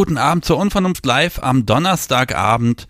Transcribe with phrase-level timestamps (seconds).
[0.00, 2.88] Guten Abend zur Unvernunft Live am Donnerstagabend.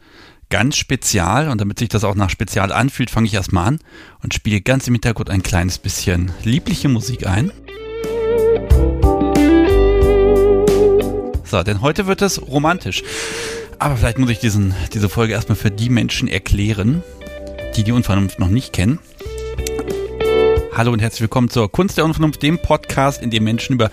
[0.49, 3.81] Ganz spezial und damit sich das auch nach spezial anfühlt, fange ich erstmal an
[4.23, 7.51] und spiele ganz im Hintergrund ein kleines bisschen liebliche Musik ein.
[11.43, 13.03] So, denn heute wird es romantisch.
[13.81, 17.03] Aber vielleicht muss ich diesen, diese Folge erstmal für die Menschen erklären,
[17.75, 19.01] die die Unvernunft noch nicht kennen.
[20.77, 23.91] Hallo und herzlich willkommen zur Kunst der Unvernunft, dem Podcast, in dem Menschen über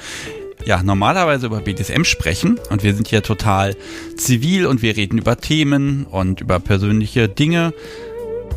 [0.68, 3.74] ja, normalerweise über BDSM sprechen und wir sind hier total
[4.18, 7.74] zivil und wir reden über Themen und über persönliche Dinge.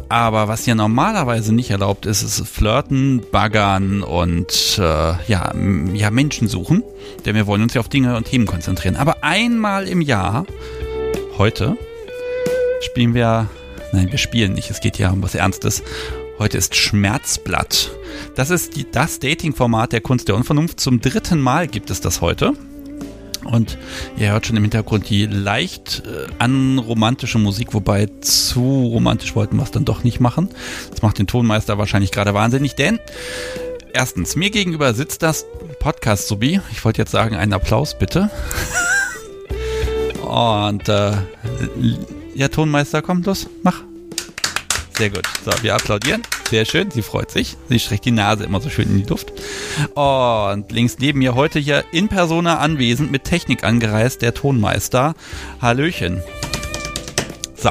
[0.08, 5.52] Aber was hier normalerweise nicht erlaubt ist, ist Flirten, Baggern und äh, ja,
[5.94, 6.82] ja, Menschen suchen.
[7.24, 8.96] Denn wir wollen uns ja auf Dinge und Themen konzentrieren.
[8.96, 10.46] Aber einmal im Jahr,
[11.38, 11.76] heute,
[12.80, 13.48] spielen wir,
[13.92, 15.84] nein, wir spielen nicht, es geht ja um was Ernstes.
[16.40, 17.90] Heute ist Schmerzblatt.
[18.34, 20.80] Das ist die, das Dating-Format der Kunst der Unvernunft.
[20.80, 22.54] Zum dritten Mal gibt es das heute.
[23.44, 23.76] Und
[24.16, 29.64] ihr hört schon im Hintergrund die leicht äh, anromantische Musik, wobei zu romantisch wollten wir
[29.64, 30.48] es dann doch nicht machen.
[30.88, 33.00] Das macht den Tonmeister wahrscheinlich gerade wahnsinnig, denn
[33.92, 35.44] erstens, mir gegenüber sitzt das
[35.78, 36.62] Podcast-Subi.
[36.72, 38.30] Ich wollte jetzt sagen, einen Applaus bitte.
[40.22, 41.12] Und äh,
[42.34, 43.89] ja, Tonmeister, komm, los, mach.
[45.00, 45.26] Sehr gut.
[45.42, 46.20] So, wir applaudieren.
[46.50, 46.90] Sehr schön.
[46.90, 47.56] Sie freut sich.
[47.70, 49.32] Sie streckt die Nase immer so schön in die Luft.
[49.94, 55.14] Und links neben mir heute hier in Persona anwesend mit Technik angereist, der Tonmeister.
[55.62, 56.22] Hallöchen.
[57.56, 57.70] So.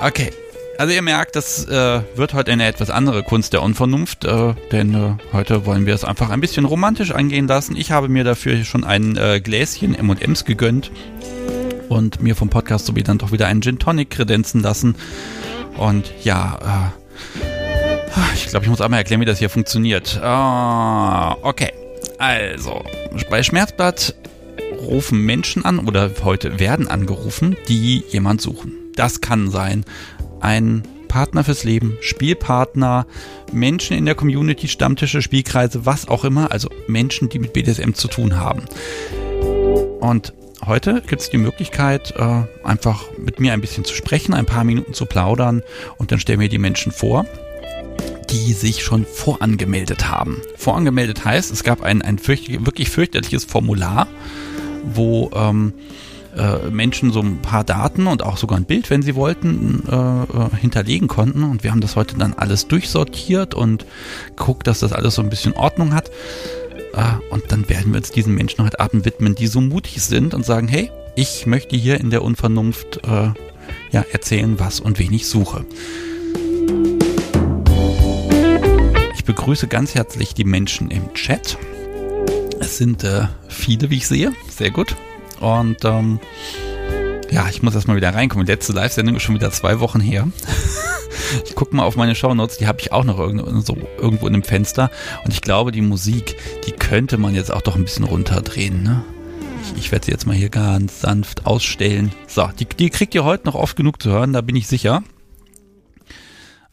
[0.00, 0.30] Okay.
[0.78, 4.94] Also ihr merkt, das äh, wird heute eine etwas andere Kunst der Unvernunft, äh, denn
[4.94, 7.76] äh, heute wollen wir es einfach ein bisschen romantisch angehen lassen.
[7.76, 10.90] Ich habe mir dafür schon ein äh, Gläschen M&M's gegönnt
[11.90, 14.94] und mir vom Podcast sowie dann doch wieder einen Gin Tonic kredenzen lassen.
[15.76, 20.20] Und ja, äh, ich glaube, ich muss einmal erklären, wie das hier funktioniert.
[20.22, 21.72] Ah, okay.
[22.18, 22.84] Also,
[23.30, 24.14] bei Schmerzblatt
[24.80, 28.74] rufen Menschen an oder heute werden angerufen, die jemand suchen.
[28.94, 29.84] Das kann sein
[30.40, 33.06] ein Partner fürs Leben, Spielpartner,
[33.52, 38.08] Menschen in der Community, Stammtische, Spielkreise, was auch immer, also Menschen, die mit BDSM zu
[38.08, 38.64] tun haben.
[40.00, 40.32] Und
[40.66, 44.64] heute gibt es die Möglichkeit, äh, einfach mit mir ein bisschen zu sprechen, ein paar
[44.64, 45.62] Minuten zu plaudern
[45.96, 47.26] und dann stellen wir die Menschen vor,
[48.30, 50.40] die sich schon vorangemeldet haben.
[50.56, 54.06] Vorangemeldet heißt, es gab ein, ein fürcht wirklich fürchterliches Formular,
[54.84, 55.72] wo ähm,
[56.36, 59.94] äh, Menschen so ein paar Daten und auch sogar ein Bild, wenn sie wollten, äh,
[59.96, 61.42] äh hinterlegen konnten.
[61.42, 63.84] Und wir haben das heute dann alles durchsortiert und
[64.36, 66.10] guckt, dass das alles so ein bisschen Ordnung hat.
[66.92, 70.34] Ah, und dann werden wir uns diesen Menschen heute Abend widmen, die so mutig sind
[70.34, 73.30] und sagen, hey, ich möchte hier in der Unvernunft äh,
[73.92, 75.64] ja, erzählen, was und wen ich suche.
[79.14, 81.58] Ich begrüße ganz herzlich die Menschen im Chat.
[82.58, 84.32] Es sind äh, viele, wie ich sehe.
[84.50, 84.96] Sehr gut.
[85.40, 86.20] Und ähm,
[87.30, 88.46] ja, ich muss erstmal wieder reinkommen.
[88.46, 90.28] Die letzte Live-Sendung ist schon wieder zwei Wochen her.
[91.44, 94.32] Ich gucke mal auf meine Shownotes, die habe ich auch noch irgendwo, so, irgendwo in
[94.32, 94.90] dem Fenster.
[95.24, 96.36] Und ich glaube, die Musik,
[96.66, 98.82] die könnte man jetzt auch doch ein bisschen runterdrehen.
[98.82, 99.04] Ne?
[99.62, 102.12] Ich, ich werde sie jetzt mal hier ganz sanft ausstellen.
[102.26, 105.02] So, die, die kriegt ihr heute noch oft genug zu hören, da bin ich sicher.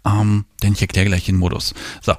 [0.06, 1.76] Ähm, denn ich erkläre gleich den Modus.
[2.02, 2.14] So,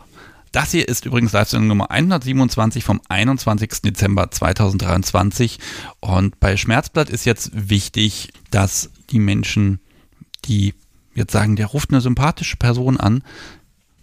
[0.52, 3.82] das hier ist übrigens Live-Sendung Nummer 127 vom 21.
[3.82, 5.58] Dezember 2023.
[6.00, 9.80] Und bei Schmerzblatt ist jetzt wichtig, dass die Menschen,
[10.44, 10.74] die
[11.14, 13.22] jetzt sagen, der ruft eine sympathische Person an.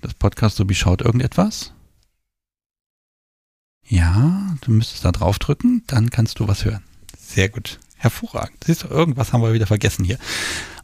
[0.01, 1.74] Das Podcast so wie schaut irgendetwas.
[3.88, 6.83] Ja, du müsstest da drauf drücken, dann kannst du was hören.
[7.18, 7.80] Sehr gut.
[7.98, 8.63] Hervorragend.
[8.65, 10.19] Siehst du, irgendwas haben wir wieder vergessen hier.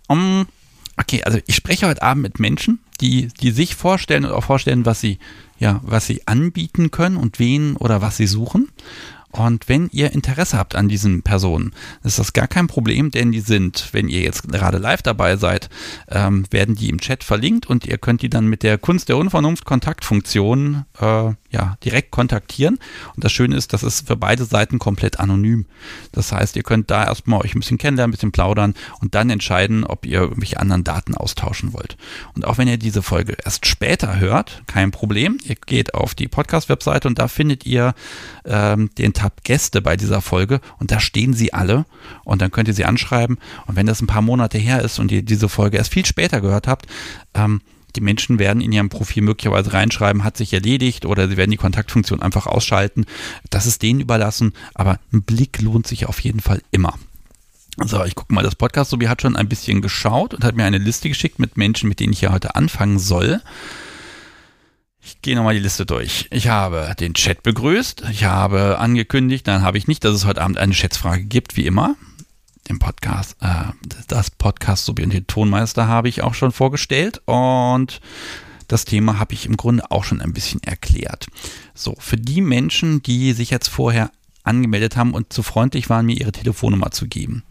[0.08, 0.48] Um,
[1.02, 4.86] okay, also ich spreche heute Abend mit Menschen, die, die sich vorstellen und auch vorstellen,
[4.86, 5.20] was sie,
[5.60, 8.70] ja, was sie anbieten können und wen oder was sie suchen.
[9.32, 11.72] Und wenn ihr Interesse habt an diesen Personen,
[12.04, 15.70] ist das gar kein Problem, denn die sind, wenn ihr jetzt gerade live dabei seid,
[16.10, 19.18] ähm, werden die im Chat verlinkt und ihr könnt die dann mit der Kunst der
[19.18, 22.80] Unvernunft Kontaktfunktion äh, ja, direkt kontaktieren.
[23.16, 25.66] Und das Schöne ist, das ist für beide Seiten komplett anonym.
[26.12, 29.30] Das heißt, ihr könnt da erstmal euch ein bisschen kennenlernen, ein bisschen plaudern und dann
[29.30, 31.98] entscheiden, ob ihr irgendwelche anderen Daten austauschen wollt.
[32.36, 35.38] Und auch wenn ihr diese Folge erst später hört, kein Problem.
[35.44, 37.94] Ihr geht auf die Podcast-Webseite und da findet ihr
[38.46, 41.86] ähm, den Tab Gäste bei dieser Folge und da stehen sie alle
[42.24, 43.38] und dann könnt ihr sie anschreiben.
[43.68, 46.40] Und wenn das ein paar Monate her ist und ihr diese Folge erst viel später
[46.40, 46.88] gehört habt,
[47.34, 47.62] ähm,
[47.96, 51.58] die Menschen werden in ihrem Profil möglicherweise reinschreiben, hat sich erledigt oder sie werden die
[51.58, 53.06] Kontaktfunktion einfach ausschalten.
[53.50, 56.98] Das ist denen überlassen, aber ein Blick lohnt sich auf jeden Fall immer.
[57.78, 60.66] So, ich gucke mal, das Podcast Sobi hat schon ein bisschen geschaut und hat mir
[60.66, 63.42] eine Liste geschickt mit Menschen, mit denen ich ja heute anfangen soll.
[65.04, 66.28] Ich gehe nochmal die Liste durch.
[66.30, 68.04] Ich habe den Chat begrüßt.
[68.12, 71.66] Ich habe angekündigt, dann habe ich nicht, dass es heute Abend eine Schätzfrage gibt, wie
[71.66, 71.96] immer.
[72.72, 73.74] Den Podcast, äh,
[74.08, 78.00] das Podcast sowie den Tonmeister habe ich auch schon vorgestellt und
[78.70, 81.28] das Thema habe ich im Grunde auch schon ein bisschen erklärt.
[81.74, 84.10] So, für die Menschen, die sich jetzt vorher
[84.44, 87.44] angemeldet haben und zu freundlich waren, mir ihre Telefonnummer zu geben.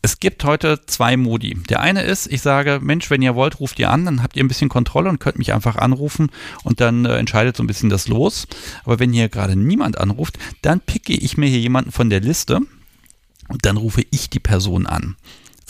[0.00, 1.58] Es gibt heute zwei Modi.
[1.68, 4.44] Der eine ist, ich sage, Mensch, wenn ihr wollt, ruft ihr an, dann habt ihr
[4.44, 6.30] ein bisschen Kontrolle und könnt mich einfach anrufen
[6.64, 8.46] und dann äh, entscheidet so ein bisschen das los.
[8.84, 12.62] Aber wenn hier gerade niemand anruft, dann picke ich mir hier jemanden von der Liste
[13.48, 15.16] und dann rufe ich die Person an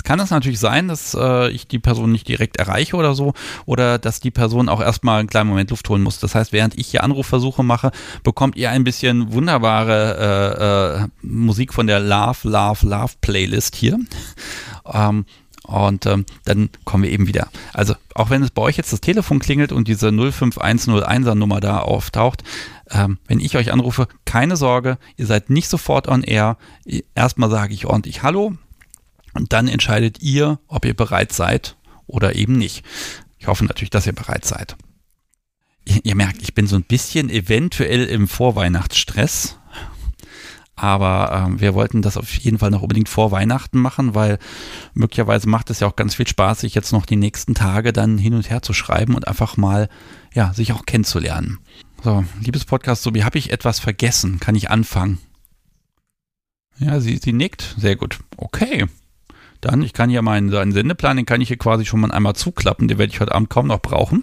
[0.06, 3.34] kann es natürlich sein, dass äh, ich die Person nicht direkt erreiche oder so
[3.66, 6.20] oder dass die Person auch erstmal einen kleinen Moment Luft holen muss.
[6.20, 7.90] Das heißt, während ich hier Anrufversuche mache,
[8.22, 13.98] bekommt ihr ein bisschen wunderbare äh, äh, Musik von der Love, Love, Love Playlist hier.
[14.90, 15.26] Ähm,
[15.64, 17.48] und ähm, dann kommen wir eben wieder.
[17.72, 21.80] Also auch wenn es bei euch jetzt das Telefon klingelt und diese 05101er Nummer da
[21.80, 22.44] auftaucht,
[22.90, 26.56] ähm, wenn ich euch anrufe, keine Sorge, ihr seid nicht sofort on air.
[27.14, 28.56] Erstmal sage ich ordentlich Hallo,
[29.36, 32.84] und dann entscheidet ihr, ob ihr bereit seid oder eben nicht.
[33.38, 34.76] Ich hoffe natürlich, dass ihr bereit seid.
[35.84, 39.58] Ihr, ihr merkt, ich bin so ein bisschen eventuell im Vorweihnachtsstress.
[40.74, 44.38] Aber äh, wir wollten das auf jeden Fall noch unbedingt vor Weihnachten machen, weil
[44.94, 48.18] möglicherweise macht es ja auch ganz viel Spaß, sich jetzt noch die nächsten Tage dann
[48.18, 49.88] hin und her zu schreiben und einfach mal,
[50.34, 51.58] ja, sich auch kennenzulernen.
[52.06, 54.38] So, liebes Podcast, so wie habe ich etwas vergessen?
[54.38, 55.18] Kann ich anfangen?
[56.78, 57.74] Ja, sie, sie nickt.
[57.78, 58.20] Sehr gut.
[58.36, 58.86] Okay.
[59.60, 62.36] Dann, ich kann hier meinen, seinen Sendeplan, den kann ich hier quasi schon mal einmal
[62.36, 64.22] zuklappen, den werde ich heute Abend kaum noch brauchen.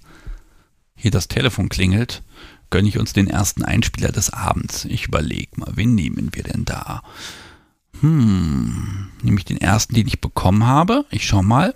[0.94, 2.22] hier das Telefon klingelt,
[2.70, 4.84] gönne ich uns den ersten Einspieler des Abends.
[4.84, 7.02] Ich überlege mal, wen nehmen wir denn da?
[8.00, 11.04] Hm, nämlich den ersten, den ich bekommen habe.
[11.10, 11.74] Ich schau mal.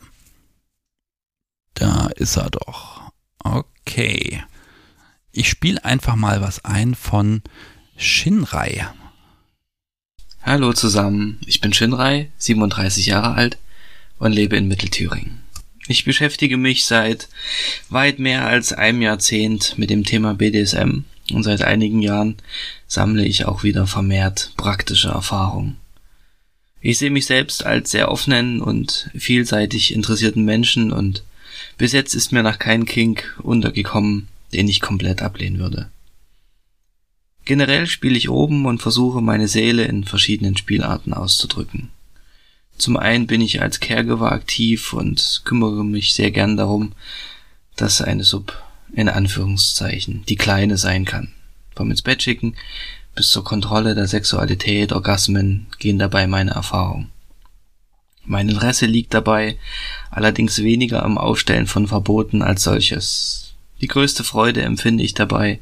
[1.76, 3.02] Da ist er doch.
[3.38, 4.42] Okay.
[5.30, 7.42] Ich spiele einfach mal was ein von
[7.98, 8.88] Shinrai.
[10.42, 13.58] Hallo zusammen, ich bin Shinrai, 37 Jahre alt
[14.18, 15.42] und lebe in Mittelthüringen.
[15.86, 17.28] Ich beschäftige mich seit
[17.90, 22.36] weit mehr als einem Jahrzehnt mit dem Thema BDSM und seit einigen Jahren
[22.86, 25.76] sammle ich auch wieder vermehrt praktische Erfahrungen.
[26.80, 31.22] Ich sehe mich selbst als sehr offenen und vielseitig interessierten Menschen und
[31.78, 35.90] bis jetzt ist mir noch kein Kink untergekommen, den ich komplett ablehnen würde.
[37.44, 41.90] Generell spiele ich oben und versuche meine Seele in verschiedenen Spielarten auszudrücken.
[42.76, 46.92] Zum einen bin ich als Caregiver aktiv und kümmere mich sehr gern darum,
[47.76, 51.32] dass eine Sub in Anführungszeichen die Kleine sein kann.
[51.74, 52.54] Vom ins Bett schicken
[53.14, 57.10] bis zur Kontrolle der Sexualität, Orgasmen gehen dabei meine Erfahrungen.
[58.24, 59.56] Mein Interesse liegt dabei
[60.16, 63.54] allerdings weniger am Aufstellen von Verboten als solches.
[63.82, 65.60] Die größte Freude empfinde ich dabei,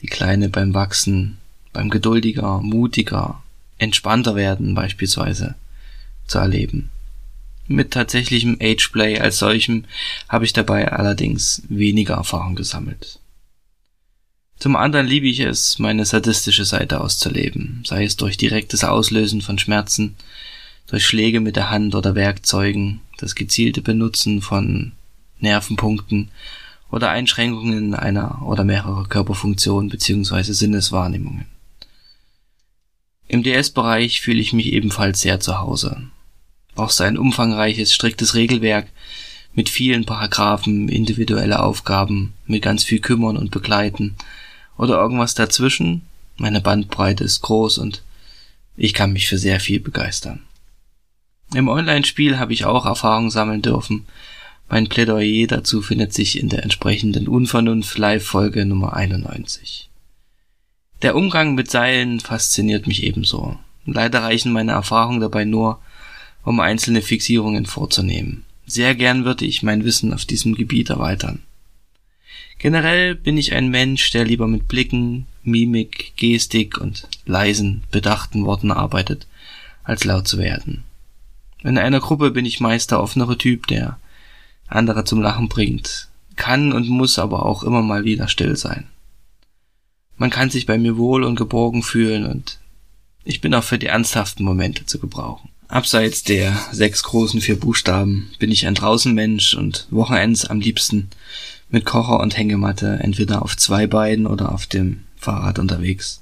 [0.00, 1.36] die Kleine beim Wachsen,
[1.74, 3.42] beim geduldiger, mutiger,
[3.76, 5.56] entspannter werden beispielsweise
[6.26, 6.90] zu erleben.
[7.66, 9.84] Mit tatsächlichem Ageplay als solchem
[10.26, 13.18] habe ich dabei allerdings weniger Erfahrung gesammelt.
[14.58, 19.58] Zum anderen liebe ich es, meine sadistische Seite auszuleben, sei es durch direktes Auslösen von
[19.58, 20.16] Schmerzen,
[20.86, 24.92] durch Schläge mit der Hand oder Werkzeugen, das gezielte Benutzen von
[25.38, 26.30] Nervenpunkten
[26.90, 30.52] oder Einschränkungen einer oder mehrerer Körperfunktionen bzw.
[30.52, 31.46] Sinneswahrnehmungen.
[33.28, 36.02] Im DS-Bereich fühle ich mich ebenfalls sehr zu Hause.
[36.74, 38.88] Brauchst du ein umfangreiches, striktes Regelwerk
[39.54, 44.16] mit vielen Paragraphen, individuelle Aufgaben, mit ganz viel kümmern und begleiten
[44.76, 46.02] oder irgendwas dazwischen,
[46.38, 48.02] Meine Bandbreite ist groß und
[48.76, 50.40] ich kann mich für sehr viel begeistern.
[51.54, 54.06] Im Online-Spiel habe ich auch Erfahrung sammeln dürfen.
[54.70, 59.90] Mein Plädoyer dazu findet sich in der entsprechenden Unvernunft Live-Folge Nummer 91.
[61.02, 63.58] Der Umgang mit Seilen fasziniert mich ebenso.
[63.84, 65.80] Leider reichen meine Erfahrungen dabei nur,
[66.42, 68.44] um einzelne Fixierungen vorzunehmen.
[68.64, 71.42] Sehr gern würde ich mein Wissen auf diesem Gebiet erweitern.
[72.58, 78.70] Generell bin ich ein Mensch, der lieber mit Blicken, Mimik, Gestik und leisen, bedachten Worten
[78.70, 79.26] arbeitet,
[79.84, 80.84] als laut zu werden.
[81.62, 83.98] In einer Gruppe bin ich meist der offenere Typ, der
[84.66, 88.86] andere zum Lachen bringt, kann und muss aber auch immer mal wieder still sein.
[90.16, 92.58] Man kann sich bei mir wohl und geborgen fühlen und
[93.24, 95.50] ich bin auch für die ernsthaften Momente zu gebrauchen.
[95.68, 101.08] Abseits der sechs großen vier Buchstaben bin ich ein Draußenmensch und Wochenends am liebsten
[101.70, 106.20] mit Kocher und Hängematte entweder auf zwei Beinen oder auf dem Fahrrad unterwegs.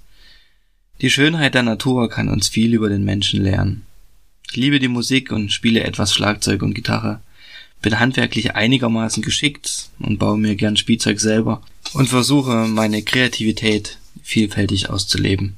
[1.00, 3.86] Die Schönheit der Natur kann uns viel über den Menschen lernen.
[4.50, 7.20] Ich liebe die Musik und spiele etwas Schlagzeug und Gitarre,
[7.82, 14.90] bin handwerklich einigermaßen geschickt und baue mir gern Spielzeug selber und versuche meine Kreativität vielfältig
[14.90, 15.56] auszuleben.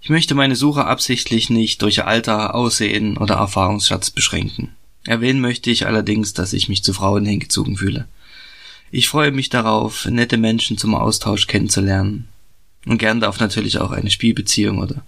[0.00, 4.68] Ich möchte meine Suche absichtlich nicht durch Alter, Aussehen oder Erfahrungsschatz beschränken.
[5.04, 8.06] Erwähnen möchte ich allerdings, dass ich mich zu Frauen hingezogen fühle.
[8.92, 12.28] Ich freue mich darauf, nette Menschen zum Austausch kennenzulernen.
[12.86, 15.04] Und gern darf natürlich auch eine Spielbeziehung oder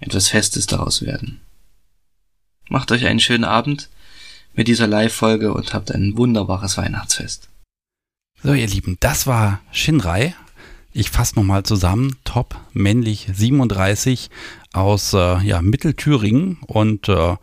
[0.00, 1.40] etwas Festes daraus werden.
[2.68, 3.88] Macht euch einen schönen Abend
[4.54, 7.48] mit dieser Live-Folge und habt ein wunderbares Weihnachtsfest.
[8.42, 10.34] So, ihr Lieben, das war Shinrai
[10.94, 12.16] ich fasse nochmal zusammen.
[12.24, 14.30] Top, männlich 37
[14.72, 17.36] aus äh, ja, Mittelthüringen und äh,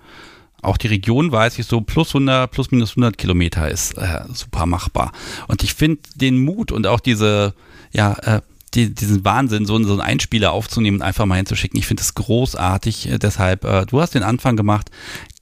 [0.61, 4.65] auch die Region weiß ich so plus 100, plus minus 100 Kilometer ist äh, super
[4.65, 5.11] machbar.
[5.47, 7.53] Und ich finde den Mut und auch diese,
[7.91, 8.41] ja, äh,
[8.73, 11.77] die, diesen Wahnsinn, so, so einen Einspieler aufzunehmen und einfach mal hinzuschicken.
[11.77, 13.09] Ich finde es großartig.
[13.09, 14.89] Äh, deshalb, äh, du hast den Anfang gemacht.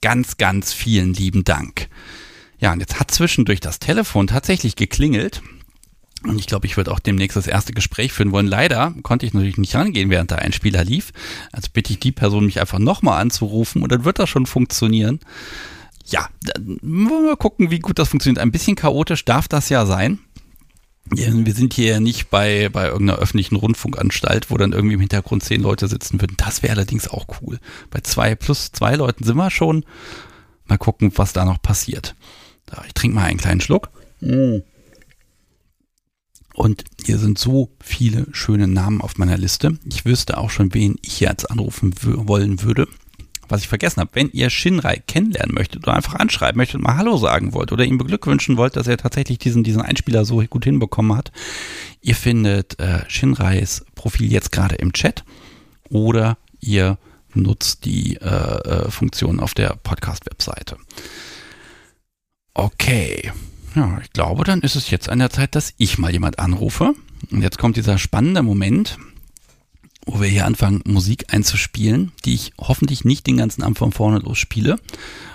[0.00, 1.88] Ganz, ganz vielen lieben Dank.
[2.58, 5.42] Ja, und jetzt hat zwischendurch das Telefon tatsächlich geklingelt.
[6.22, 8.46] Und ich glaube, ich würde auch demnächst das erste Gespräch führen wollen.
[8.46, 11.12] Leider konnte ich natürlich nicht rangehen, während da ein Spieler lief.
[11.52, 15.20] Also bitte ich die Person, mich einfach nochmal anzurufen und dann wird das schon funktionieren.
[16.04, 18.42] Ja, dann wollen wir mal gucken, wie gut das funktioniert.
[18.42, 20.18] Ein bisschen chaotisch darf das ja sein.
[21.06, 25.42] Wir sind hier ja nicht bei, bei irgendeiner öffentlichen Rundfunkanstalt, wo dann irgendwie im Hintergrund
[25.42, 26.36] zehn Leute sitzen würden.
[26.36, 27.58] Das wäre allerdings auch cool.
[27.90, 29.84] Bei zwei plus zwei Leuten sind wir schon.
[30.66, 32.14] Mal gucken, was da noch passiert.
[32.86, 33.90] ich trinke mal einen kleinen Schluck.
[36.54, 39.78] Und hier sind so viele schöne Namen auf meiner Liste.
[39.90, 42.86] Ich wüsste auch schon, wen ich jetzt anrufen wollen würde.
[43.50, 47.16] Was ich vergessen habe, wenn ihr Shinrai kennenlernen möchtet oder einfach anschreiben möchtet mal Hallo
[47.16, 51.16] sagen wollt oder ihm beglückwünschen wollt, dass er tatsächlich diesen, diesen Einspieler so gut hinbekommen
[51.16, 51.32] hat,
[52.00, 55.24] ihr findet äh, Shinrais Profil jetzt gerade im Chat
[55.88, 56.96] oder ihr
[57.34, 60.76] nutzt die äh, äh, Funktion auf der Podcast-Webseite.
[62.54, 63.32] Okay.
[63.74, 66.94] Ja, ich glaube, dann ist es jetzt an der Zeit, dass ich mal jemand anrufe.
[67.30, 68.98] Und jetzt kommt dieser spannende Moment,
[70.06, 74.18] wo wir hier anfangen, Musik einzuspielen, die ich hoffentlich nicht den ganzen Abend von vorne
[74.18, 74.76] los spiele.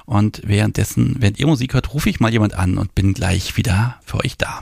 [0.06, 4.00] Und währenddessen, während ihr Musik hört, rufe ich mal jemand an und bin gleich wieder
[4.06, 4.62] für euch da.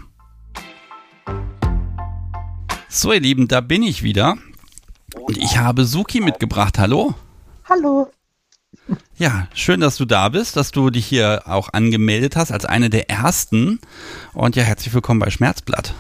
[2.90, 4.38] So, ihr Lieben, da bin ich wieder.
[5.16, 6.78] Und ich habe Suki mitgebracht.
[6.78, 7.16] Hallo.
[7.68, 8.12] Hallo.
[9.18, 12.90] Ja, schön, dass du da bist, dass du dich hier auch angemeldet hast als eine
[12.90, 13.80] der ersten.
[14.34, 15.94] Und ja, herzlich willkommen bei Schmerzblatt.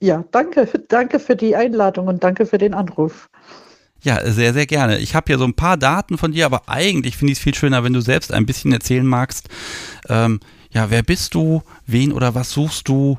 [0.00, 3.28] Ja, danke, danke für die Einladung und danke für den Anruf.
[4.02, 4.98] Ja, sehr, sehr gerne.
[4.98, 7.54] Ich habe hier so ein paar Daten von dir, aber eigentlich finde ich es viel
[7.54, 9.48] schöner, wenn du selbst ein bisschen erzählen magst.
[10.10, 11.62] Ähm, ja, wer bist du?
[11.86, 13.18] Wen oder was suchst du?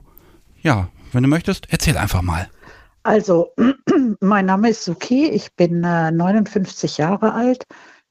[0.61, 2.49] Ja, wenn du möchtest, erzähl einfach mal.
[3.01, 3.51] Also,
[4.19, 7.63] mein Name ist Suki, ich bin äh, 59 Jahre alt,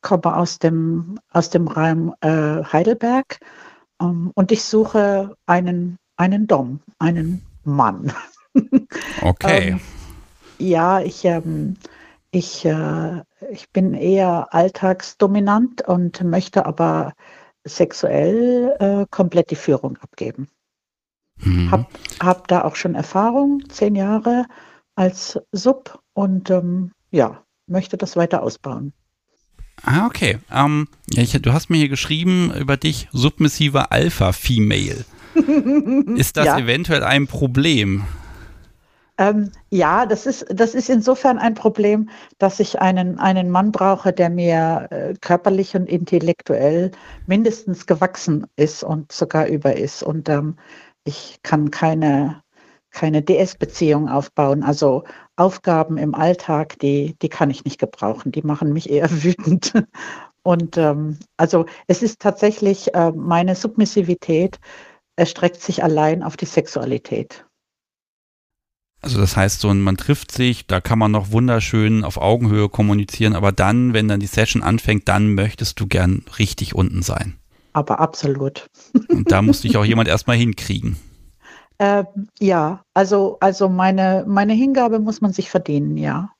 [0.02, 3.38] komme aus dem, aus dem Raum äh, Heidelberg
[4.00, 8.12] ähm, und ich suche einen, einen Dom, einen Mann.
[9.22, 9.70] Okay.
[9.70, 9.80] ähm,
[10.58, 11.76] ja, ich, ähm,
[12.30, 17.12] ich, äh, ich bin eher alltagsdominant und möchte aber
[17.64, 20.48] sexuell äh, komplett die Führung abgeben.
[21.42, 21.70] Mhm.
[21.70, 24.46] Hab, hab da auch schon Erfahrung, zehn Jahre
[24.94, 28.92] als Sub und ähm, ja, möchte das weiter ausbauen.
[29.82, 30.38] Ah, okay.
[30.52, 35.04] Ähm, ja, ich, du hast mir hier geschrieben über dich submissiver Alpha-Female.
[36.16, 36.58] ist das ja.
[36.58, 38.04] eventuell ein Problem?
[39.16, 44.12] Ähm, ja, das ist, das ist insofern ein Problem, dass ich einen, einen Mann brauche,
[44.12, 46.90] der mir äh, körperlich und intellektuell
[47.26, 50.02] mindestens gewachsen ist und sogar über ist.
[50.02, 50.56] Und ähm,
[51.04, 52.42] ich kann keine,
[52.90, 54.64] keine DS-Beziehung aufbauen.
[54.64, 55.04] Also
[55.36, 58.32] Aufgaben im Alltag, die, die kann ich nicht gebrauchen.
[58.32, 59.74] Die machen mich eher wütend.
[60.42, 64.58] Und ähm, also es ist tatsächlich äh, meine Submissivität
[65.16, 67.46] erstreckt sich allein auf die Sexualität.
[69.04, 73.36] Also das heißt, so man trifft sich, da kann man noch wunderschön auf Augenhöhe kommunizieren,
[73.36, 77.34] aber dann, wenn dann die Session anfängt, dann möchtest du gern richtig unten sein.
[77.74, 78.66] Aber absolut.
[79.08, 80.96] Und da musste ich auch jemand erstmal hinkriegen.
[81.78, 82.04] Äh,
[82.38, 86.30] ja, also, also meine, meine Hingabe muss man sich verdienen, ja.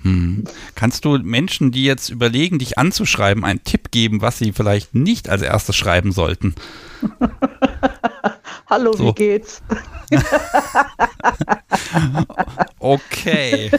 [0.00, 0.44] Hm.
[0.74, 5.28] Kannst du Menschen, die jetzt überlegen, dich anzuschreiben, einen Tipp geben, was sie vielleicht nicht
[5.28, 6.54] als erstes schreiben sollten?
[8.70, 9.08] Hallo, so.
[9.08, 9.62] wie geht's?
[12.80, 13.70] okay.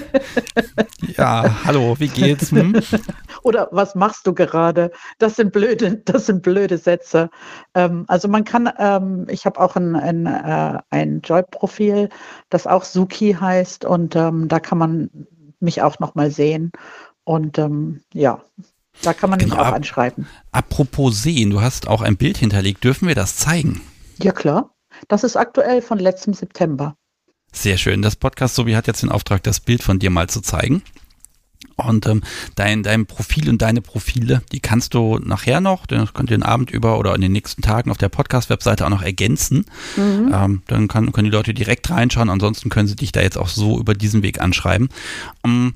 [1.15, 2.51] Ja, hallo, wie geht's?
[2.51, 2.81] Hm?
[3.43, 4.89] Oder was machst du gerade?
[5.19, 7.29] Das sind blöde, das sind blöde Sätze.
[7.75, 12.09] Ähm, also man kann, ähm, ich habe auch ein, ein, äh, ein Joy-Profil,
[12.49, 15.11] das auch Suki heißt und ähm, da kann man
[15.59, 16.71] mich auch nochmal sehen.
[17.25, 18.41] Und ähm, ja,
[19.03, 20.27] da kann man genau, mich auch anschreiben.
[20.51, 22.83] Apropos sehen, du hast auch ein Bild hinterlegt.
[22.83, 23.81] Dürfen wir das zeigen?
[24.17, 24.71] Ja, klar.
[25.07, 26.95] Das ist aktuell von letztem September.
[27.51, 28.01] Sehr schön.
[28.01, 30.83] Das Podcast Sobi hat jetzt den Auftrag, das Bild von dir mal zu zeigen.
[31.75, 32.21] Und ähm,
[32.55, 36.43] dein, dein Profil und deine Profile, die kannst du nachher noch, das könnt ihr den
[36.43, 39.65] Abend über oder in den nächsten Tagen auf der Podcast-Webseite auch noch ergänzen.
[39.95, 40.33] Mhm.
[40.33, 43.47] Ähm, dann kann, können die Leute direkt reinschauen, ansonsten können sie dich da jetzt auch
[43.47, 44.89] so über diesen Weg anschreiben.
[45.45, 45.75] Ähm,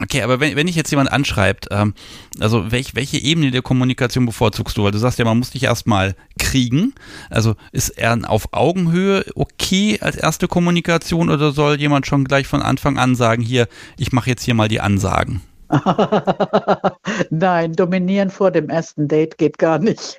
[0.00, 1.94] Okay, aber wenn, wenn ich jetzt jemand anschreibt, ähm,
[2.40, 4.84] also welch, welche Ebene der Kommunikation bevorzugst du?
[4.84, 6.94] Weil du sagst ja, man muss dich erstmal kriegen.
[7.30, 12.62] Also ist er auf Augenhöhe okay als erste Kommunikation oder soll jemand schon gleich von
[12.62, 15.42] Anfang an sagen, hier, ich mache jetzt hier mal die Ansagen?
[17.30, 20.16] Nein, dominieren vor dem ersten Date geht gar nicht.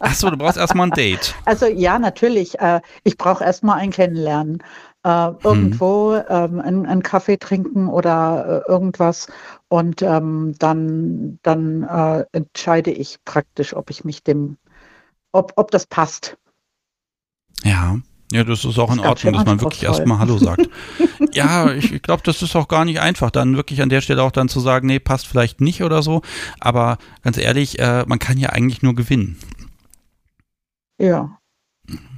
[0.00, 1.34] Ach so, du brauchst erstmal ein Date.
[1.44, 2.58] Also ja, natürlich.
[2.58, 4.62] Äh, ich brauche erstmal ein Kennenlernen
[5.04, 6.24] äh, irgendwo hm.
[6.28, 9.28] ähm, einen, Kaffee trinken oder äh, irgendwas
[9.68, 14.56] und ähm, dann, dann äh, entscheide ich praktisch, ob ich mich dem,
[15.32, 16.36] ob, ob das passt.
[17.62, 17.98] Ja.
[18.30, 20.68] Ja, das ist auch das in Ordnung, dass man wirklich erstmal Hallo sagt.
[21.32, 24.22] ja, ich, ich glaube, das ist auch gar nicht einfach, dann wirklich an der Stelle
[24.22, 26.20] auch dann zu sagen, nee, passt vielleicht nicht oder so.
[26.60, 29.38] Aber ganz ehrlich, äh, man kann ja eigentlich nur gewinnen.
[31.00, 31.38] Ja.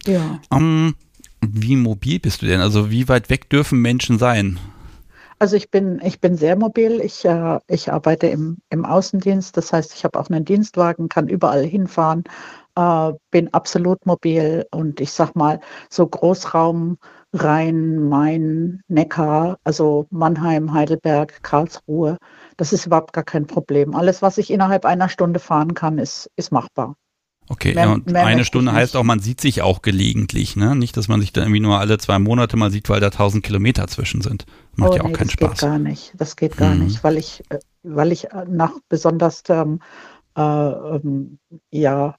[0.04, 0.40] Ja.
[0.50, 0.94] Um, ähm,
[1.40, 2.60] wie mobil bist du denn?
[2.60, 4.58] Also wie weit weg dürfen Menschen sein?
[5.38, 7.00] Also ich bin, ich bin sehr mobil.
[7.00, 9.56] Ich, äh, ich arbeite im, im Außendienst.
[9.56, 12.24] Das heißt, ich habe auch einen Dienstwagen, kann überall hinfahren,
[12.76, 16.98] äh, bin absolut mobil und ich sag mal, so Großraum
[17.32, 22.18] Rhein, Main, Neckar, also Mannheim, Heidelberg, Karlsruhe,
[22.56, 23.94] das ist überhaupt gar kein Problem.
[23.94, 26.96] Alles, was ich innerhalb einer Stunde fahren kann, ist, ist machbar.
[27.50, 30.76] Okay, ja, und eine Stunde heißt auch, man sieht sich auch gelegentlich, ne?
[30.76, 33.42] Nicht, dass man sich dann irgendwie nur alle zwei Monate mal sieht, weil da tausend
[33.42, 34.46] Kilometer zwischen sind.
[34.76, 35.50] Macht oh, ja auch nee, keinen das Spaß.
[35.50, 36.12] Das geht gar nicht.
[36.16, 36.84] Das geht gar mhm.
[36.84, 39.80] nicht, weil ich, äh, weil ich äh, nach besonders ähm,
[40.36, 41.40] äh, ähm,
[41.72, 42.14] ja,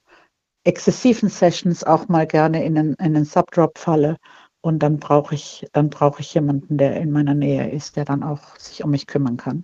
[0.66, 4.18] exzessiven Sessions auch mal gerne in einen, in einen Subdrop falle.
[4.60, 8.22] Und dann brauche ich, dann brauche ich jemanden, der in meiner Nähe ist, der dann
[8.22, 9.64] auch sich um mich kümmern kann.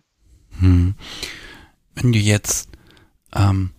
[0.62, 0.96] Hm.
[1.94, 2.70] Wenn du jetzt
[3.36, 3.72] ähm,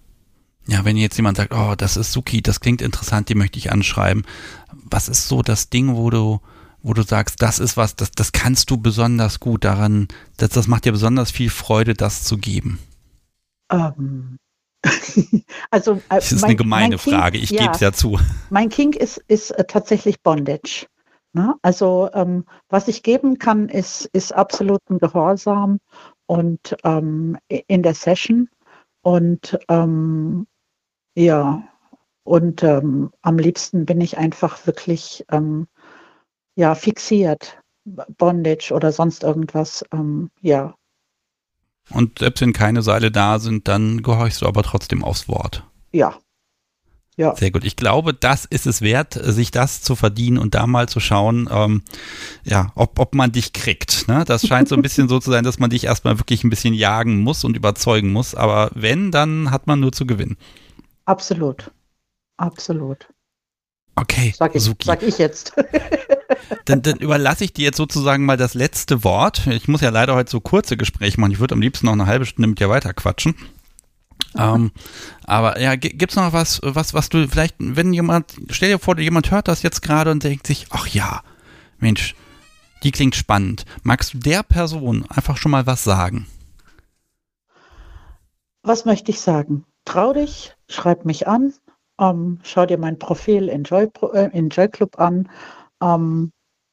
[0.68, 3.72] ja, wenn jetzt jemand sagt, oh, das ist Suki, das klingt interessant, die möchte ich
[3.72, 4.24] anschreiben.
[4.70, 6.40] Was ist so das Ding, wo du,
[6.82, 10.68] wo du sagst, das ist was, das, das kannst du besonders gut daran, das, das
[10.68, 12.78] macht dir besonders viel Freude, das zu geben?
[13.72, 14.36] Ähm.
[15.70, 18.20] also, äh, das ist mein, eine gemeine Frage, ich ja, gebe es ja zu.
[18.50, 20.86] Mein King ist, ist äh, tatsächlich Bondage.
[21.32, 21.54] Ne?
[21.62, 25.78] Also ähm, was ich geben kann, ist, ist absoluten Gehorsam
[26.26, 28.48] und ähm, in der Session
[29.02, 30.46] und ähm,
[31.18, 31.62] ja,
[32.22, 35.66] und ähm, am liebsten bin ich einfach wirklich ähm,
[36.54, 37.58] ja, fixiert.
[38.18, 40.74] Bondage oder sonst irgendwas, ähm, ja.
[41.90, 45.64] Und selbst wenn keine Seile da sind, dann gehorchst du aber trotzdem aufs Wort.
[45.90, 46.18] Ja,
[47.18, 47.34] ja.
[47.34, 47.64] Sehr gut.
[47.64, 51.48] Ich glaube, das ist es wert, sich das zu verdienen und da mal zu schauen,
[51.50, 51.82] ähm,
[52.44, 54.06] ja, ob, ob man dich kriegt.
[54.06, 54.24] Ne?
[54.24, 56.74] Das scheint so ein bisschen so zu sein, dass man dich erstmal wirklich ein bisschen
[56.74, 58.36] jagen muss und überzeugen muss.
[58.36, 60.36] Aber wenn, dann hat man nur zu gewinnen.
[61.08, 61.70] Absolut.
[62.36, 63.08] Absolut.
[63.94, 65.54] Okay, sag ich, sag ich jetzt.
[66.66, 69.46] dann, dann überlasse ich dir jetzt sozusagen mal das letzte Wort.
[69.46, 71.32] Ich muss ja leider heute so kurze Gespräche machen.
[71.32, 73.34] Ich würde am liebsten noch eine halbe Stunde mit dir weiter quatschen.
[74.36, 74.70] ähm,
[75.24, 78.98] aber ja, gibt es noch was, was, was du vielleicht, wenn jemand, stell dir vor,
[78.98, 81.22] jemand hört das jetzt gerade und denkt sich, ach ja,
[81.78, 82.14] Mensch,
[82.82, 83.64] die klingt spannend.
[83.82, 86.26] Magst du der Person einfach schon mal was sagen?
[88.62, 89.64] Was möchte ich sagen?
[89.86, 91.54] Trau dich, schreib mich an,
[92.00, 95.28] ähm, schau dir mein Profil in Joy, äh, in Joy Club an
[95.82, 96.32] ähm,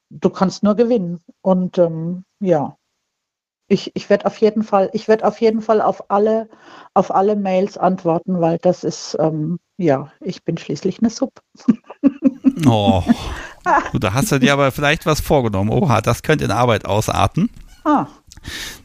[0.10, 1.21] du kannst nur gewinnen.
[1.41, 2.77] Und ähm, ja,
[3.67, 6.49] ich, ich werde auf jeden Fall, ich werde auf jeden Fall auf alle,
[6.93, 11.31] auf alle Mails antworten, weil das ist, ähm, ja, ich bin schließlich eine Sub.
[12.65, 13.03] Oh.
[13.93, 15.71] da hast du dir aber vielleicht was vorgenommen.
[15.71, 17.49] Oha, das könnte in Arbeit ausarten.
[17.84, 18.08] Ah.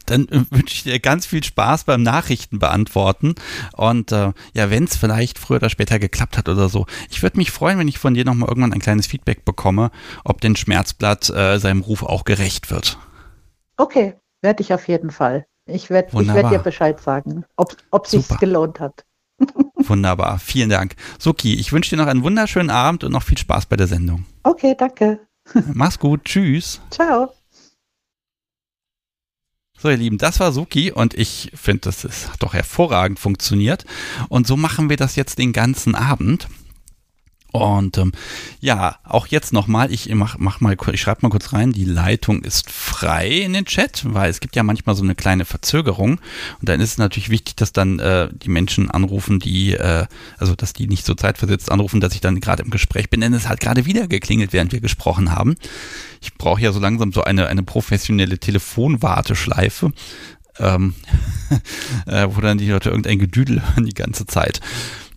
[0.05, 3.35] Dann äh, wünsche ich dir ganz viel Spaß beim Nachrichten beantworten.
[3.73, 7.37] Und äh, ja, wenn es vielleicht früher oder später geklappt hat oder so, ich würde
[7.37, 9.91] mich freuen, wenn ich von dir nochmal irgendwann ein kleines Feedback bekomme,
[10.23, 12.97] ob den Schmerzblatt äh, seinem Ruf auch gerecht wird.
[13.77, 15.45] Okay, werde ich auf jeden Fall.
[15.65, 19.05] Ich werde werd dir Bescheid sagen, ob es sich gelohnt hat.
[19.75, 20.95] Wunderbar, vielen Dank.
[21.19, 24.25] Suki, ich wünsche dir noch einen wunderschönen Abend und noch viel Spaß bei der Sendung.
[24.43, 25.19] Okay, danke.
[25.73, 26.81] Mach's gut, tschüss.
[26.91, 27.33] Ciao.
[29.81, 33.83] So, ihr Lieben, das war Suki und ich finde, das ist, hat doch hervorragend funktioniert.
[34.29, 36.47] Und so machen wir das jetzt den ganzen Abend.
[37.51, 38.13] Und ähm,
[38.61, 42.43] ja, auch jetzt nochmal, ich mach, mach mal, ich schreibe mal kurz rein, die Leitung
[42.43, 46.19] ist frei in den Chat, weil es gibt ja manchmal so eine kleine Verzögerung.
[46.59, 50.05] Und dann ist es natürlich wichtig, dass dann äh, die Menschen anrufen, die, äh,
[50.37, 53.33] also dass die nicht so zeitversetzt anrufen, dass ich dann gerade im Gespräch bin, denn
[53.33, 55.55] es hat gerade wieder geklingelt, während wir gesprochen haben.
[56.21, 59.91] Ich brauche ja so langsam so eine, eine professionelle Telefonwarteschleife.
[60.59, 60.95] Ähm,
[62.05, 64.59] äh, wo dann die Leute irgendein Gedüdel hören die ganze Zeit.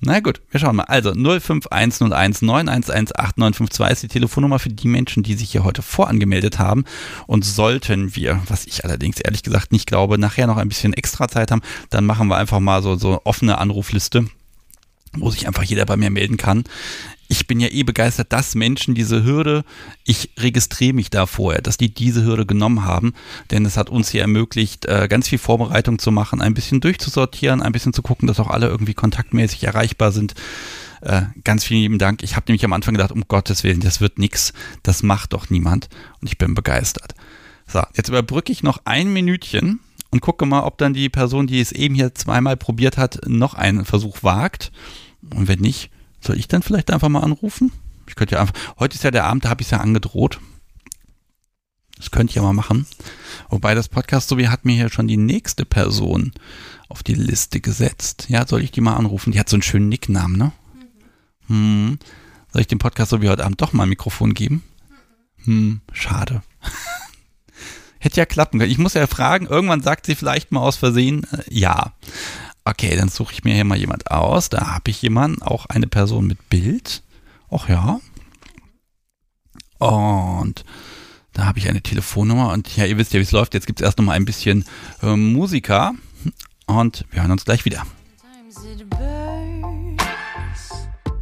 [0.06, 0.84] Na gut, wir schauen mal.
[0.84, 6.84] Also 051019118952 ist die Telefonnummer für die Menschen, die sich hier heute vorangemeldet haben.
[7.26, 11.26] Und sollten wir, was ich allerdings ehrlich gesagt nicht glaube, nachher noch ein bisschen extra
[11.28, 14.26] Zeit haben, dann machen wir einfach mal so, so offene Anrufliste
[15.16, 16.64] wo sich einfach jeder bei mir melden kann
[17.28, 19.64] ich bin ja eh begeistert, dass Menschen diese Hürde,
[20.04, 23.14] ich registriere mich da vorher, dass die diese Hürde genommen haben,
[23.50, 27.62] denn es hat uns hier ermöglicht, äh, ganz viel Vorbereitung zu machen, ein bisschen durchzusortieren,
[27.62, 30.34] ein bisschen zu gucken, dass auch alle irgendwie kontaktmäßig erreichbar sind.
[31.00, 32.22] Äh, ganz vielen lieben Dank.
[32.22, 35.50] Ich habe nämlich am Anfang gedacht, um Gottes Willen, das wird nichts, das macht doch
[35.50, 35.88] niemand
[36.20, 37.14] und ich bin begeistert.
[37.66, 41.60] So, jetzt überbrücke ich noch ein Minütchen und gucke mal, ob dann die Person, die
[41.60, 44.70] es eben hier zweimal probiert hat, noch einen Versuch wagt.
[45.34, 45.90] Und wenn nicht,
[46.24, 47.72] soll ich dann vielleicht einfach mal anrufen?
[48.06, 50.40] Ich könnte ja einfach, heute ist ja der Abend, da habe ich es ja angedroht.
[51.96, 52.86] Das könnte ich ja mal machen.
[53.48, 56.32] Wobei das Podcast so wie hat mir hier schon die nächste Person
[56.88, 58.26] auf die Liste gesetzt.
[58.28, 59.32] Ja, soll ich die mal anrufen?
[59.32, 60.52] Die hat so einen schönen Nicknamen, ne?
[61.48, 61.54] Mhm.
[61.56, 61.98] Hm.
[62.52, 64.62] Soll ich dem Podcast so wie heute Abend doch mal ein Mikrofon geben?
[65.44, 66.42] Hm, schade.
[67.98, 68.70] Hätte ja klappen können.
[68.70, 71.94] Ich muss ja fragen, irgendwann sagt sie vielleicht mal aus Versehen, äh, ja.
[72.64, 74.48] Okay, dann suche ich mir hier mal jemand aus.
[74.48, 77.02] Da habe ich jemanden, auch eine Person mit Bild.
[77.50, 78.00] Ach ja.
[79.78, 80.64] Und
[81.34, 83.54] da habe ich eine Telefonnummer und ja, ihr wisst ja, wie es läuft.
[83.54, 84.64] Jetzt gibt es erst noch mal ein bisschen
[85.02, 85.92] äh, Musiker
[86.66, 87.84] und wir hören uns gleich wieder.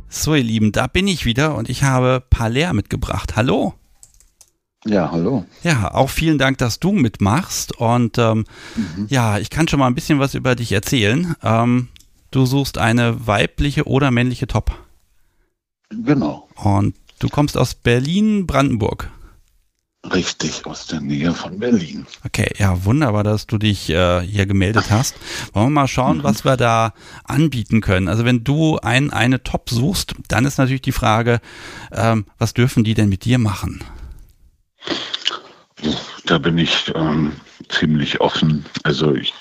[0.09, 3.35] So, ihr Lieben, da bin ich wieder und ich habe Paler mitgebracht.
[3.35, 3.75] Hallo.
[4.85, 5.45] Ja, hallo.
[5.63, 7.77] Ja, auch vielen Dank, dass du mitmachst.
[7.77, 9.07] Und ähm, mhm.
[9.09, 11.37] ja, ich kann schon mal ein bisschen was über dich erzählen.
[11.43, 11.89] Ähm,
[12.31, 14.77] du suchst eine weibliche oder männliche Top.
[15.91, 16.49] Genau.
[16.57, 19.09] Und du kommst aus Berlin-Brandenburg.
[20.13, 22.07] Richtig, aus der Nähe von Berlin.
[22.27, 25.15] Okay, ja, wunderbar, dass du dich äh, hier gemeldet hast.
[25.53, 26.23] Wollen wir mal schauen, mhm.
[26.25, 26.93] was wir da
[27.23, 28.09] anbieten können.
[28.09, 31.41] Also wenn du ein, eine Top suchst, dann ist natürlich die Frage,
[31.93, 33.85] ähm, was dürfen die denn mit dir machen?
[36.27, 37.33] Da bin ich ähm,
[37.69, 38.65] ziemlich offen.
[38.85, 39.35] Also ich,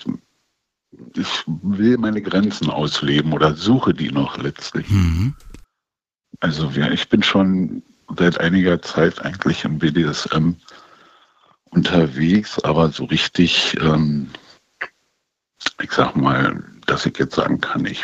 [1.16, 4.90] ich will meine Grenzen ausleben oder suche die noch letztlich.
[4.90, 5.36] Mhm.
[6.40, 7.84] Also ja, ich bin schon
[8.18, 10.56] seit einiger Zeit eigentlich im BDSM
[11.70, 14.30] unterwegs, aber so richtig, ähm,
[15.82, 18.04] ich sag mal, dass ich jetzt sagen kann, ich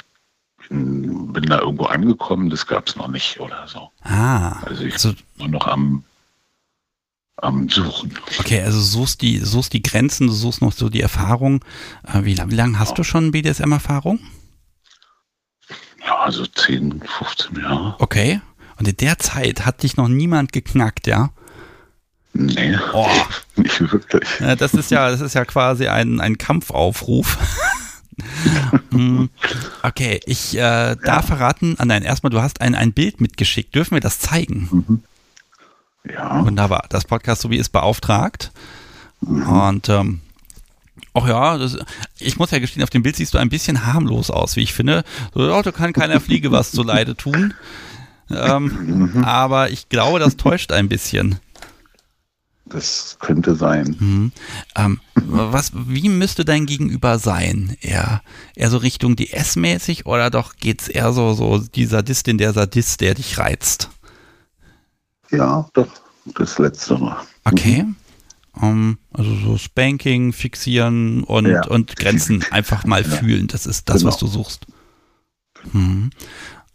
[0.70, 3.90] bin, bin da irgendwo angekommen, das gab es noch nicht oder so.
[4.02, 4.60] Ah.
[4.64, 6.04] Also ich also, bin noch am
[7.38, 8.18] am Suchen.
[8.40, 11.64] Okay, also suchst die, suchst die Grenzen, du suchst noch so die Erfahrung.
[12.04, 12.96] Äh, wie, wie lange hast ja.
[12.96, 14.20] du schon BDSM-Erfahrung?
[16.06, 17.96] Ja, also 10, 15 Jahre.
[18.00, 18.42] Okay.
[18.80, 21.32] Und in der Zeit hat dich noch niemand geknackt, ja?
[22.34, 23.08] Nee, oh.
[23.56, 24.30] nicht wirklich.
[24.60, 27.38] Das ist ja, das ist ja quasi ein, ein Kampfaufruf.
[28.90, 29.30] Hm.
[29.84, 30.96] okay, ich äh, ja.
[30.96, 33.76] darf verraten, ah nein, erstmal, du hast ein, ein Bild mitgeschickt.
[33.76, 34.68] Dürfen wir das zeigen?
[34.72, 35.04] Mhm.
[36.12, 36.46] Ja.
[36.46, 36.86] Wunderbar.
[36.90, 38.52] Das Podcast sowie ist beauftragt.
[39.22, 39.48] Mhm.
[39.48, 40.22] Und ähm,
[41.14, 41.78] Ach ja, das,
[42.20, 44.74] ich muss ja gestehen, auf dem Bild siehst du ein bisschen harmlos aus, wie ich
[44.74, 45.04] finde.
[45.34, 47.56] So, oh, da kann keiner Fliege was zu Leide tun.
[48.30, 49.24] Ähm, mhm.
[49.24, 51.40] Aber ich glaube, das täuscht ein bisschen.
[52.66, 53.96] Das könnte sein.
[54.00, 54.32] Mhm.
[54.76, 57.78] Ähm, was, wie müsste dein Gegenüber sein?
[57.82, 58.22] Eher,
[58.56, 63.00] eher so Richtung DS-mäßig oder doch geht es eher so, so die Sadistin, der Sadist,
[63.02, 63.90] der dich reizt?
[65.32, 65.88] Ja, doch.
[66.36, 67.18] das Letztere.
[67.46, 67.86] Okay.
[68.54, 71.66] Um, also so Spanking, fixieren und, Ja.
[71.68, 73.10] und Grenzen einfach mal Ja.
[73.18, 73.48] fühlen.
[73.48, 74.10] Das ist das, Genau.
[74.12, 74.66] was du suchst.
[75.74, 76.10] Mhm.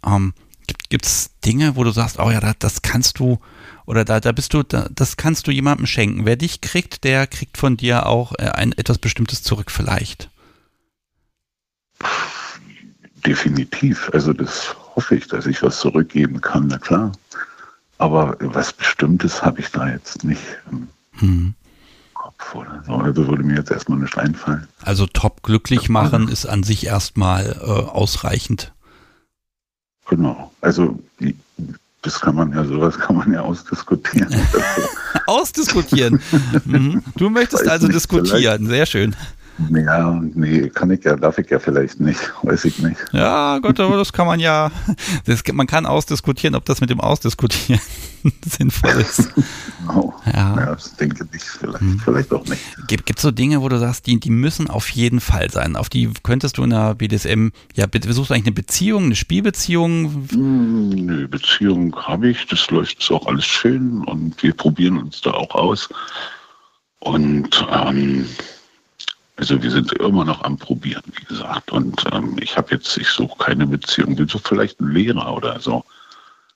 [0.01, 0.33] Um,
[0.89, 3.39] gibt es Dinge, wo du sagst, oh ja, das, das kannst du
[3.85, 6.25] oder da, da bist du, da, das kannst du jemandem schenken.
[6.25, 10.31] Wer dich kriegt, der kriegt von dir auch äh, ein etwas Bestimmtes zurück vielleicht.
[13.27, 14.11] Definitiv.
[14.13, 17.13] Also das hoffe ich, dass ich was zurückgeben kann, na klar.
[18.03, 20.89] Aber was Bestimmtes habe ich da jetzt nicht im
[21.21, 21.55] Mhm.
[22.15, 22.95] Kopf oder so.
[22.95, 24.67] Also würde mir jetzt erstmal nicht einfallen.
[24.83, 28.73] Also top glücklich machen ist an sich erstmal äh, ausreichend.
[30.09, 30.53] Genau.
[30.61, 30.99] Also
[32.03, 34.35] das kann man ja, sowas kann man ja ausdiskutieren.
[35.27, 36.21] Ausdiskutieren.
[36.65, 37.05] mhm.
[37.17, 38.67] Du möchtest also nicht, diskutieren.
[38.67, 39.15] Sehr schön.
[39.71, 42.97] Ja, nee, kann ich ja, darf ich ja vielleicht nicht, weiß ich nicht.
[43.13, 44.71] Ja, Gott, aber das kann man ja.
[45.25, 47.81] Das, man kann ausdiskutieren, ob das mit dem Ausdiskutieren
[48.47, 49.29] sinnvoll ist.
[49.81, 50.15] Genau.
[50.27, 50.33] Ja.
[50.57, 52.01] Ja, das denke ich vielleicht, Hm.
[52.05, 52.61] vielleicht auch nicht.
[52.89, 55.77] Gibt es so Dinge, wo du sagst, die, die müssen auf jeden Fall sein?
[55.77, 59.17] Auf die könntest du in der BDSM, ja, be- besuchst du eigentlich eine Beziehung, eine
[59.17, 60.29] Spielbeziehung?
[60.31, 65.33] Hm, Nö, Beziehung habe ich, das läuft auch alles schön und wir probieren uns da
[65.33, 65.89] auch aus.
[67.01, 68.27] Und ähm,
[69.37, 71.73] also wir sind immer noch am Probieren, wie gesagt.
[71.73, 75.59] Und ähm, ich habe jetzt, ich suche keine Beziehung, ich suche vielleicht einen Lehrer oder
[75.61, 75.85] so,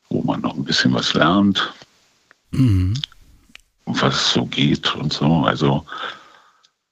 [0.09, 1.73] wo man noch ein bisschen was lernt,
[2.53, 2.95] Mhm.
[3.87, 5.45] was so geht und so.
[5.45, 5.85] Also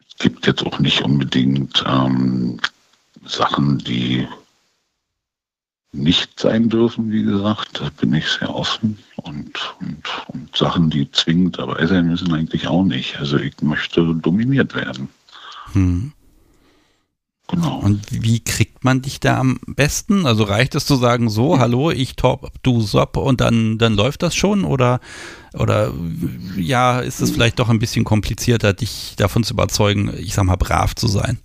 [0.09, 2.61] es gibt jetzt auch nicht unbedingt ähm,
[3.25, 4.27] Sachen, die
[5.93, 7.81] nicht sein dürfen, wie gesagt.
[7.81, 8.99] Da bin ich sehr offen.
[9.17, 13.19] Und, und, und Sachen, die zwingend dabei sein müssen, eigentlich auch nicht.
[13.19, 15.09] Also ich möchte dominiert werden.
[15.75, 16.13] Mhm.
[17.49, 17.79] Genau.
[17.81, 20.25] Und wie kriegt man dich da am besten?
[20.25, 24.23] Also reicht es zu sagen, so, hallo, ich top, du sop und dann, dann läuft
[24.23, 24.65] das schon?
[24.65, 24.99] Oder,
[25.53, 25.93] oder
[26.57, 30.57] ja, ist es vielleicht doch ein bisschen komplizierter, dich davon zu überzeugen, ich sag mal,
[30.57, 31.39] brav zu sein?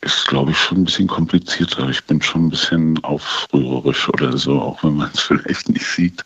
[0.00, 1.88] ist, glaube ich, schon ein bisschen komplizierter.
[1.88, 6.24] Ich bin schon ein bisschen aufrührerisch oder so, auch wenn man es vielleicht nicht sieht.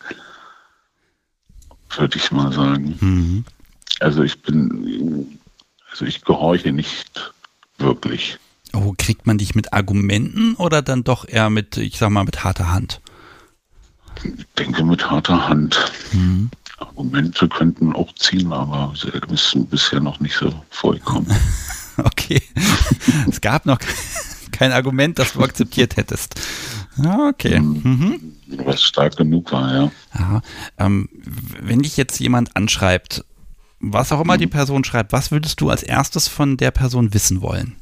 [1.95, 2.97] Würde ich mal sagen.
[2.99, 3.45] Mhm.
[3.99, 5.39] Also ich bin,
[5.93, 7.33] also ich gehorche nicht
[7.77, 8.39] wirklich.
[8.73, 12.43] Oh, kriegt man dich mit Argumenten oder dann doch eher mit, ich sag mal, mit
[12.43, 12.99] harter Hand?
[14.23, 15.91] Ich denke mit harter Hand.
[16.11, 16.49] Mhm.
[16.79, 21.31] Argumente könnten auch ziehen, aber sie ist bisher noch nicht so vorgekommen.
[21.95, 22.41] Okay.
[23.29, 23.77] es gab noch
[24.51, 26.41] kein Argument, das du akzeptiert hättest.
[26.97, 27.59] Ja, Okay.
[27.59, 28.33] Mhm.
[28.65, 29.91] Was stark genug war, ja.
[30.17, 30.41] Ja,
[30.79, 31.07] ähm,
[31.61, 33.23] wenn dich jetzt jemand anschreibt,
[33.85, 37.41] was auch immer die Person schreibt, was würdest du als erstes von der Person wissen
[37.41, 37.75] wollen?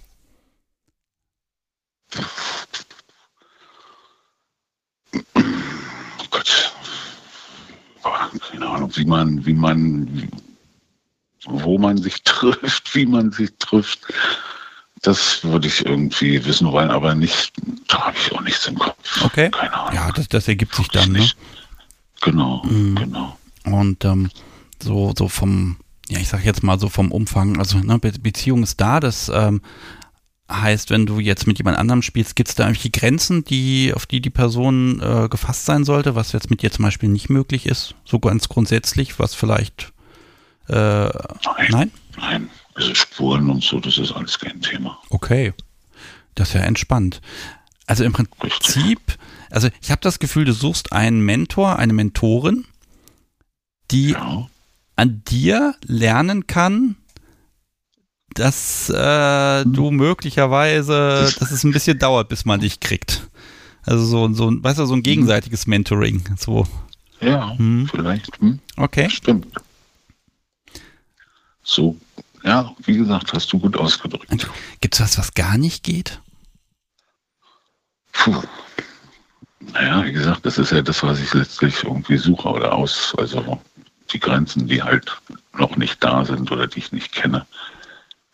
[5.14, 6.74] Oh Gott.
[8.04, 10.30] Boah, keine Ahnung, wie man, wie man, wie,
[11.46, 14.00] wo man sich trifft, wie man sich trifft.
[15.04, 17.54] Das würde ich irgendwie wissen wollen, aber nicht,
[17.88, 19.24] da habe ich auch nichts im Kopf.
[19.24, 19.50] Okay.
[19.50, 19.96] Keine Ahnung.
[19.96, 21.28] Ja, das, das ergibt sich dann, ne?
[22.22, 22.96] Genau, Mhm.
[22.96, 23.38] genau.
[23.66, 24.30] Und ähm,
[24.82, 25.78] so, so vom,
[26.12, 29.32] ja, ich sag jetzt mal so vom Umfang, also ne, Be Beziehung ist da, das
[29.34, 29.62] ähm,
[30.52, 34.06] heißt, wenn du jetzt mit jemand anderem spielst, gibt es da irgendwelche Grenzen, die, auf
[34.06, 37.66] die die Person äh, gefasst sein sollte, was jetzt mit dir zum Beispiel nicht möglich
[37.66, 39.94] ist, so ganz grundsätzlich, was vielleicht,
[40.68, 41.12] äh, Nein,
[41.70, 41.92] nein?
[42.18, 42.50] nein.
[42.74, 44.98] Also Spuren und so, das ist alles kein Thema.
[45.10, 45.54] Okay.
[46.36, 47.22] Das ist ja entspannt.
[47.86, 48.14] Also im.
[48.14, 49.00] Prinzip,
[49.50, 52.66] also ich habe das Gefühl, du suchst einen Mentor, eine Mentorin,
[53.92, 54.50] die Ja,
[55.02, 56.96] an dir lernen kann,
[58.36, 63.28] dass äh, du möglicherweise, dass es ein bisschen dauert, bis man dich kriegt.
[63.84, 66.24] Also so, so ein, weißt du, so ein gegenseitiges Mentoring.
[66.38, 66.68] So,
[67.20, 67.90] ja Hm.
[67.90, 68.40] vielleicht.
[68.40, 68.60] Hm?
[68.78, 69.10] okay.
[69.10, 69.48] Stimmt.
[71.64, 71.98] So,
[72.44, 74.48] ja, wie gesagt, hast du gut ausgedrückt.
[74.82, 76.22] Gibt es was, was gar nicht geht?
[78.14, 78.44] Puh.
[79.74, 83.60] Naja, wie gesagt, das ist ja das, was ich letztlich irgendwie suche oder aus, also
[84.14, 85.22] die Grenzen, die halt
[85.58, 87.46] noch nicht da sind oder die ich nicht kenne.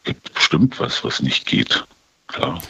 [0.04, 1.86] Gibt bestimmt was, was nicht geht.
[2.28, 2.62] Klar.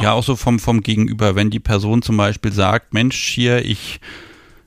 [0.00, 4.00] Ja, auch so vom, vom Gegenüber, wenn die Person zum Beispiel sagt, Mensch, hier, ich,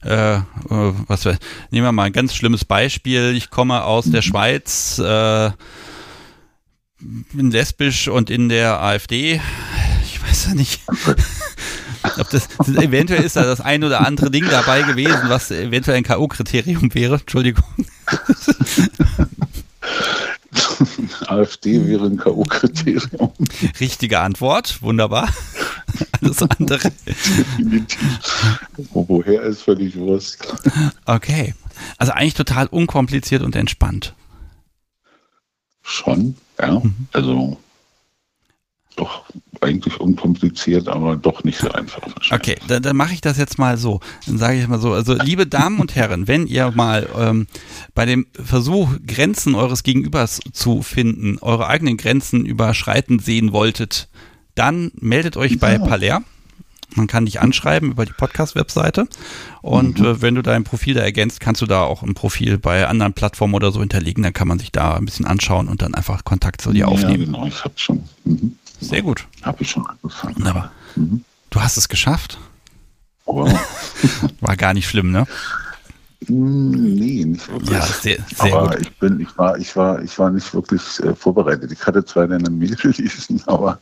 [0.03, 1.37] äh, äh, was wir,
[1.71, 5.51] nehmen wir mal ein ganz schlimmes Beispiel, ich komme aus der Schweiz, äh,
[6.99, 9.41] bin lesbisch und in der AfD,
[10.03, 10.81] ich weiß ja nicht,
[12.19, 16.03] ob das, eventuell ist da das ein oder andere Ding dabei gewesen, was eventuell ein
[16.03, 17.63] K.O.-Kriterium wäre, Entschuldigung.
[21.27, 23.31] AfD wäre ein K.O.-Kriterium.
[23.79, 25.29] Richtige Antwort, wunderbar.
[26.21, 26.91] Alles andere.
[28.93, 30.47] Woher ist völlig Wurst.
[31.05, 31.53] Okay.
[31.97, 34.13] Also eigentlich total unkompliziert und entspannt.
[35.81, 36.79] Schon, ja.
[36.79, 37.07] Mhm.
[37.11, 37.57] Also
[38.95, 39.25] doch
[39.65, 42.01] eigentlich unkompliziert, aber doch nicht so einfach.
[42.31, 43.99] Okay, dann, dann mache ich das jetzt mal so.
[44.25, 44.93] Dann sage ich mal so.
[44.93, 47.47] Also, liebe Damen und Herren, wenn ihr mal ähm,
[47.93, 54.07] bei dem Versuch, Grenzen eures Gegenübers zu finden, eure eigenen Grenzen überschreiten sehen wolltet,
[54.55, 55.57] dann meldet euch ja.
[55.59, 56.23] bei Paler.
[56.93, 59.07] Man kann dich anschreiben über die Podcast-Webseite.
[59.61, 60.05] Und mhm.
[60.05, 63.13] äh, wenn du dein Profil da ergänzt, kannst du da auch ein Profil bei anderen
[63.13, 64.23] Plattformen oder so hinterlegen.
[64.23, 66.85] Dann kann man sich da ein bisschen anschauen und dann einfach Kontakt zu dir ja,
[66.85, 67.25] aufnehmen.
[67.25, 68.03] Genau, ich habe schon.
[68.23, 68.57] Mhm.
[68.79, 69.27] Sehr gut.
[69.41, 70.35] Habe ich schon angefangen.
[70.35, 70.71] Wunderbar.
[70.95, 71.23] Mhm.
[71.49, 72.37] Du hast es geschafft.
[73.25, 73.51] Wow.
[74.41, 75.25] War gar nicht schlimm, ne?
[76.27, 77.69] Hm, nee, nicht wirklich.
[77.69, 78.81] Ja, sehr, sehr aber gut.
[78.81, 81.71] ich bin, ich war, ich war, ich war nicht wirklich äh, vorbereitet.
[81.71, 83.79] Ich hatte zwar deine Mail gelesen, aber,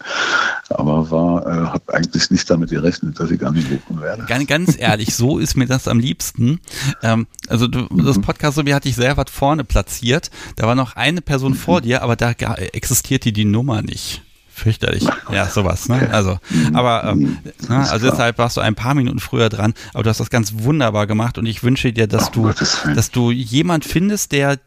[0.70, 4.26] aber war, äh, habe eigentlich nicht damit gerechnet, dass ich angerufen werde.
[4.26, 6.60] Ganz, ganz ehrlich, so ist mir das am liebsten.
[7.02, 8.04] Ähm, also du, mhm.
[8.06, 10.30] das Podcast so wie hatte ich sehr weit vorne platziert.
[10.58, 11.58] Da war noch eine Person mhm.
[11.58, 14.22] vor dir, aber da existierte die Nummer nicht.
[14.56, 15.06] Fürchterlich.
[15.32, 16.10] Ja, sowas, ne?
[16.12, 16.38] Also,
[16.74, 17.90] aber ähm, ne?
[17.90, 21.08] also deshalb warst du ein paar Minuten früher dran, aber du hast das ganz wunderbar
[21.08, 22.52] gemacht und ich wünsche dir, dass du,
[22.96, 24.60] dass du jemand findest, der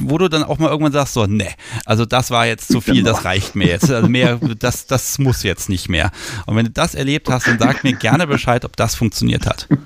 [0.00, 1.48] wo du dann auch mal irgendwann sagst, so, ne,
[1.84, 3.90] also das war jetzt zu viel, das reicht mir jetzt.
[3.90, 6.10] Also mehr, das, das muss jetzt nicht mehr.
[6.44, 9.68] Und wenn du das erlebt hast, dann sag mir gerne Bescheid, ob das funktioniert hat.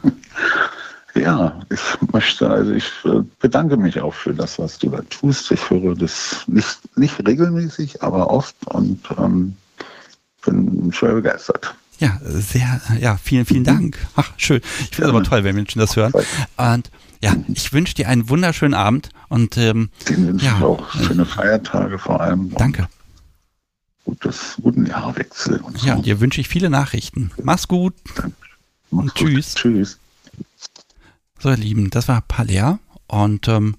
[1.14, 5.50] Ja, ich möchte, also ich äh, bedanke mich auch für das, was du da tust.
[5.50, 9.56] Ich höre das nicht, nicht regelmäßig, aber oft und ähm,
[10.44, 11.74] bin schwer begeistert.
[11.98, 13.98] Ja, sehr, ja, vielen, vielen Dank.
[14.16, 14.60] Ach, schön.
[14.80, 16.12] Ich finde es aber toll, wenn Menschen das hören.
[16.56, 16.90] Und
[17.22, 20.90] ja, ich wünsche dir einen wunderschönen Abend und ähm, Den wünsche ja, ich auch.
[20.92, 22.54] Schöne Feiertage vor allem.
[22.54, 22.88] Danke.
[24.06, 25.86] Gutes, guten Jahrwechsel und so.
[25.86, 27.32] Ja, dir wünsche ich viele Nachrichten.
[27.42, 27.92] Mach's gut.
[28.14, 28.32] Mach's
[28.90, 29.54] und tschüss.
[29.54, 29.62] Gut.
[29.62, 29.98] Tschüss.
[31.40, 32.78] So, ihr Lieben, das war Palea.
[33.06, 33.76] Und ähm,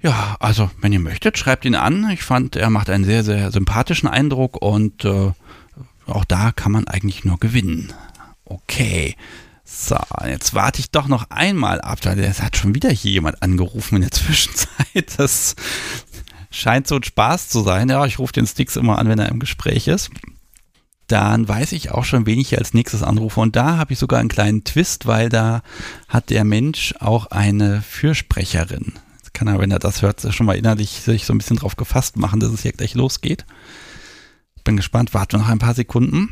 [0.00, 2.10] ja, also, wenn ihr möchtet, schreibt ihn an.
[2.10, 5.32] Ich fand, er macht einen sehr, sehr sympathischen Eindruck und äh,
[6.06, 7.92] auch da kann man eigentlich nur gewinnen.
[8.44, 9.16] Okay.
[9.64, 12.04] So, jetzt warte ich doch noch einmal ab.
[12.04, 15.18] Es hat schon wieder hier jemand angerufen in der Zwischenzeit.
[15.18, 15.56] Das
[16.50, 17.88] scheint so ein Spaß zu sein.
[17.88, 20.10] Ja, ich rufe den Sticks immer an, wenn er im Gespräch ist
[21.08, 23.40] dann weiß ich auch schon, wen ich hier als nächstes anrufe.
[23.40, 25.62] Und da habe ich sogar einen kleinen Twist, weil da
[26.06, 28.92] hat der Mensch auch eine Fürsprecherin.
[29.16, 31.76] Jetzt kann er, wenn er das hört, schon mal innerlich sich so ein bisschen drauf
[31.76, 33.46] gefasst machen, dass es hier gleich losgeht.
[34.64, 36.28] Bin gespannt, warten wir noch ein paar Sekunden.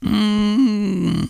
[0.00, 1.24] Mm,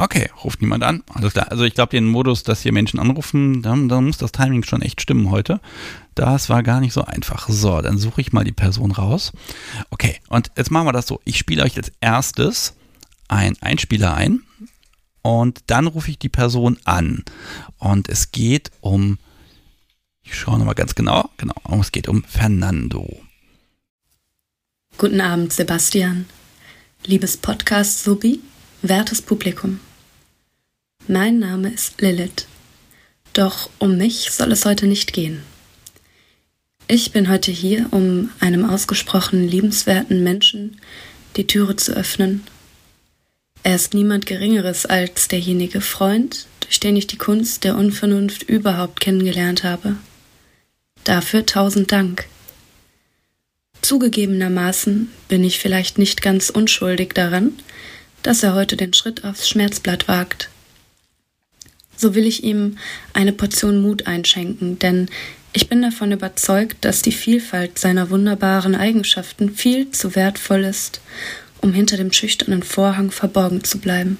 [0.00, 1.02] Okay, ruft niemand an.
[1.12, 1.50] Alles klar.
[1.50, 4.80] Also ich glaube, den Modus, dass hier Menschen anrufen, dann, dann, muss das Timing schon
[4.80, 5.60] echt stimmen heute.
[6.14, 7.50] Das war gar nicht so einfach.
[7.50, 9.30] So, dann suche ich mal die Person raus.
[9.90, 11.20] Okay, und jetzt machen wir das so.
[11.24, 12.76] Ich spiele euch als erstes
[13.28, 14.40] ein Einspieler ein
[15.20, 17.22] und dann rufe ich die Person an.
[17.76, 19.18] Und es geht um,
[20.22, 23.20] ich schaue nochmal ganz genau, genau, es geht um Fernando.
[24.96, 26.24] Guten Abend, Sebastian.
[27.04, 28.40] Liebes Podcast-Subi,
[28.80, 29.80] wertes Publikum.
[31.12, 32.46] Mein Name ist Lilith.
[33.32, 35.42] Doch um mich soll es heute nicht gehen.
[36.86, 40.80] Ich bin heute hier, um einem ausgesprochen liebenswerten Menschen
[41.34, 42.44] die Türe zu öffnen.
[43.64, 49.00] Er ist niemand Geringeres als derjenige Freund, durch den ich die Kunst der Unvernunft überhaupt
[49.00, 49.96] kennengelernt habe.
[51.02, 52.26] Dafür tausend Dank.
[53.82, 57.54] Zugegebenermaßen bin ich vielleicht nicht ganz unschuldig daran,
[58.22, 60.50] dass er heute den Schritt aufs Schmerzblatt wagt
[62.00, 62.76] so will ich ihm
[63.12, 65.08] eine Portion Mut einschenken, denn
[65.52, 71.00] ich bin davon überzeugt, dass die Vielfalt seiner wunderbaren Eigenschaften viel zu wertvoll ist,
[71.60, 74.18] um hinter dem schüchternen Vorhang verborgen zu bleiben.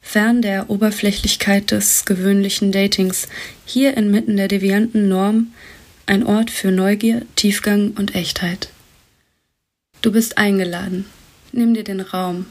[0.00, 3.28] Fern der Oberflächlichkeit des gewöhnlichen Datings,
[3.66, 5.48] hier inmitten der devianten Norm
[6.06, 8.70] ein Ort für Neugier, Tiefgang und Echtheit.
[10.00, 11.04] Du bist eingeladen.
[11.52, 12.46] Nimm dir den Raum,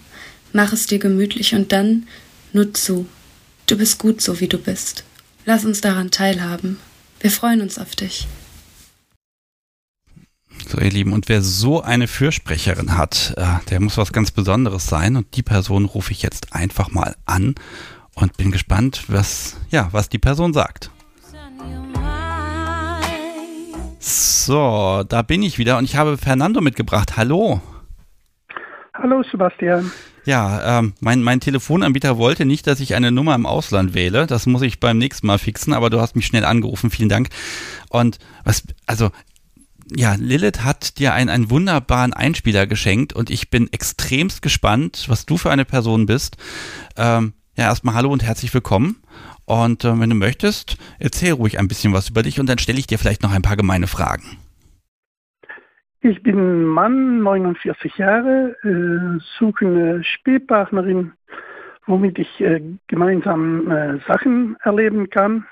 [0.54, 2.08] mach es dir gemütlich und dann
[2.52, 3.08] nur zu.
[3.68, 5.03] Du bist gut so, wie du bist.
[5.43, 6.80] Lass uns daran teilhaben.
[7.20, 8.26] Wir freuen uns auf dich.
[10.65, 14.88] So, ihr Lieben, und wer so eine Fürsprecherin hat, äh, der muss was ganz Besonderes
[14.88, 15.18] sein.
[15.18, 17.55] Und die Person rufe ich jetzt einfach mal an
[18.15, 20.89] und bin gespannt, was, ja, was die Person sagt.
[23.99, 27.18] So, da bin ich wieder und ich habe Fernando mitgebracht.
[27.18, 27.61] Hallo.
[28.93, 29.91] Hallo, Sebastian.
[30.28, 34.28] Ja, ähm, mein, mein Telefonanbieter wollte nicht, dass ich eine Nummer im Ausland wähle.
[34.28, 36.89] Das muss ich beim nächsten Mal fixen, aber du hast mich schnell angerufen.
[36.89, 37.30] Vielen Dank.
[37.88, 39.09] Und was, also,
[39.95, 45.25] ja, Lilith hat dir einen, einen wunderbaren Einspieler geschenkt und ich bin extremst gespannt, was
[45.25, 46.36] du für eine Person bist.
[46.97, 48.97] Ähm, ja, erstmal hallo und herzlich willkommen.
[49.45, 52.80] Und äh, wenn du möchtest, erzähl ruhig ein bisschen was über dich und dann stelle
[52.80, 54.38] ich dir vielleicht noch ein paar gemeine Fragen.
[56.02, 61.14] Ich bin Mann, 49 Jahre, äh, suche eine Spielpartnerin,
[61.86, 65.45] womit ich äh, gemeinsam äh, Sachen erleben kann.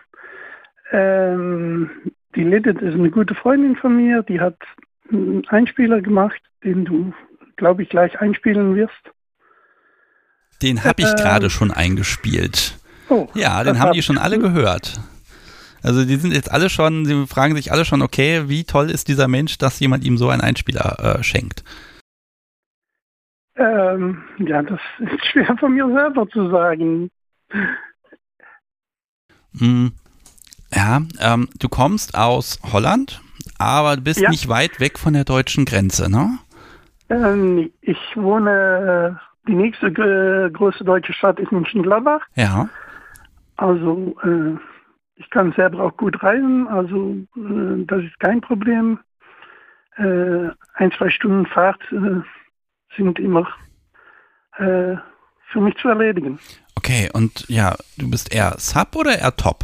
[0.92, 1.90] Ähm,
[2.36, 4.58] die Lidit ist eine gute Freundin von mir, die hat
[5.12, 7.14] einen Einspieler gemacht, den du,
[7.56, 8.94] glaube ich, gleich einspielen wirst.
[10.62, 12.78] Den habe ich gerade schon eingespielt.
[13.10, 15.00] Oh, Ja, den haben hab die schon alle gehört.
[15.86, 19.08] Also die sind jetzt alle schon, sie fragen sich alle schon, okay, wie toll ist
[19.08, 21.64] dieser Mensch, dass jemand ihm so einen Einspieler äh, schenkt.
[23.56, 27.12] Ähm, ja, das ist schwer von mir selber zu sagen.
[29.54, 29.88] Mm,
[30.74, 33.22] ja, ähm, du kommst aus Holland,
[33.60, 34.32] aber du bist Ja.
[34.32, 36.40] nicht weit weg von der deutschen Grenze, ne?
[37.10, 42.22] Ähm, ich wohne, äh, die nächste äh, große deutsche Stadt ist Mönchengladbach.
[42.34, 42.68] Ja.
[43.58, 44.58] Also äh,
[45.16, 49.00] ich kann selber auch gut reisen, also äh, das ist kein Problem.
[49.98, 52.22] Äh, ein, zwei Stunden Fahrt äh,
[52.98, 53.48] sind immer
[54.58, 54.96] äh,
[55.52, 56.40] für mich zu erledigen.
[56.76, 59.64] Okay, und ja, du bist eher Sub oder eher Top?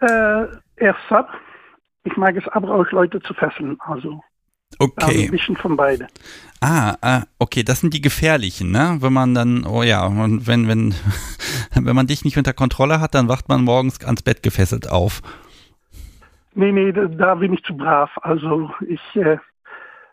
[0.00, 1.28] Äh, eher Sub.
[2.04, 4.22] Ich mag es aber auch Leute zu fesseln, also
[4.80, 5.30] also ein Okay.
[5.30, 6.06] bisschen von beide.
[6.62, 8.98] Ah, ah, okay, das sind die gefährlichen, ne?
[9.00, 10.94] Wenn man dann, oh ja, und wenn, wenn,
[11.74, 15.22] wenn man dich nicht unter Kontrolle hat, dann wacht man morgens ans Bett gefesselt auf.
[16.54, 18.10] Nee, nee, da- bin ich zu brav.
[18.22, 19.38] Also ich äh,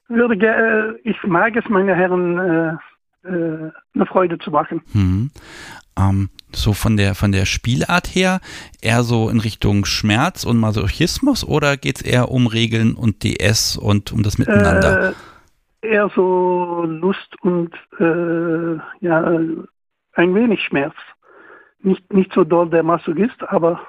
[0.08, 4.82] würde gerne, ich mag es, meine Herren äh, äh, eine Freude zu machen.
[4.94, 5.32] Hm.
[5.98, 8.40] Ähm, so von der von der Spielart her
[8.82, 14.12] eher so in Richtung Schmerz und Masochismus oder geht's eher um Regeln und DS und
[14.12, 15.10] um das Miteinander?
[15.10, 15.14] Äh,
[15.82, 19.24] eher so Lust und äh, ja,
[20.14, 20.96] ein wenig Schmerz.
[21.82, 23.80] Nicht, nicht so doll der Masochist, aber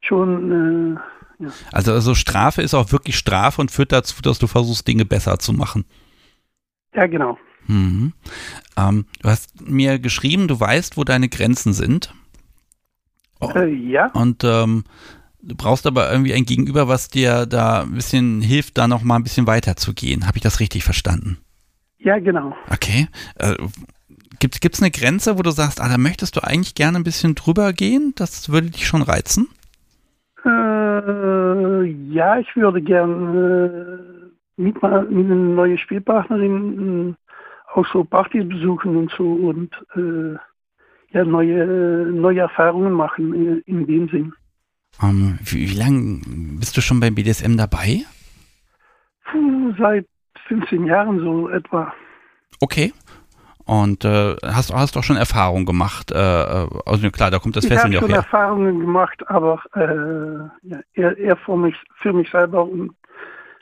[0.00, 0.96] schon,
[1.40, 5.04] äh, also, also Strafe ist auch wirklich Strafe und führt dazu, dass du versuchst, Dinge
[5.04, 5.84] besser zu machen.
[6.94, 7.38] ja genau.
[7.70, 8.12] Mhm.
[8.76, 12.12] Ähm, du hast mir geschrieben, du weißt, wo deine Grenzen sind.
[13.40, 13.50] Oh.
[13.54, 14.84] Äh, ja, Und ähm,
[15.40, 19.16] du brauchst aber irgendwie ein Gegenüber, was dir da ein bisschen hilft, da noch mal
[19.16, 20.26] ein bisschen weiter zu gehen.
[20.26, 21.38] Habe ich das richtig verstanden?
[21.98, 22.54] ja genau.
[22.70, 23.08] Okay.
[23.36, 23.56] Äh,
[24.40, 27.34] gibt es eine Grenze, wo du sagst, ah, da möchtest du eigentlich gerne ein bisschen
[27.34, 28.14] drüber gehen?
[28.16, 29.48] Das würde dich schon reizen?
[30.44, 37.29] Äh, ja, ich würde gern äh, mit, mit einer neuen Spielpartnerin äh,
[37.74, 40.36] auch so Partys besuchen und so und äh,
[41.12, 41.66] ja, neue,
[42.12, 44.32] neue Erfahrungen machen in dem Sinn.
[45.02, 46.20] Ähm, wie, wie lange
[46.58, 48.04] bist du schon beim BDSM dabei?
[49.30, 50.06] Puh, seit
[50.48, 51.92] 15 Jahren so etwa.
[52.60, 52.92] Okay.
[53.64, 56.10] Und äh, hast, hast auch schon Erfahrung gemacht.
[56.10, 58.18] Äh, äh, also klar, da kommt das ich Fesseln habe ja auch schon her.
[58.18, 62.92] Erfahrungen gemacht, aber äh, ja, eher, eher für, mich, für mich selber und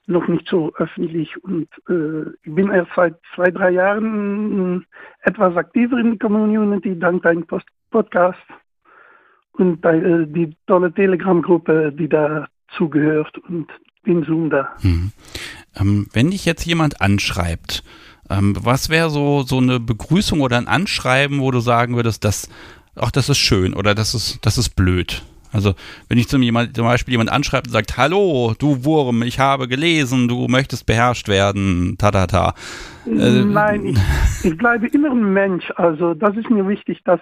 [0.08, 1.30] noch nicht so öffentlich.
[1.44, 4.86] Und äh, ich bin erst seit zwei, drei Jahren
[5.22, 8.38] etwas aktiver in der Community, dank deinem Post Podcast
[9.52, 13.68] und äh, die tolle Telegram-Gruppe, die dazu gehört und
[14.06, 14.74] den Zoom da.
[14.80, 15.12] Hm.
[15.76, 17.82] Ähm, wenn dich jetzt jemand anschreibt,
[18.30, 22.48] ähm, was wäre so, so eine Begrüßung oder ein Anschreiben, wo du sagen würdest, dass,
[22.94, 25.22] ach, das ist schön oder das ist, das ist blöd?
[25.52, 25.74] Also,
[26.08, 29.68] wenn ich zum, jemand, zum Beispiel jemand anschreibt und sagt, hallo, du Wurm, ich habe
[29.68, 32.54] gelesen, du möchtest beherrscht werden, ta ta ta.
[33.06, 33.98] Äh, Nein, ich,
[34.44, 35.70] ich bleibe immer ein Mensch.
[35.76, 37.20] Also das ist mir wichtig, dass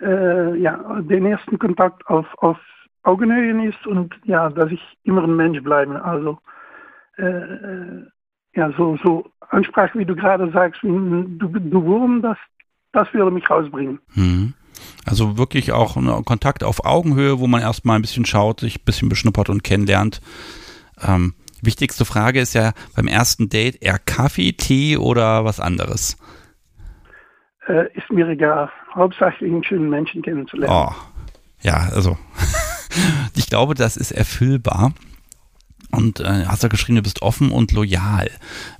[0.00, 2.58] äh, ja, den ersten Kontakt auf, auf
[3.02, 6.02] Augenhöhe ist und ja, dass ich immer ein Mensch bleibe.
[6.04, 6.38] Also
[7.16, 8.06] äh, äh,
[8.54, 12.36] ja, so, so Ansprache, wie du gerade sagst, du, du Wurm, das,
[12.92, 13.98] das würde mich rausbringen.
[14.14, 14.54] Hm.
[15.04, 18.84] Also wirklich auch ein Kontakt auf Augenhöhe, wo man erstmal ein bisschen schaut, sich ein
[18.84, 20.20] bisschen beschnuppert und kennenlernt.
[21.00, 26.16] Ähm, wichtigste Frage ist ja beim ersten Date eher Kaffee, Tee oder was anderes?
[27.66, 28.70] Äh, ist mir egal.
[28.94, 30.74] Hauptsache einen schönen Menschen kennenzulernen.
[30.74, 30.92] Oh,
[31.60, 32.16] ja, also
[33.36, 34.92] ich glaube, das ist erfüllbar.
[35.90, 38.30] Und äh, hast du geschrieben, du bist offen und loyal.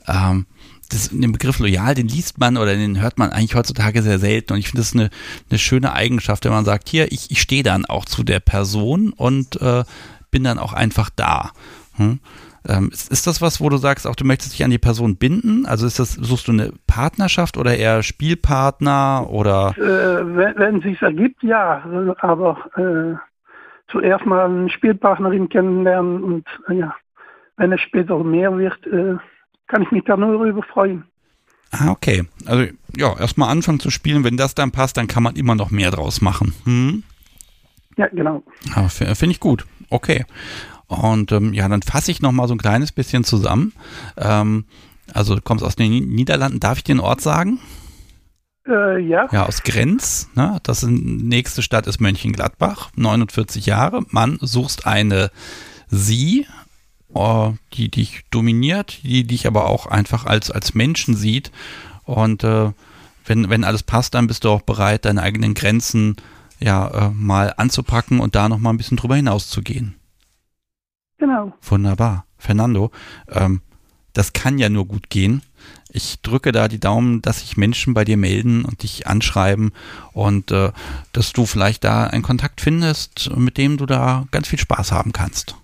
[0.07, 0.47] Ähm,
[0.89, 4.55] das, den Begriff loyal, den liest man oder den hört man eigentlich heutzutage sehr selten.
[4.55, 5.11] Und ich finde das eine,
[5.51, 9.13] eine schöne Eigenschaft, wenn man sagt, hier, ich, ich stehe dann auch zu der Person
[9.13, 9.85] und äh,
[10.31, 11.51] bin dann auch einfach da.
[11.97, 12.21] Hm?
[12.67, 15.17] Ähm, ist, ist das was, wo du sagst, auch du möchtest dich an die Person
[15.17, 15.65] binden?
[15.67, 20.85] Also ist das, suchst du eine Partnerschaft oder eher Spielpartner oder Äh, wenn, wenn es
[20.85, 21.83] sich ergibt, ja.
[22.21, 23.17] Aber äh,
[23.91, 26.95] zuerst mal eine Spielpartnerin kennenlernen und äh, ja,
[27.57, 29.17] wenn es später mehr wird, äh,
[29.69, 31.05] kann ich mich da nur darüber freuen.
[31.71, 32.25] Ah, okay.
[32.47, 35.71] Also ja, erstmal anfangen zu spielen, wenn das dann passt, dann kann man immer noch
[35.71, 36.55] mehr draus machen.
[36.65, 37.03] Hm?
[37.97, 38.43] Ja, genau.
[38.75, 39.67] Ja, Finde ich gut.
[39.91, 40.25] Okay.
[40.87, 43.73] Und ähm, ja, dann fasse ich noch mal so ein kleines bisschen zusammen.
[44.17, 44.65] Ähm,
[45.13, 46.61] also du kommst aus den Niederlanden.
[46.61, 47.59] Darf ich den Ort sagen?
[48.67, 49.27] Äh, ja.
[49.31, 50.31] Ja, aus Grenz.
[50.35, 50.59] Ne?
[50.63, 52.91] Das ist, nächste Stadt ist Mönchengladbach.
[52.97, 54.03] 49 Jahre.
[54.11, 55.31] Mann, suchst eine
[55.89, 56.47] Sie,
[57.73, 61.51] die dich dominiert, die dich aber auch einfach als, als Menschen sieht.
[62.05, 62.73] Und äh,
[63.25, 66.17] wenn, wenn alles passt, dann bist du auch bereit, deine eigenen Grenzen
[66.61, 69.95] ja äh, mal anzupacken und da noch mal ein bisschen drüber hinaus zu gehen.
[71.19, 71.53] Genau.
[71.63, 72.25] Wunderbar.
[72.39, 72.91] Fernando,
[73.29, 73.61] ähm,
[74.13, 75.43] das kann ja nur gut gehen.
[75.91, 79.73] Ich drücke da die Daumen, dass sich Menschen bei dir melden und dich anschreiben
[80.13, 80.73] und äh,
[81.13, 85.13] dass du vielleicht da einen Kontakt findest, mit dem du da ganz viel Spaß haben
[85.13, 85.57] kannst.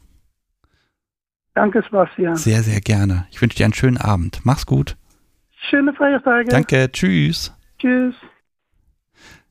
[1.55, 2.37] Danke, Sebastian.
[2.37, 3.27] Sehr, sehr gerne.
[3.31, 4.41] Ich wünsche dir einen schönen Abend.
[4.43, 4.97] Mach's gut.
[5.71, 6.49] Schöne Feiertage.
[6.49, 6.91] Danke.
[6.91, 7.53] Tschüss.
[7.79, 8.15] Tschüss.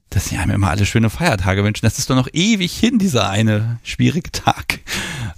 [0.10, 1.86] Dass sie einem immer alle schöne Feiertage wünschen.
[1.86, 4.80] Das ist doch noch ewig hin, dieser eine schwierige Tag.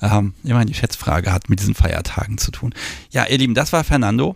[0.01, 2.74] Ähm, immerhin die Schätzfrage hat mit diesen Feiertagen zu tun.
[3.11, 4.36] Ja, ihr Lieben, das war Fernando.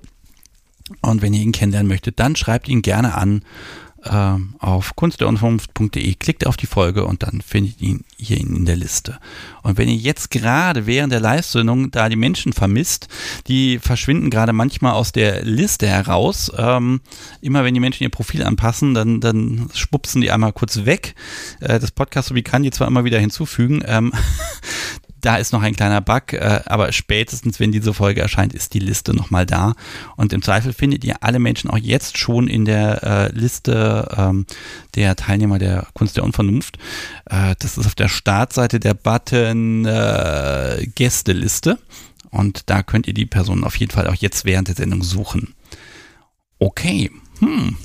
[1.02, 3.44] Und wenn ihr ihn kennenlernen möchtet, dann schreibt ihn gerne an
[4.04, 8.76] äh, auf kunstderunvernunft.de, klickt auf die Folge und dann findet ihr ihn hier in der
[8.76, 9.20] Liste.
[9.64, 13.08] Und wenn ihr jetzt gerade während der Live-Sendung da die Menschen vermisst,
[13.48, 16.52] die verschwinden gerade manchmal aus der Liste heraus.
[16.58, 17.02] Ähm,
[17.42, 21.16] immer wenn die Menschen ihr Profil anpassen, dann, dann schwupsen die einmal kurz weg.
[21.60, 23.82] Äh, das Podcast wie kann die zwar immer wieder hinzufügen.
[23.86, 24.14] Ähm,
[25.22, 28.80] da ist noch ein kleiner Bug, äh, aber spätestens, wenn diese Folge erscheint, ist die
[28.80, 29.74] Liste nochmal da.
[30.16, 34.46] Und im Zweifel findet ihr alle Menschen auch jetzt schon in der äh, Liste ähm,
[34.96, 36.78] der Teilnehmer der Kunst der Unvernunft.
[37.26, 41.80] Äh, das ist auf der Startseite der Button äh, Gästeliste.
[42.32, 45.56] Und da könnt ihr die Personen auf jeden Fall auch jetzt während der Sendung suchen.
[46.60, 47.12] Okay.
[47.40, 47.78] Hm.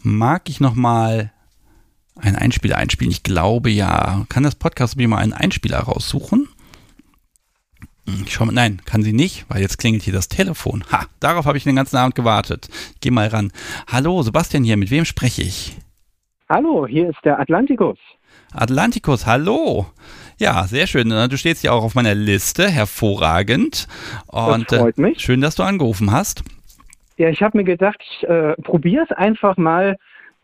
[0.00, 1.32] Mag ich nochmal
[2.20, 3.12] ein Einspieler einspielen?
[3.12, 4.24] Ich glaube ja.
[4.28, 6.48] Kann das Podcast mir mal einen Einspieler raussuchen?
[8.06, 10.84] Hm, ich schau mal, nein, kann sie nicht, weil jetzt klingelt hier das Telefon.
[10.90, 12.68] Ha, darauf habe ich den ganzen Abend gewartet.
[12.94, 13.52] Ich geh mal ran.
[13.90, 15.76] Hallo, Sebastian hier, mit wem spreche ich?
[16.48, 17.98] Hallo, hier ist der Atlantikus.
[18.52, 19.86] Atlantikus, hallo.
[20.38, 21.10] Ja, sehr schön.
[21.10, 23.88] Du stehst ja auch auf meiner Liste, hervorragend.
[24.28, 25.18] Und das freut mich.
[25.18, 26.44] Äh, schön, dass du angerufen hast.
[27.18, 29.98] Ja, ich habe mir gedacht, ich äh, probiere es einfach mal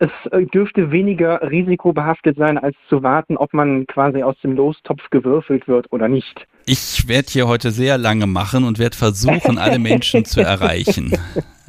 [0.05, 5.09] es äh, dürfte weniger risikobehaftet sein, als zu warten, ob man quasi aus dem Lostopf
[5.11, 6.47] gewürfelt wird oder nicht.
[6.67, 11.13] Ich werde hier heute sehr lange machen und werde versuchen, alle Menschen zu erreichen.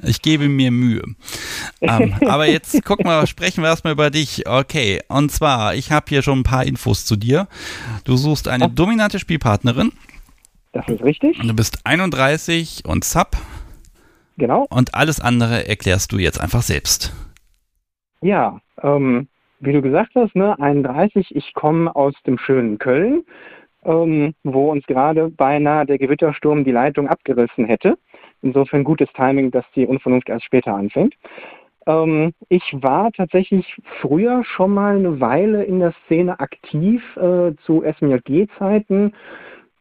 [0.03, 1.03] Ich gebe mir Mühe.
[1.81, 4.47] Ähm, aber jetzt guck mal, sprechen wir erstmal über dich.
[4.47, 7.47] Okay, und zwar, ich habe hier schon ein paar Infos zu dir.
[8.03, 9.91] Du suchst eine dominante Spielpartnerin.
[10.73, 11.39] Das ist richtig.
[11.39, 13.37] Und du bist 31 und Sub.
[14.37, 14.67] Genau.
[14.69, 17.13] Und alles andere erklärst du jetzt einfach selbst.
[18.21, 19.27] Ja, ähm,
[19.59, 23.23] wie du gesagt hast, ne, 31, ich komme aus dem schönen Köln,
[23.83, 27.97] ähm, wo uns gerade beinahe der Gewittersturm die Leitung abgerissen hätte.
[28.41, 31.15] Insofern gutes Timing, dass die Unvernunft erst später anfängt.
[31.87, 37.83] Ähm, ich war tatsächlich früher schon mal eine Weile in der Szene aktiv äh, zu
[37.83, 39.13] SMJG-Zeiten,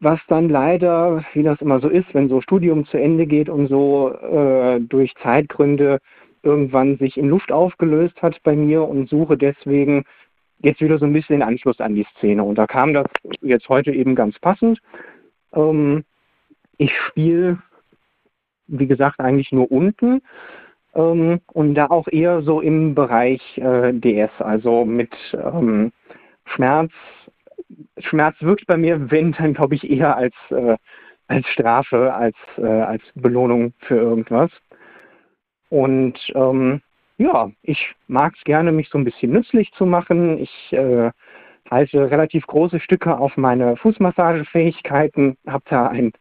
[0.00, 3.68] was dann leider, wie das immer so ist, wenn so Studium zu Ende geht und
[3.68, 5.98] so äh, durch Zeitgründe
[6.44, 10.04] irgendwann sich in Luft aufgelöst hat bei mir und suche deswegen
[10.58, 12.42] jetzt wieder so ein bisschen den Anschluss an die Szene.
[12.42, 13.06] Und da kam das
[13.40, 14.80] jetzt heute eben ganz passend.
[15.52, 16.04] Ähm,
[16.78, 17.58] ich spiele,
[18.66, 20.22] wie gesagt, eigentlich nur unten
[20.94, 25.92] ähm, und da auch eher so im Bereich äh, DS, also mit ähm,
[26.46, 26.92] Schmerz.
[27.98, 30.76] Schmerz wirkt bei mir, wenn, dann glaube ich eher als, äh,
[31.28, 34.50] als Strafe, als, äh, als Belohnung für irgendwas.
[35.74, 36.82] Und ähm,
[37.18, 40.38] ja, ich mag es gerne, mich so ein bisschen nützlich zu machen.
[40.38, 41.10] Ich äh,
[41.68, 46.12] halte relativ große Stücke auf meine Fußmassagefähigkeiten, habe da einen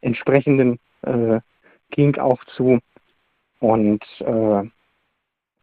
[0.00, 1.38] entsprechenden äh,
[1.92, 2.80] Kink auch zu.
[3.60, 4.68] Und äh,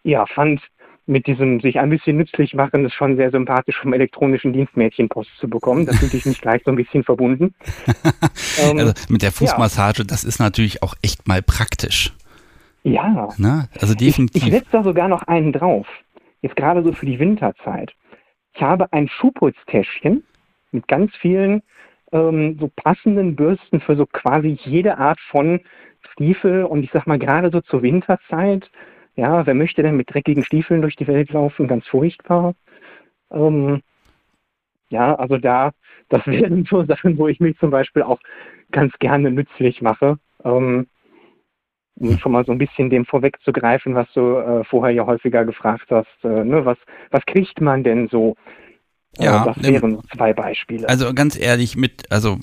[0.03, 0.61] ja, fand
[1.05, 5.31] mit diesem sich ein bisschen nützlich machen, ist schon sehr sympathisch vom elektronischen Dienstmädchen Post
[5.41, 5.85] zu bekommen.
[5.85, 7.53] Das fühlte ich mich gleich so ein bisschen verbunden.
[8.63, 10.05] ähm, also mit der Fußmassage, ja.
[10.05, 12.13] das ist natürlich auch echt mal praktisch.
[12.84, 13.29] Ja.
[13.38, 14.43] Na, also definitiv.
[14.43, 15.88] Ich, ich setze da sogar noch einen drauf.
[16.41, 17.93] Jetzt gerade so für die Winterzeit.
[18.53, 20.23] Ich habe ein Schuhputztäschchen
[20.71, 21.63] mit ganz vielen
[22.11, 25.61] ähm, so passenden Bürsten für so quasi jede Art von
[26.11, 28.69] Stiefel und ich sag mal gerade so zur Winterzeit.
[29.15, 31.67] Ja, wer möchte denn mit dreckigen Stiefeln durch die Welt laufen?
[31.67, 32.55] Ganz furchtbar.
[33.31, 33.81] Ähm,
[34.89, 35.71] ja, also da,
[36.09, 38.19] das wären so Sachen, wo ich mich zum Beispiel auch
[38.71, 40.19] ganz gerne nützlich mache.
[40.43, 40.88] Ähm,
[41.95, 45.87] um schon mal so ein bisschen dem vorwegzugreifen, was du äh, vorher ja häufiger gefragt
[45.89, 46.77] hast, äh, ne, was,
[47.11, 48.35] was kriegt man denn so?
[49.19, 50.89] Ja, das wären zwei Beispiele.
[50.89, 52.39] Also ganz ehrlich, mit, also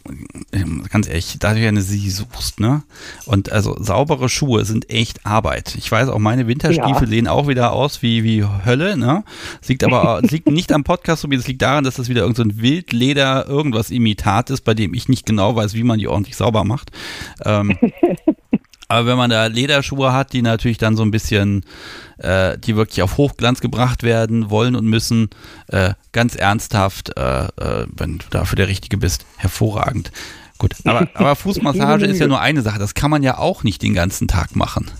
[0.88, 2.84] ganz ehrlich, da du ja eine Sie suchst, ne?
[3.26, 5.74] Und also saubere Schuhe sind echt Arbeit.
[5.76, 7.07] Ich weiß auch, meine Winterstiefel ja.
[7.09, 9.24] sehen auch wieder aus wie, wie Hölle, ne?
[9.61, 12.51] Es liegt aber, liegt nicht am Podcast, sondern es liegt daran, dass das wieder irgendein
[12.51, 16.36] so Wildleder, irgendwas Imitat ist, bei dem ich nicht genau weiß, wie man die ordentlich
[16.36, 16.92] sauber macht.
[17.44, 17.76] Ähm,
[18.91, 21.64] Aber wenn man da Lederschuhe hat, die natürlich dann so ein bisschen,
[22.18, 25.30] äh, die wirklich auf Hochglanz gebracht werden wollen und müssen,
[25.68, 30.11] äh, ganz ernsthaft, äh, äh wenn du dafür der Richtige bist, hervorragend.
[30.59, 32.80] Gut, aber, aber Fußmassage ist ja nur eine Sache.
[32.80, 34.91] Das kann man ja auch nicht den ganzen Tag machen.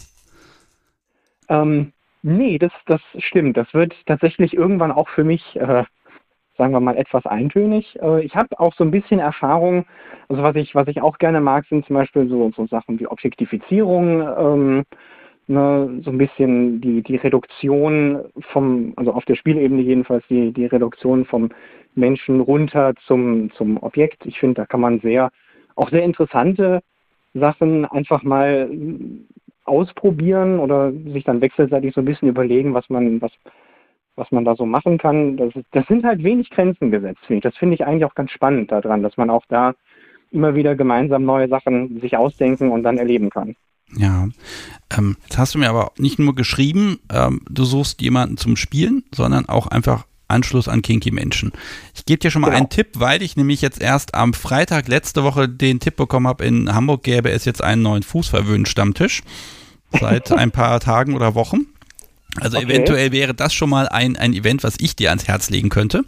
[1.49, 3.57] Ähm, nee, das, das stimmt.
[3.57, 5.83] Das wird tatsächlich irgendwann auch für mich äh,
[6.61, 7.99] sagen wir mal, etwas eintönig.
[8.03, 9.87] Äh, ich habe auch so ein bisschen Erfahrung,
[10.29, 13.07] also was ich, was ich auch gerne mag, sind zum Beispiel so, so Sachen wie
[13.07, 14.85] Objektifizierung, ähm,
[15.47, 20.67] ne, so ein bisschen die, die Reduktion vom, also auf der Spielebene jedenfalls, die, die
[20.67, 21.49] Reduktion vom
[21.95, 24.27] Menschen runter zum, zum Objekt.
[24.27, 25.31] Ich finde, da kann man sehr,
[25.77, 26.81] auch sehr interessante
[27.33, 28.69] Sachen einfach mal
[29.65, 33.33] ausprobieren oder sich dann wechselseitig so ein bisschen überlegen, was man, was,
[34.21, 35.37] was man da so machen kann.
[35.39, 37.43] Das, das sind halt wenig Grenzen gesetzt, finde ich.
[37.43, 39.75] Das finde ich eigentlich auch ganz spannend daran, dass man auch da
[40.31, 43.57] immer wieder gemeinsam neue Sachen sich ausdenken und dann erleben kann.
[43.97, 44.29] Ja,
[44.97, 49.03] ähm, jetzt hast du mir aber nicht nur geschrieben, ähm, du suchst jemanden zum Spielen,
[49.13, 51.51] sondern auch einfach Anschluss an Kinky Menschen.
[51.95, 52.59] Ich gebe dir schon mal genau.
[52.59, 56.45] einen Tipp, weil ich nämlich jetzt erst am Freitag letzte Woche den Tipp bekommen habe,
[56.45, 59.23] in Hamburg gäbe es jetzt einen neuen Fußverwöhn-Stammtisch.
[59.99, 61.67] Seit ein paar Tagen oder Wochen.
[62.41, 62.67] Also okay.
[62.67, 66.05] eventuell wäre das schon mal ein, ein Event, was ich dir ans Herz legen könnte.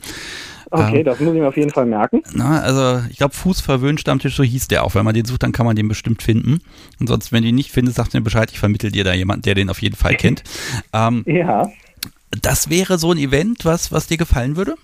[0.70, 2.22] Okay, ähm, das muss ich mir auf jeden Fall merken.
[2.32, 4.94] Na, also ich glaube, Fußverwöhnt Stammtisch, so hieß der auch.
[4.94, 6.60] Wenn man den sucht, dann kann man den bestimmt finden.
[6.98, 9.42] Und sonst, wenn du ihn nicht findest, sag mir Bescheid, ich vermittel dir da jemanden,
[9.42, 10.42] der den auf jeden Fall kennt.
[10.94, 11.70] ähm, ja.
[12.40, 14.76] Das wäre so ein Event, was, was dir gefallen würde?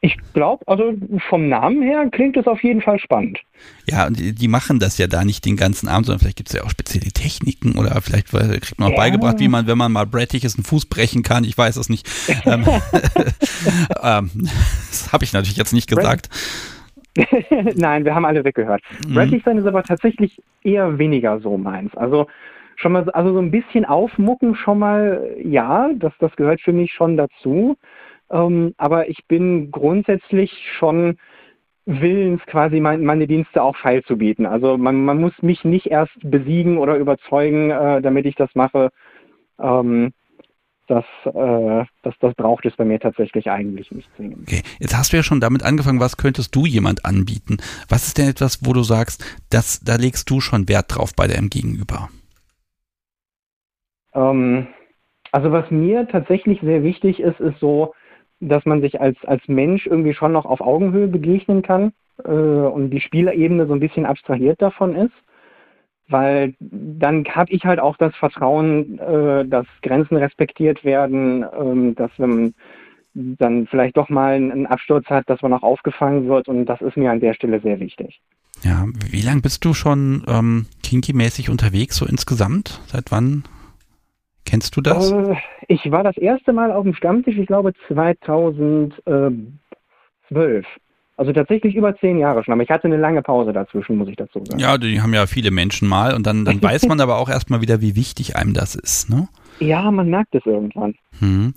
[0.00, 0.94] Ich glaube, also
[1.28, 3.40] vom Namen her klingt es auf jeden Fall spannend.
[3.88, 6.50] Ja, und die, die, machen das ja da nicht den ganzen Abend, sondern vielleicht gibt
[6.50, 8.96] es ja auch spezielle Techniken oder vielleicht kriegt man auch ja.
[8.96, 11.44] beigebracht, wie man, wenn man mal brettig ist, einen Fuß brechen kann.
[11.44, 12.06] Ich weiß es nicht.
[12.44, 12.64] ähm,
[14.02, 14.30] ähm,
[14.90, 16.28] das habe ich natürlich jetzt nicht gesagt.
[17.74, 18.82] Nein, wir haben alle weggehört.
[19.06, 19.14] Mhm.
[19.14, 21.96] Brettig sein ist aber tatsächlich eher weniger so meins.
[21.96, 22.26] Also
[22.76, 26.92] schon mal, also so ein bisschen aufmucken schon mal, ja, das, das gehört für mich
[26.92, 27.76] schon dazu.
[28.30, 31.18] Ähm, aber ich bin grundsätzlich schon
[31.86, 34.44] willens, quasi mein, meine Dienste auch feilzubieten.
[34.44, 38.90] Also man, man muss mich nicht erst besiegen oder überzeugen, äh, damit ich das mache.
[39.60, 40.12] Ähm,
[40.88, 44.42] das, äh, das, das braucht es bei mir tatsächlich eigentlich nicht zwingend.
[44.42, 47.58] Okay, jetzt hast du ja schon damit angefangen, was könntest du jemand anbieten?
[47.88, 51.26] Was ist denn etwas, wo du sagst, das, da legst du schon Wert drauf bei
[51.26, 52.08] deinem Gegenüber?
[54.14, 54.68] Ähm,
[55.32, 57.94] also was mir tatsächlich sehr wichtig ist, ist so,
[58.40, 61.92] dass man sich als, als Mensch irgendwie schon noch auf Augenhöhe begegnen kann
[62.24, 65.14] äh, und die Spielebene so ein bisschen abstrahiert davon ist.
[66.08, 72.10] Weil dann habe ich halt auch das Vertrauen, äh, dass Grenzen respektiert werden, äh, dass
[72.18, 72.54] wenn man
[73.16, 76.96] dann vielleicht doch mal einen Absturz hat, dass man auch aufgefangen wird und das ist
[76.96, 78.20] mir an der Stelle sehr wichtig.
[78.62, 82.80] Ja, wie lange bist du schon ähm, kinky-mäßig unterwegs, so insgesamt?
[82.86, 83.44] Seit wann
[84.56, 85.12] Kennst du das?
[85.12, 85.34] Äh,
[85.68, 90.64] ich war das erste Mal auf dem Stammtisch, ich glaube 2012.
[91.18, 94.16] Also tatsächlich über zehn Jahre schon, aber ich hatte eine lange Pause dazwischen, muss ich
[94.16, 94.58] dazu sagen.
[94.58, 97.60] Ja, die haben ja viele Menschen mal und dann, dann weiß man aber auch erstmal
[97.60, 99.28] wieder, wie wichtig einem das ist, ne?
[99.60, 100.94] Ja, man merkt es irgendwann.
[101.18, 101.52] Hm.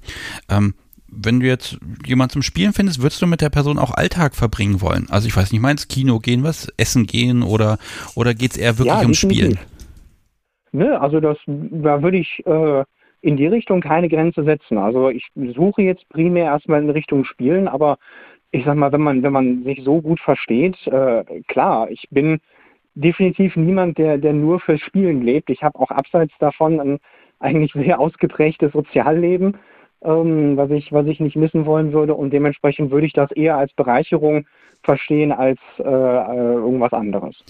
[0.49, 0.73] Ähm,
[1.07, 4.81] wenn du jetzt jemanden zum Spielen findest, würdest du mit der Person auch Alltag verbringen
[4.81, 5.07] wollen?
[5.09, 7.77] Also ich weiß nicht, meinst Kino gehen, was essen gehen oder,
[8.15, 9.57] oder geht es eher wirklich ja, ums Spielen?
[10.71, 12.83] Ne, also das, da würde ich äh,
[13.21, 14.77] in die Richtung keine Grenze setzen.
[14.77, 17.97] Also ich suche jetzt primär erstmal in Richtung Spielen, aber
[18.51, 22.39] ich sag mal, wenn man, wenn man sich so gut versteht, äh, klar, ich bin
[22.95, 25.49] definitiv niemand, der, der nur fürs Spielen lebt.
[25.49, 26.99] Ich habe auch abseits davon ein
[27.39, 29.57] eigentlich sehr ausgeprägtes Sozialleben,
[30.03, 32.13] ähm, was, ich, was ich nicht missen wollen würde.
[32.13, 34.45] Und dementsprechend würde ich das eher als Bereicherung
[34.83, 37.43] verstehen als äh, äh irgendwas anderes.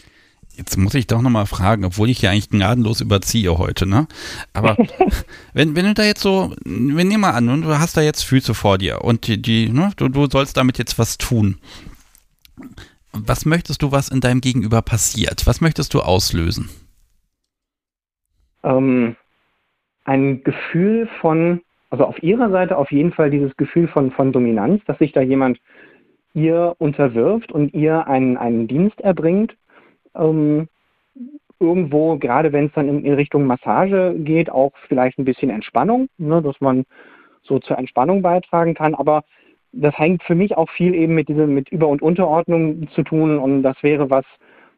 [0.59, 4.07] Jetzt muss ich doch nochmal fragen, obwohl ich ja eigentlich gnadenlos überziehe heute, ne?
[4.51, 4.75] Aber
[5.53, 8.53] wenn, wenn du da jetzt so, wir nehmen mal an, du hast da jetzt Füße
[8.53, 11.59] vor dir und die, die ne, du, du sollst damit jetzt was tun.
[13.13, 15.47] Was möchtest du, was in deinem Gegenüber passiert?
[15.47, 16.67] Was möchtest du auslösen?
[18.63, 19.15] Ähm,
[20.03, 24.83] ein Gefühl von, also auf ihrer Seite auf jeden Fall dieses Gefühl von, von Dominanz,
[24.87, 25.57] dass sich da jemand
[26.33, 29.55] ihr unterwirft und ihr einen, einen Dienst erbringt
[30.19, 30.67] ähm,
[31.59, 36.07] irgendwo, gerade wenn es dann in, in, Richtung Massage geht, auch vielleicht ein bisschen Entspannung,
[36.17, 36.85] ne, dass man
[37.43, 38.95] so zur Entspannung beitragen kann.
[38.95, 39.23] Aber
[39.71, 43.37] das hängt für mich auch viel eben mit diesem, mit Über- und Unterordnung zu tun
[43.37, 44.25] und das wäre was,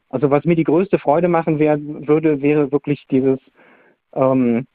[0.09, 3.39] also was mir die größte Freude machen wär, würde, wäre wirklich dieses,
[4.13, 4.65] ähm,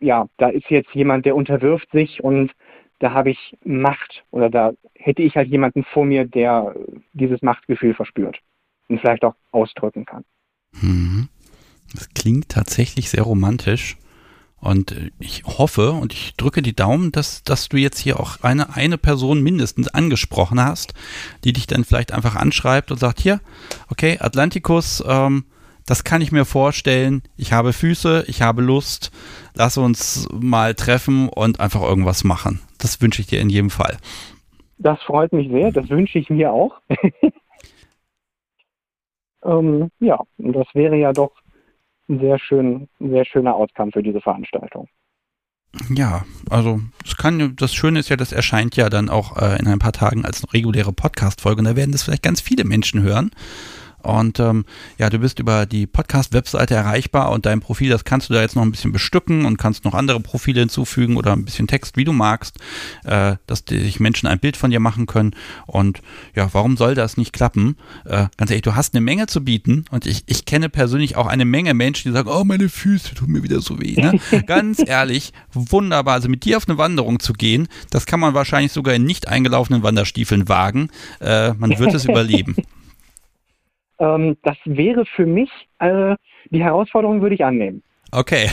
[0.00, 2.52] ja, da ist jetzt jemand, der unterwirft sich und
[2.98, 6.74] da habe ich Macht oder da hätte ich halt jemanden vor mir, der
[7.12, 8.40] dieses Machtgefühl verspürt
[8.88, 10.24] und vielleicht auch ausdrücken kann.
[10.80, 11.28] Mhm.
[11.94, 13.96] Das klingt tatsächlich sehr romantisch.
[14.58, 18.74] Und ich hoffe und ich drücke die Daumen, dass, dass du jetzt hier auch eine,
[18.74, 20.94] eine Person mindestens angesprochen hast,
[21.44, 23.40] die dich dann vielleicht einfach anschreibt und sagt, hier,
[23.90, 25.44] okay, Atlantikus, ähm,
[25.86, 27.22] das kann ich mir vorstellen.
[27.36, 29.12] Ich habe Füße, ich habe Lust.
[29.54, 32.60] Lass uns mal treffen und einfach irgendwas machen.
[32.78, 33.98] Das wünsche ich dir in jedem Fall.
[34.78, 36.80] Das freut mich sehr, das wünsche ich mir auch.
[39.46, 41.32] ähm, ja, das wäre ja doch
[42.08, 44.88] ein sehr, schön, ein sehr schöner Outcome für diese Veranstaltung.
[45.90, 49.66] Ja, also es kann, das Schöne ist ja, das erscheint ja dann auch äh, in
[49.66, 53.30] ein paar Tagen als reguläre Podcast-Folge und da werden das vielleicht ganz viele Menschen hören.
[54.06, 54.64] Und ähm,
[54.98, 58.54] ja, du bist über die Podcast-Webseite erreichbar und dein Profil, das kannst du da jetzt
[58.54, 62.04] noch ein bisschen bestücken und kannst noch andere Profile hinzufügen oder ein bisschen Text, wie
[62.04, 62.58] du magst,
[63.04, 65.34] äh, dass sich Menschen ein Bild von dir machen können.
[65.66, 66.02] Und
[66.36, 67.76] ja, warum soll das nicht klappen?
[68.04, 71.26] Äh, ganz ehrlich, du hast eine Menge zu bieten und ich, ich kenne persönlich auch
[71.26, 74.00] eine Menge Menschen, die sagen, oh, meine Füße tun mir wieder so weh.
[74.00, 74.20] Ne?
[74.46, 76.14] ganz ehrlich, wunderbar.
[76.14, 79.26] Also mit dir auf eine Wanderung zu gehen, das kann man wahrscheinlich sogar in nicht
[79.26, 80.90] eingelaufenen Wanderstiefeln wagen.
[81.20, 82.54] Äh, man wird es überleben.
[83.98, 86.16] Ähm, das wäre für mich, äh,
[86.50, 87.82] die Herausforderung würde ich annehmen.
[88.12, 88.48] Okay.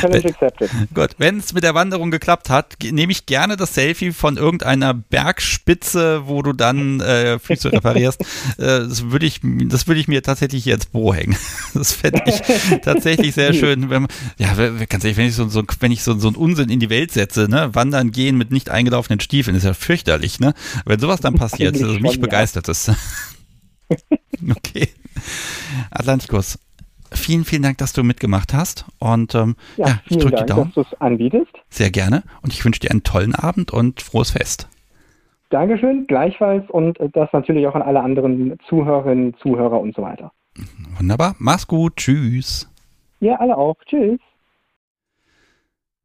[0.00, 0.70] Challenge accepted.
[0.94, 4.94] Gut, wenn es mit der Wanderung geklappt hat, nehme ich gerne das Selfie von irgendeiner
[4.94, 8.20] Bergspitze, wo du dann äh, Füße reparierst.
[8.58, 11.36] äh, das würde ich, das würde ich mir tatsächlich hier ins Büro hängen.
[11.74, 13.88] Das fände ich tatsächlich sehr schön.
[13.88, 14.54] Wenn, ja,
[14.86, 17.12] ganz ehrlich, wenn ich so, so, wenn ich so, so einen Unsinn in die Welt
[17.12, 20.54] setze, ne, wandern gehen mit nicht eingelaufenen Stiefeln, ist ja fürchterlich, ne?
[20.84, 22.90] Wenn sowas dann passiert, also mich begeistert es.
[24.56, 24.88] Okay.
[25.90, 26.58] Atlantikus,
[27.12, 28.86] vielen, vielen Dank, dass du mitgemacht hast.
[28.98, 30.72] Und ähm, ja, ja, ich drücke die Daumen.
[30.74, 31.52] dass du es anbietest.
[31.68, 32.24] Sehr gerne.
[32.42, 34.68] Und ich wünsche dir einen tollen Abend und frohes Fest.
[35.50, 36.68] Dankeschön, gleichfalls.
[36.70, 40.32] Und das natürlich auch an alle anderen Zuhörerinnen, Zuhörer und so weiter.
[40.98, 41.36] Wunderbar.
[41.38, 41.96] Mach's gut.
[41.96, 42.68] Tschüss.
[43.20, 43.76] Ja, alle auch.
[43.86, 44.18] Tschüss.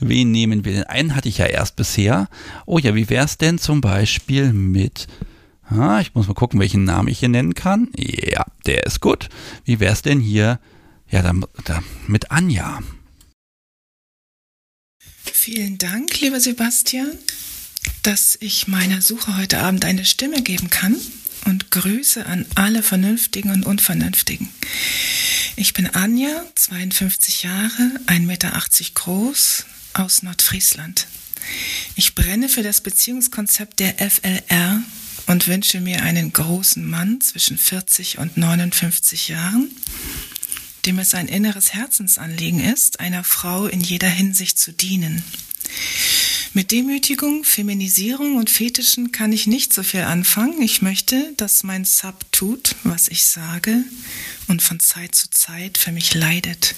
[0.00, 0.82] Wen nehmen wir denn?
[0.84, 2.28] Einen hatte ich ja erst bisher.
[2.66, 5.06] Oh ja, wie wäre es denn zum Beispiel mit
[5.70, 7.88] Ah, ich muss mal gucken, welchen Namen ich hier nennen kann.
[7.96, 9.30] Ja, der ist gut.
[9.64, 10.58] Wie wäre es denn hier?
[11.08, 11.32] Ja, da,
[11.64, 12.80] da, mit Anja.
[15.44, 17.18] Vielen Dank, lieber Sebastian,
[18.04, 20.94] dass ich meiner Suche heute Abend eine Stimme geben kann
[21.46, 24.48] und Grüße an alle Vernünftigen und Unvernünftigen.
[25.56, 28.62] Ich bin Anja, 52 Jahre, 1,80 Meter
[28.94, 29.64] groß,
[29.94, 31.08] aus Nordfriesland.
[31.96, 34.80] Ich brenne für das Beziehungskonzept der FLR
[35.26, 39.72] und wünsche mir einen großen Mann zwischen 40 und 59 Jahren,
[40.86, 45.22] dem es ein inneres Herzensanliegen ist, einer Frau in jeder Hinsicht zu dienen.
[46.54, 50.60] Mit Demütigung, Feminisierung und Fetischen kann ich nicht so viel anfangen.
[50.60, 53.84] Ich möchte, dass mein Sub tut, was ich sage
[54.48, 56.74] und von Zeit zu Zeit für mich leidet.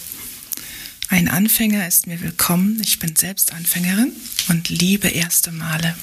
[1.09, 2.81] Ein Anfänger ist mir willkommen.
[2.85, 4.13] Ich bin selbst Anfängerin
[4.49, 5.97] und liebe erste Male.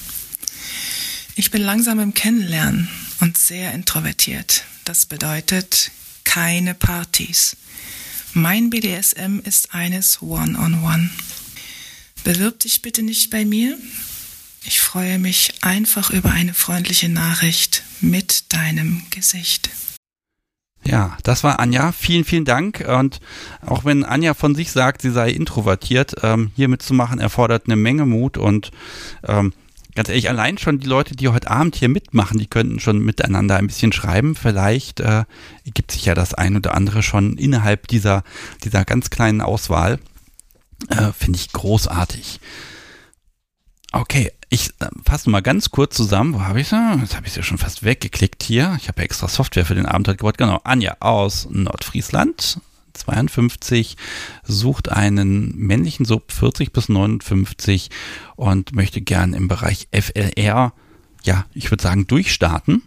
[1.34, 2.88] Ich bin langsam im Kennenlernen
[3.20, 4.64] und sehr introvertiert.
[4.84, 5.90] Das bedeutet
[6.24, 7.56] keine Partys.
[8.34, 10.76] Mein BDSM ist eines One-on-One.
[10.76, 11.10] -on -one.
[12.24, 13.76] Bewirb dich bitte nicht bei mir.
[14.64, 19.68] Ich freue mich einfach über eine freundliche Nachricht mit deinem Gesicht.
[20.82, 21.92] Ja, das war Anja.
[21.92, 22.82] Vielen, vielen Dank.
[22.88, 23.20] Und
[23.66, 28.06] auch wenn Anja von sich sagt, sie sei introvertiert, ähm, hier mitzumachen erfordert eine Menge
[28.06, 28.70] Mut und
[29.28, 29.52] ähm,
[29.94, 33.56] ganz ehrlich, allein schon die Leute, die heute Abend hier mitmachen, die könnten schon miteinander
[33.56, 34.34] ein bisschen schreiben.
[34.34, 35.24] Vielleicht äh,
[35.64, 38.22] gibt sich ja das ein oder andere schon innerhalb dieser,
[38.64, 39.98] dieser ganz kleinen Auswahl.
[40.88, 42.40] Äh, Finde ich großartig.
[43.92, 46.34] Okay, ich äh, fasse mal ganz kurz zusammen.
[46.34, 46.98] Wo habe ich sie?
[47.00, 48.76] Jetzt habe ich sie schon fast weggeklickt hier.
[48.80, 50.38] Ich habe ja extra Software für den Abend gebaut.
[50.38, 52.58] Genau, Anja aus Nordfriesland.
[52.92, 53.96] 52,
[54.42, 57.90] sucht einen männlichen Sub 40 bis 59
[58.36, 60.72] und möchte gern im Bereich FLR,
[61.24, 62.82] ja, ich würde sagen, durchstarten.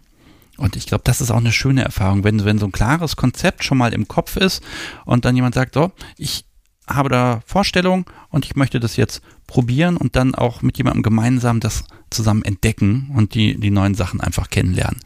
[0.56, 3.64] Und ich glaube, das ist auch eine schöne Erfahrung, wenn, wenn so ein klares Konzept
[3.64, 4.62] schon mal im Kopf ist
[5.04, 6.46] und dann jemand sagt, so, ich
[6.88, 11.60] habe da Vorstellungen und ich möchte das jetzt probieren und dann auch mit jemandem gemeinsam
[11.60, 15.00] das zusammen entdecken und die, die neuen Sachen einfach kennenlernen.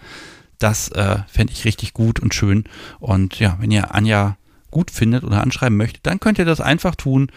[0.59, 2.65] Das äh, fände ich richtig gut und schön.
[2.99, 4.37] Und ja, wenn ihr Anja
[4.71, 7.31] gut findet oder anschreiben möchtet, dann könnt ihr das einfach tun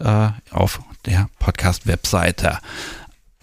[0.00, 2.58] äh, auf der Podcast-Webseite.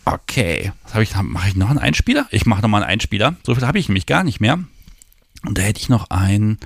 [0.05, 1.15] Okay, was habe ich?
[1.15, 2.27] Mache ich noch einen Einspieler?
[2.31, 3.35] Ich mache noch mal einen Einspieler.
[3.45, 4.59] So viel habe ich nämlich gar nicht mehr.
[5.43, 6.59] Und da hätte ich noch einen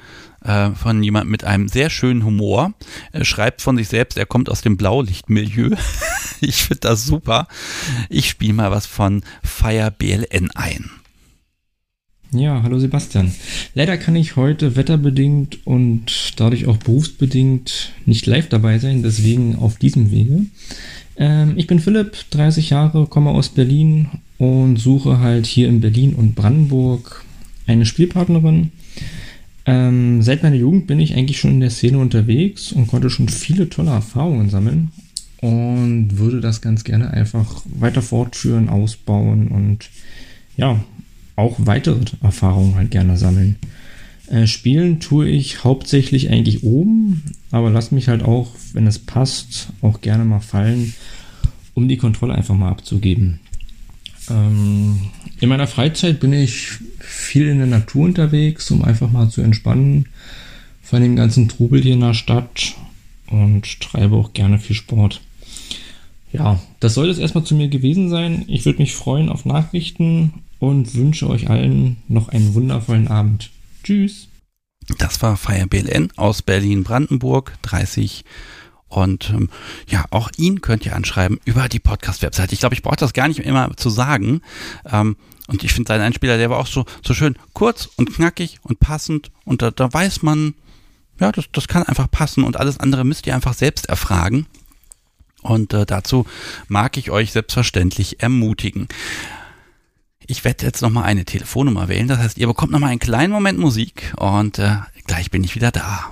[0.43, 2.73] äh, von jemandem mit einem sehr schönen Humor.
[3.11, 5.75] Er schreibt von sich selbst, er kommt aus dem Blaulichtmilieu.
[6.41, 7.47] ich finde das super.
[8.09, 10.91] Ich spiele mal was von Fire BLN ein.
[12.37, 13.31] Ja, hallo Sebastian.
[13.75, 19.77] Leider kann ich heute wetterbedingt und dadurch auch berufsbedingt nicht live dabei sein, deswegen auf
[19.77, 20.41] diesem Wege.
[21.15, 24.07] Ähm, ich bin Philipp, 30 Jahre, komme aus Berlin
[24.37, 27.23] und suche halt hier in Berlin und Brandenburg
[27.67, 28.71] eine Spielpartnerin.
[29.65, 33.29] Ähm, seit meiner Jugend bin ich eigentlich schon in der Szene unterwegs und konnte schon
[33.29, 34.91] viele tolle Erfahrungen sammeln
[35.39, 39.89] und würde das ganz gerne einfach weiter fortführen, ausbauen und
[40.57, 40.83] ja,
[41.35, 43.57] auch weitere Erfahrungen halt gerne sammeln.
[44.27, 49.69] Äh, spielen tue ich hauptsächlich eigentlich oben, aber lass mich halt auch, wenn es passt,
[49.81, 50.93] auch gerne mal fallen,
[51.73, 53.39] um die Kontrolle einfach mal abzugeben.
[54.29, 54.99] Ähm,
[55.39, 56.69] in meiner Freizeit bin ich
[56.99, 60.07] viel in der Natur unterwegs, um einfach mal zu entspannen
[60.81, 62.75] von dem ganzen Trubel hier in der Stadt
[63.27, 65.21] und treibe auch gerne viel Sport.
[66.31, 68.43] Ja, das soll es erstmal zu mir gewesen sein.
[68.47, 73.51] Ich würde mich freuen auf Nachrichten und wünsche euch allen noch einen wundervollen Abend.
[73.83, 74.29] Tschüss.
[74.97, 78.23] Das war Fire BLN aus Berlin-Brandenburg, 30.
[78.87, 79.49] Und ähm,
[79.87, 82.53] ja, auch ihn könnt ihr anschreiben über die Podcast-Webseite.
[82.53, 84.41] Ich glaube, ich brauche das gar nicht immer zu sagen.
[84.89, 88.59] Ähm, und ich finde seinen Einspieler, der war auch so, so schön kurz und knackig
[88.63, 89.31] und passend.
[89.43, 90.53] Und da, da weiß man,
[91.19, 92.43] ja, das, das kann einfach passen.
[92.43, 94.45] Und alles andere müsst ihr einfach selbst erfragen.
[95.41, 96.25] Und äh, dazu
[96.67, 98.87] mag ich euch selbstverständlich ermutigen.
[100.27, 102.07] Ich werde jetzt nochmal eine Telefonnummer wählen.
[102.07, 105.71] Das heißt, ihr bekommt nochmal einen kleinen Moment Musik und äh, gleich bin ich wieder
[105.71, 106.11] da.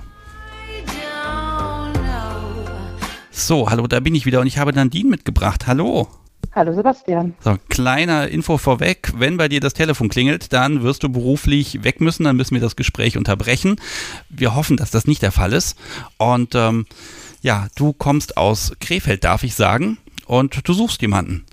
[3.32, 5.66] So, hallo, da bin ich wieder und ich habe Nadine mitgebracht.
[5.66, 6.06] Hallo.
[6.52, 7.34] Hallo Sebastian.
[7.40, 9.12] So, kleiner Info vorweg.
[9.16, 12.60] Wenn bei dir das Telefon klingelt, dann wirst du beruflich weg müssen, dann müssen wir
[12.60, 13.80] das Gespräch unterbrechen.
[14.28, 15.76] Wir hoffen, dass das nicht der Fall ist.
[16.16, 16.86] Und ähm,
[17.40, 21.44] ja, du kommst aus Krefeld, darf ich sagen, und du suchst jemanden.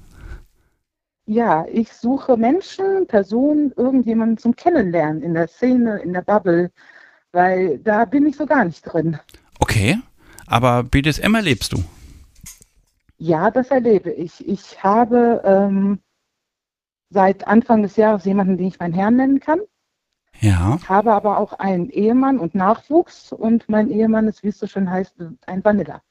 [1.26, 6.72] Ja, ich suche Menschen, Personen, irgendjemanden zum Kennenlernen in der Szene, in der Bubble,
[7.32, 9.20] weil da bin ich so gar nicht drin.
[9.60, 10.00] Okay,
[10.48, 11.84] aber BDSM erlebst du?
[13.18, 14.48] Ja, das erlebe ich.
[14.48, 16.00] Ich habe ähm,
[17.12, 19.60] seit Anfang des Jahres jemanden, den ich meinen Herrn nennen kann.
[20.40, 20.78] Ja.
[20.82, 24.66] Ich habe aber auch einen Ehemann und Nachwuchs und mein Ehemann ist, wie es so
[24.66, 25.14] schön heißt,
[25.46, 26.02] ein Vanilla.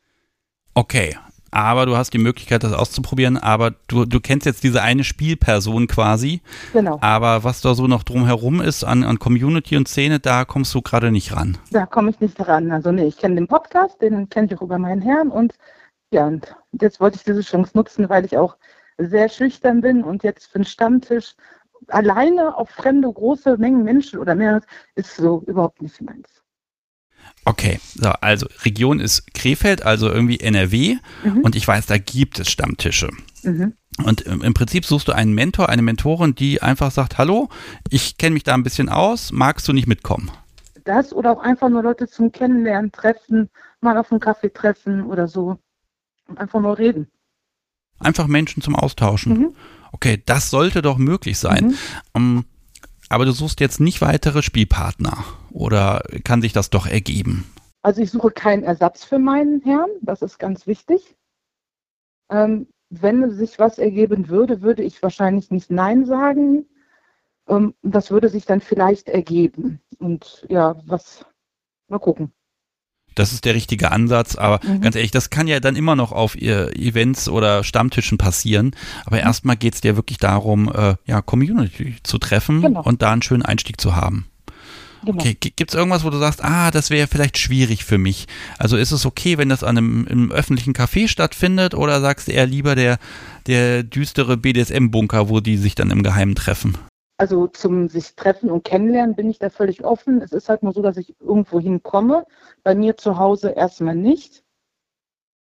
[0.75, 1.17] Okay,
[1.51, 5.87] aber du hast die Möglichkeit, das auszuprobieren, aber du, du kennst jetzt diese eine Spielperson
[5.87, 6.41] quasi.
[6.73, 6.99] Genau.
[7.01, 10.83] Aber was da so noch drumherum ist an, an Community und Szene, da kommst du
[10.83, 11.59] gerade nicht ran.
[11.71, 12.71] Da komme ich nicht ran.
[12.71, 15.55] Also nee, ich kenne den Podcast, den kenne ich auch über meinen Herrn und
[16.13, 18.57] ja, und jetzt wollte ich diese Chance nutzen, weil ich auch
[18.99, 21.35] sehr schüchtern bin und jetzt für einen Stammtisch
[21.89, 24.61] alleine auf fremde große Mengen Menschen oder mehr
[24.95, 26.40] ist so überhaupt nicht meins.
[27.45, 31.41] Okay, so, also Region ist Krefeld, also irgendwie NRW mhm.
[31.41, 33.11] und ich weiß, da gibt es Stammtische.
[33.43, 33.75] Mhm.
[34.05, 37.49] Und im Prinzip suchst du einen Mentor, eine Mentorin, die einfach sagt, hallo,
[37.91, 40.31] ich kenne mich da ein bisschen aus, magst du nicht mitkommen?
[40.85, 43.51] Das oder auch einfach nur Leute zum Kennenlernen, treffen,
[43.81, 45.59] mal auf einen Kaffee treffen oder so
[46.29, 47.09] und einfach nur reden.
[47.99, 49.39] Einfach Menschen zum Austauschen.
[49.39, 49.55] Mhm.
[49.93, 51.67] Okay, das sollte doch möglich sein.
[51.67, 51.75] Mhm.
[52.13, 52.45] Um, ähm,
[53.09, 57.51] aber du suchst jetzt nicht weitere Spielpartner oder kann sich das doch ergeben?
[57.83, 61.17] Also ich suche keinen Ersatz für meinen Herrn, das ist ganz wichtig.
[62.31, 66.67] Ähm, wenn sich was ergeben würde, würde ich wahrscheinlich nicht Nein sagen.
[67.49, 69.81] Ähm, das würde sich dann vielleicht ergeben.
[69.99, 71.25] Und ja, was,
[71.89, 72.33] mal gucken.
[73.15, 74.81] Das ist der richtige Ansatz, aber mhm.
[74.81, 78.77] ganz ehrlich, das kann ja dann immer noch auf Events oder Stammtischen passieren.
[79.05, 79.23] Aber mhm.
[79.23, 82.83] erstmal geht es dir wirklich darum, äh, ja, Community zu treffen genau.
[82.83, 84.27] und da einen schönen Einstieg zu haben.
[85.05, 85.19] Genau.
[85.19, 88.27] Okay, gibt es irgendwas, wo du sagst, ah, das wäre vielleicht schwierig für mich?
[88.59, 92.33] Also ist es okay, wenn das an einem, einem öffentlichen Café stattfindet oder sagst du
[92.33, 92.99] eher lieber der,
[93.47, 96.77] der düstere BDSM-Bunker, wo die sich dann im Geheimen treffen?
[97.17, 100.23] Also zum sich treffen und kennenlernen bin ich da völlig offen.
[100.23, 102.27] Es ist halt nur so, dass ich irgendwo hinkomme.
[102.63, 104.43] Bei mir zu Hause erstmal nicht.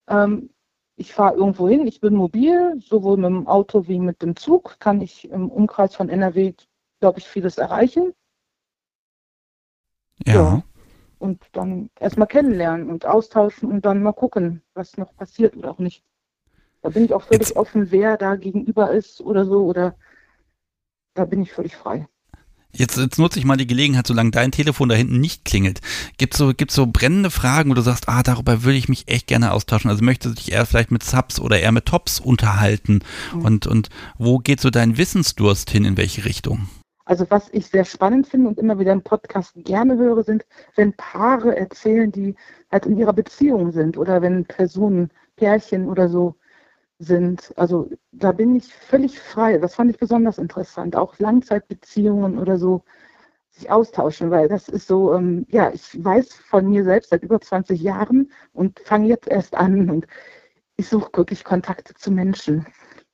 [0.08, 0.50] Ähm,
[0.96, 4.78] ich fahre irgendwo hin, ich bin mobil, sowohl mit dem Auto wie mit dem Zug,
[4.78, 6.54] kann ich im Umkreis von NRW,
[7.00, 8.12] glaube ich, vieles erreichen.
[10.26, 10.34] Ja.
[10.34, 10.62] ja.
[11.18, 15.78] und dann erstmal kennenlernen und austauschen und dann mal gucken, was noch passiert oder auch
[15.78, 16.02] nicht.
[16.82, 17.56] Da bin ich auch völlig Jetzt.
[17.56, 19.94] offen, wer da gegenüber ist oder so, oder
[21.14, 22.08] da bin ich völlig frei.
[22.74, 25.80] Jetzt, jetzt nutze ich mal die Gelegenheit, solange dein Telefon da hinten nicht klingelt.
[26.16, 29.26] Gibt so, gibt's so brennende Fragen, wo du sagst, ah, darüber würde ich mich echt
[29.26, 29.90] gerne austauschen.
[29.90, 33.00] Also möchtest du dich eher vielleicht mit Subs oder eher mit Tops unterhalten?
[33.34, 33.42] Mhm.
[33.42, 36.68] Und, und wo geht so dein Wissensdurst hin, in welche Richtung?
[37.12, 40.46] Also was ich sehr spannend finde und immer wieder im Podcast gerne höre, sind,
[40.76, 42.34] wenn Paare erzählen, die
[42.70, 46.36] halt in ihrer Beziehung sind oder wenn Personen, Pärchen oder so
[46.98, 47.52] sind.
[47.58, 49.58] Also da bin ich völlig frei.
[49.58, 50.96] Das fand ich besonders interessant.
[50.96, 52.82] Auch Langzeitbeziehungen oder so
[53.50, 57.42] sich austauschen, weil das ist so, ähm, ja, ich weiß von mir selbst seit über
[57.42, 60.06] 20 Jahren und fange jetzt erst an und
[60.76, 62.66] ich suche wirklich Kontakte zu Menschen,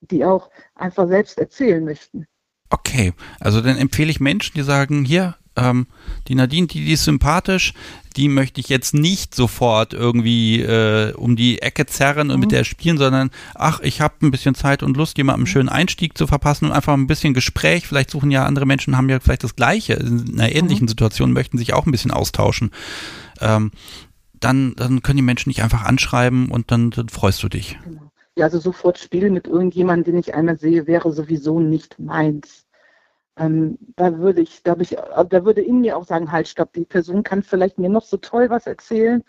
[0.03, 2.29] die auch einfach selbst erzählen möchten.
[2.71, 5.87] Okay, also dann empfehle ich Menschen, die sagen, hier, ähm,
[6.29, 7.73] die Nadine, die, die ist sympathisch,
[8.17, 12.41] die möchte ich jetzt nicht sofort irgendwie äh, um die Ecke zerren und mhm.
[12.41, 15.53] mit der spielen, sondern ach, ich habe ein bisschen Zeit und Lust, jemandem einen mhm.
[15.53, 17.87] schönen Einstieg zu verpassen und einfach ein bisschen Gespräch.
[17.87, 20.89] Vielleicht suchen ja andere Menschen, haben ja vielleicht das Gleiche, in einer ähnlichen mhm.
[20.89, 22.71] Situation, möchten sich auch ein bisschen austauschen.
[23.41, 23.73] Ähm,
[24.41, 27.79] dann, dann können die Menschen dich einfach anschreiben und dann, dann freust du dich.
[27.85, 28.08] Genau.
[28.39, 32.69] Ja, also sofort spielen mit irgendjemandem, den ich einmal sehe, wäre sowieso nicht meins.
[33.37, 36.85] Ähm, da würde ich, da, ich, da würde in mir auch sagen, halt, stopp, die
[36.85, 39.25] Person kann vielleicht mir noch so toll was erzählen,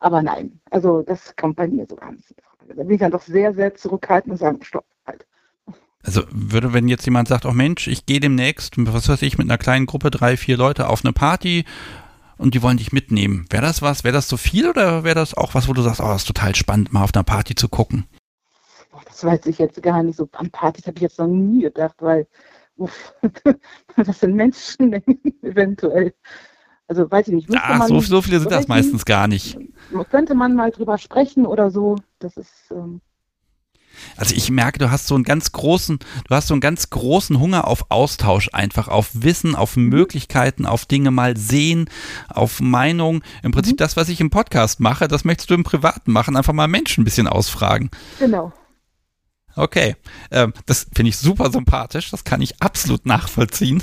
[0.00, 2.74] aber nein, also das kommt bei mir so gar nicht in Frage.
[2.74, 5.24] Da bin ich dann doch sehr, sehr zurückhaltend und sagen, stopp, halt.
[6.02, 9.48] Also würde, wenn jetzt jemand sagt, oh Mensch, ich gehe demnächst, was weiß ich, mit
[9.48, 11.64] einer kleinen Gruppe, drei, vier Leute auf eine Party
[12.38, 13.46] und die wollen dich mitnehmen.
[13.50, 16.00] Wäre das was, wäre das so viel oder wäre das auch was, wo du sagst,
[16.00, 18.08] oh, das ist total spannend, mal auf einer Party zu gucken?
[19.04, 20.28] Das weiß ich jetzt gar nicht so.
[20.32, 22.26] An Partys habe ich jetzt noch nie gedacht, weil
[22.76, 23.14] uff,
[23.96, 26.14] das sind Menschenmengen eventuell.
[26.86, 27.48] Also weiß ich nicht.
[27.54, 29.58] Ach, so, so, viele sind das meistens gar nicht.
[30.10, 31.96] Könnte man mal drüber sprechen oder so.
[32.18, 32.70] Das ist.
[32.70, 33.02] Ähm
[34.16, 37.38] also ich merke, du hast so einen ganz großen, du hast so einen ganz großen
[37.40, 39.88] Hunger auf Austausch einfach, auf Wissen, auf mhm.
[39.88, 41.90] Möglichkeiten, auf Dinge mal sehen,
[42.28, 43.22] auf Meinung.
[43.42, 43.78] Im Prinzip mhm.
[43.78, 47.02] das, was ich im Podcast mache, das möchtest du im Privaten machen, einfach mal Menschen
[47.02, 47.90] ein bisschen ausfragen.
[48.18, 48.52] Genau.
[49.58, 49.96] Okay,
[50.30, 53.82] ähm, das finde ich super sympathisch, das kann ich absolut nachvollziehen.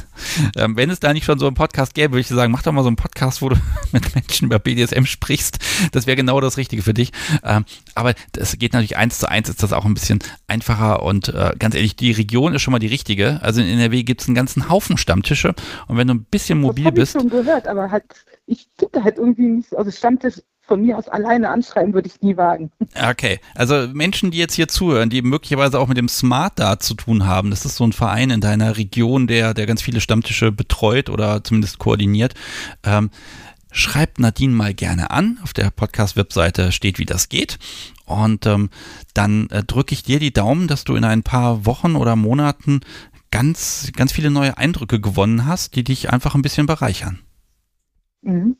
[0.55, 2.71] Ähm, wenn es da nicht schon so einen Podcast gäbe, würde ich sagen, mach doch
[2.71, 3.57] mal so einen Podcast, wo du
[3.91, 5.59] mit Menschen über BDSM sprichst.
[5.91, 7.11] Das wäre genau das Richtige für dich.
[7.43, 11.27] Ähm, aber das geht natürlich eins zu eins, ist das auch ein bisschen einfacher und
[11.27, 13.41] äh, ganz ehrlich, die Region ist schon mal die richtige.
[13.41, 15.55] Also in NRW gibt es einen ganzen Haufen Stammtische
[15.87, 17.15] und wenn du ein bisschen mobil das bist.
[17.15, 18.05] Ich schon gehört, aber halt,
[18.45, 22.37] ich finde halt irgendwie nicht, also Stammtisch von mir aus alleine anschreiben würde ich nie
[22.37, 22.71] wagen.
[23.09, 26.95] Okay, also Menschen, die jetzt hier zuhören, die möglicherweise auch mit dem Smart Dart zu
[26.95, 30.51] tun haben, das ist so ein Verein in deiner Region, der, der ganz viele Stammtische
[30.51, 32.33] betreut oder zumindest koordiniert.
[32.83, 33.11] Ähm,
[33.71, 35.37] schreibt Nadine mal gerne an.
[35.43, 37.59] Auf der Podcast-Webseite steht, wie das geht.
[38.05, 38.69] Und ähm,
[39.13, 42.81] dann äh, drücke ich dir die Daumen, dass du in ein paar Wochen oder Monaten
[43.31, 47.19] ganz, ganz viele neue Eindrücke gewonnen hast, die dich einfach ein bisschen bereichern.
[48.21, 48.57] Mhm.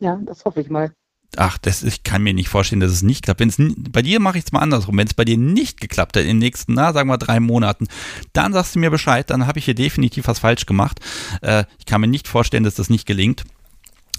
[0.00, 0.92] Ja, das hoffe ich mal
[1.36, 3.40] ach, das, ich kann mir nicht vorstellen, dass es nicht klappt.
[3.40, 4.96] Wenn's, bei dir mache ich es mal andersrum.
[4.96, 7.86] Wenn es bei dir nicht geklappt hat in den nächsten, na, sagen wir drei Monaten,
[8.32, 11.00] dann sagst du mir Bescheid, dann habe ich hier definitiv was falsch gemacht.
[11.42, 13.44] Äh, ich kann mir nicht vorstellen, dass das nicht gelingt.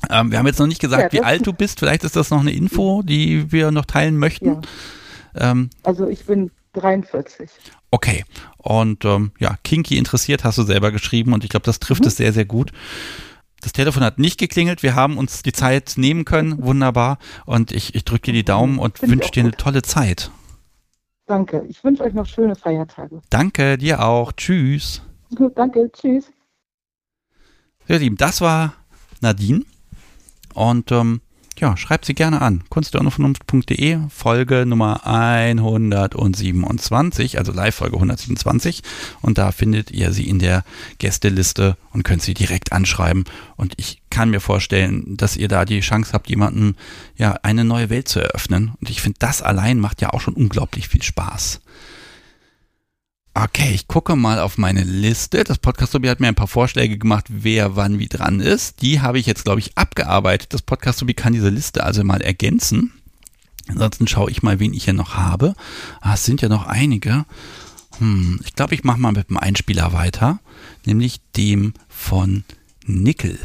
[0.10, 1.80] Ähm, wir haben jetzt noch nicht gesagt, ja, wie alt du bist.
[1.80, 4.62] Vielleicht ist das noch eine Info, die wir noch teilen möchten.
[5.36, 5.52] Ja.
[5.52, 7.50] Ähm, also ich bin 43.
[7.92, 8.24] Okay.
[8.58, 12.08] Und ähm, ja, Kinky interessiert hast du selber geschrieben und ich glaube, das trifft mhm.
[12.08, 12.72] es sehr, sehr gut.
[13.62, 14.84] Das Telefon hat nicht geklingelt.
[14.84, 16.64] Wir haben uns die Zeit nehmen können.
[16.64, 17.18] Wunderbar.
[17.46, 20.32] Und ich, ich drücke dir die Daumen und wünsche dir eine tolle Zeit.
[21.26, 21.64] Danke.
[21.68, 23.22] Ich wünsche euch noch schöne Feiertage.
[23.30, 24.32] Danke, dir auch.
[24.32, 25.02] Tschüss.
[25.36, 25.92] Gut, danke.
[25.92, 26.32] Tschüss.
[27.88, 28.74] Ihr Lieben, das war
[29.22, 29.64] Nadine.
[30.54, 31.22] Und ähm,
[31.60, 32.64] ja, schreibt sie gerne an.
[32.70, 38.82] Kunst der Unvernunft.de, Folge Nummer 127, also Live-Folge 127.
[39.22, 40.64] Und da findet ihr sie in der
[40.98, 43.26] Gästeliste und könnt sie direkt anschreiben.
[43.58, 46.76] Und ich kann mir vorstellen, dass ihr da die Chance habt, jemanden
[47.18, 48.74] ja eine neue Welt zu eröffnen.
[48.80, 51.60] Und ich finde, das allein macht ja auch schon unglaublich viel Spaß.
[53.34, 55.44] Okay, ich gucke mal auf meine Liste.
[55.44, 58.82] Das Podcast Sobi hat mir ein paar Vorschläge gemacht, wer wann wie dran ist.
[58.82, 60.54] Die habe ich jetzt, glaube ich, abgearbeitet.
[60.54, 62.92] Das Podcast Sobi kann diese Liste also mal ergänzen.
[63.68, 65.54] Ansonsten schaue ich mal, wen ich hier noch habe.
[66.02, 67.26] Ah, es sind ja noch einige.
[68.00, 70.40] Hm, ich glaube, ich mache mal mit dem Einspieler weiter,
[70.86, 72.44] nämlich dem von
[72.86, 73.38] Nickel.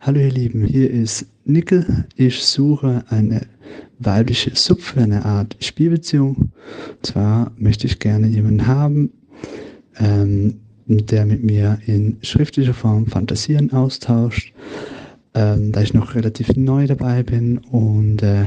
[0.00, 2.06] Hallo ihr Lieben, hier ist Nickel.
[2.14, 3.48] Ich suche eine
[3.98, 6.36] weibliche Sub für eine Art Spielbeziehung.
[6.36, 9.10] Und zwar möchte ich gerne jemanden haben,
[9.98, 14.52] ähm, der mit mir in schriftlicher Form Fantasien austauscht,
[15.34, 18.46] ähm, da ich noch relativ neu dabei bin und äh,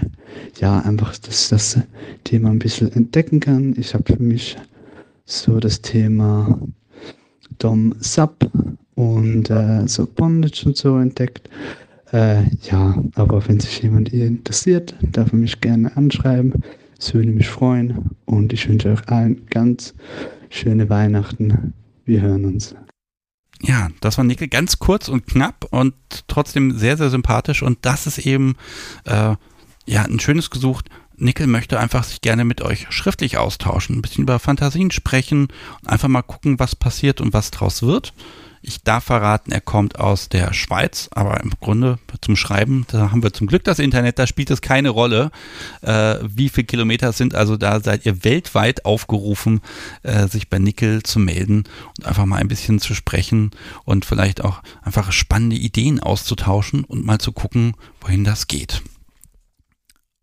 [0.59, 1.79] ja, einfach, dass das
[2.23, 3.75] Thema ein bisschen entdecken kann.
[3.77, 4.57] Ich habe für mich
[5.25, 6.59] so das Thema
[7.59, 8.49] Dom Sub
[8.95, 11.49] und äh, so Bondage und so entdeckt.
[12.11, 16.53] Äh, ja, aber wenn sich jemand interessiert, darf er mich gerne anschreiben.
[16.97, 19.93] Es würde mich freuen und ich wünsche euch allen ganz
[20.49, 21.73] schöne Weihnachten.
[22.05, 22.75] Wir hören uns.
[23.61, 25.93] Ja, das war Nickel ganz kurz und knapp und
[26.27, 28.55] trotzdem sehr, sehr sympathisch und das ist eben
[29.05, 29.35] äh,
[29.85, 30.89] ja ein schönes gesucht.
[31.17, 35.49] Nickel möchte einfach sich gerne mit euch schriftlich austauschen, ein bisschen über Fantasien sprechen
[35.81, 38.13] und einfach mal gucken, was passiert und was draus wird.
[38.61, 43.23] Ich darf verraten, er kommt aus der Schweiz, aber im Grunde zum Schreiben, da haben
[43.23, 45.31] wir zum Glück das Internet, da spielt es keine Rolle,
[45.81, 47.35] äh, wie viele Kilometer es sind.
[47.35, 49.61] Also da seid ihr weltweit aufgerufen,
[50.03, 51.63] äh, sich bei Nickel zu melden
[51.97, 53.51] und einfach mal ein bisschen zu sprechen
[53.85, 58.81] und vielleicht auch einfach spannende Ideen auszutauschen und mal zu gucken, wohin das geht.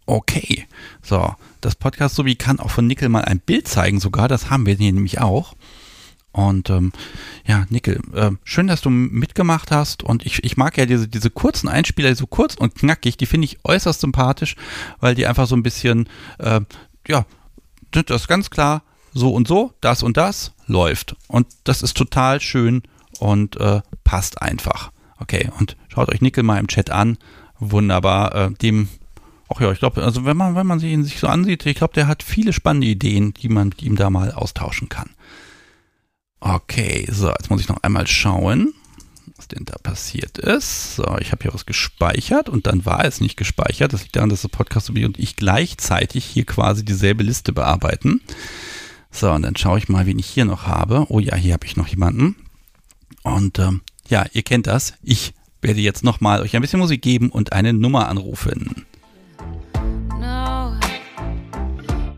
[0.08, 0.66] Okay,
[1.02, 4.50] so, das Podcast so wie kann auch von Nickel mal ein Bild zeigen sogar, das
[4.50, 5.54] haben wir hier nämlich auch.
[6.36, 6.92] Und ähm,
[7.46, 10.02] ja, Nickel, äh, schön, dass du mitgemacht hast.
[10.02, 13.46] Und ich, ich mag ja diese, diese kurzen Einspieler, so kurz und knackig, die finde
[13.46, 14.54] ich äußerst sympathisch,
[15.00, 16.60] weil die einfach so ein bisschen, äh,
[17.08, 17.24] ja,
[17.90, 18.82] das ist ganz klar,
[19.14, 21.16] so und so, das und das läuft.
[21.26, 22.82] Und das ist total schön
[23.18, 24.92] und äh, passt einfach.
[25.18, 27.16] Okay, und schaut euch Nickel mal im Chat an.
[27.58, 28.34] Wunderbar.
[28.34, 28.90] Äh, dem,
[29.48, 31.94] ach ja, ich glaube, also wenn man, wenn man ihn sich so ansieht, ich glaube,
[31.94, 35.08] der hat viele spannende Ideen, die man mit ihm da mal austauschen kann.
[36.40, 38.74] Okay, so, jetzt muss ich noch einmal schauen,
[39.36, 40.96] was denn da passiert ist.
[40.96, 43.92] So, ich habe hier was gespeichert und dann war es nicht gespeichert.
[43.92, 48.20] Das liegt daran, dass der Podcast und ich gleichzeitig hier quasi dieselbe Liste bearbeiten.
[49.10, 51.06] So, und dann schaue ich mal, wen ich hier noch habe.
[51.08, 52.36] Oh ja, hier habe ich noch jemanden.
[53.22, 54.94] Und ähm, ja, ihr kennt das.
[55.02, 55.32] Ich
[55.62, 58.86] werde jetzt nochmal euch ein bisschen Musik geben und eine Nummer anrufen.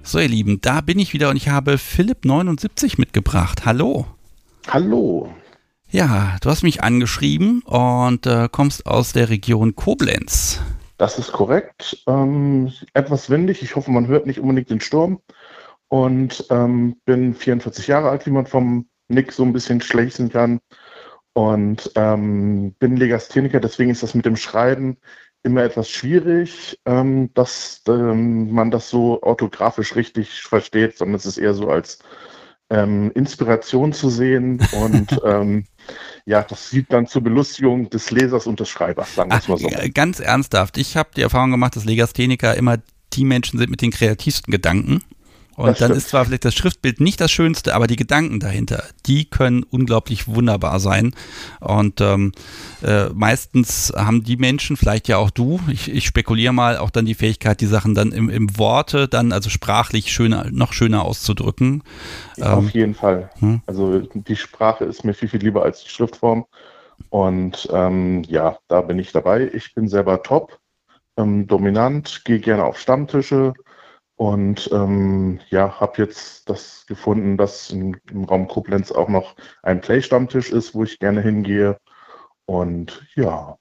[0.09, 3.67] So, ihr Lieben, da bin ich wieder und ich habe Philipp79 mitgebracht.
[3.67, 4.07] Hallo.
[4.67, 5.31] Hallo.
[5.91, 10.63] Ja, du hast mich angeschrieben und äh, kommst aus der Region Koblenz.
[10.97, 12.03] Das ist korrekt.
[12.07, 13.63] Ähm, etwas windig.
[13.63, 15.21] Ich hoffe, man hört nicht unbedingt den Sturm.
[15.89, 20.61] Und ähm, bin 44 Jahre alt, wie man vom Nick so ein bisschen schleichen kann.
[21.35, 24.97] Und ähm, bin Legastheniker, deswegen ist das mit dem Schreiben
[25.43, 31.39] immer etwas schwierig, ähm, dass ähm, man das so orthografisch richtig versteht, sondern es ist
[31.39, 31.99] eher so als
[32.71, 35.65] ähm, Inspiration zu sehen und ähm,
[36.27, 39.59] ja, das sieht dann zur Belustigung des Lesers und des Schreibers, sagen wir es mal
[39.59, 39.69] so.
[39.69, 42.77] Äh, ganz ernsthaft, ich habe die Erfahrung gemacht, dass Legastheniker immer
[43.15, 45.03] die Menschen sind mit den kreativsten Gedanken.
[45.59, 49.29] Und dann ist zwar vielleicht das Schriftbild nicht das Schönste, aber die Gedanken dahinter, die
[49.29, 51.17] können unglaublich wunderbar sein.
[51.59, 52.31] Und ähm,
[52.81, 57.07] äh, meistens haben die Menschen, vielleicht ja auch du, ich, ich spekuliere mal, auch dann
[57.07, 61.83] die Fähigkeit, die Sachen dann im, im Worte, dann also sprachlich schöner, noch schöner auszudrücken.
[62.41, 63.29] Auf ähm, jeden Fall.
[63.41, 63.61] Hm?
[63.67, 66.47] Also die Sprache ist mir viel, viel lieber als die Schriftform.
[67.11, 69.51] Und ähm, ja, da bin ich dabei.
[69.53, 70.57] Ich bin selber top,
[71.17, 73.55] ähm, dominant, gehe gerne auf Stammtische
[74.19, 79.81] und ähm, ja, habe jetzt das gefunden, dass im, im Raum Koblenz auch noch ein
[79.81, 81.79] Play-Stammtisch ist, wo ich gerne hingehe.
[82.45, 83.59] Und ja.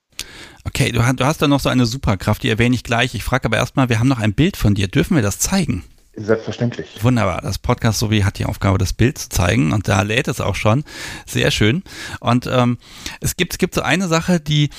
[0.63, 3.13] Okay, du, du hast da noch so eine Superkraft, die erwähne ich gleich.
[3.13, 4.87] Ich frage aber erstmal, wir haben noch ein Bild von dir.
[4.87, 5.83] Dürfen wir das zeigen?
[6.15, 7.03] Selbstverständlich.
[7.03, 7.41] Wunderbar.
[7.41, 10.55] Das Podcast sowie hat die Aufgabe, das Bild zu zeigen und da lädt es auch
[10.55, 10.83] schon.
[11.27, 11.83] Sehr schön.
[12.19, 12.79] Und ähm,
[13.21, 14.71] es gibt es gibt so eine Sache, die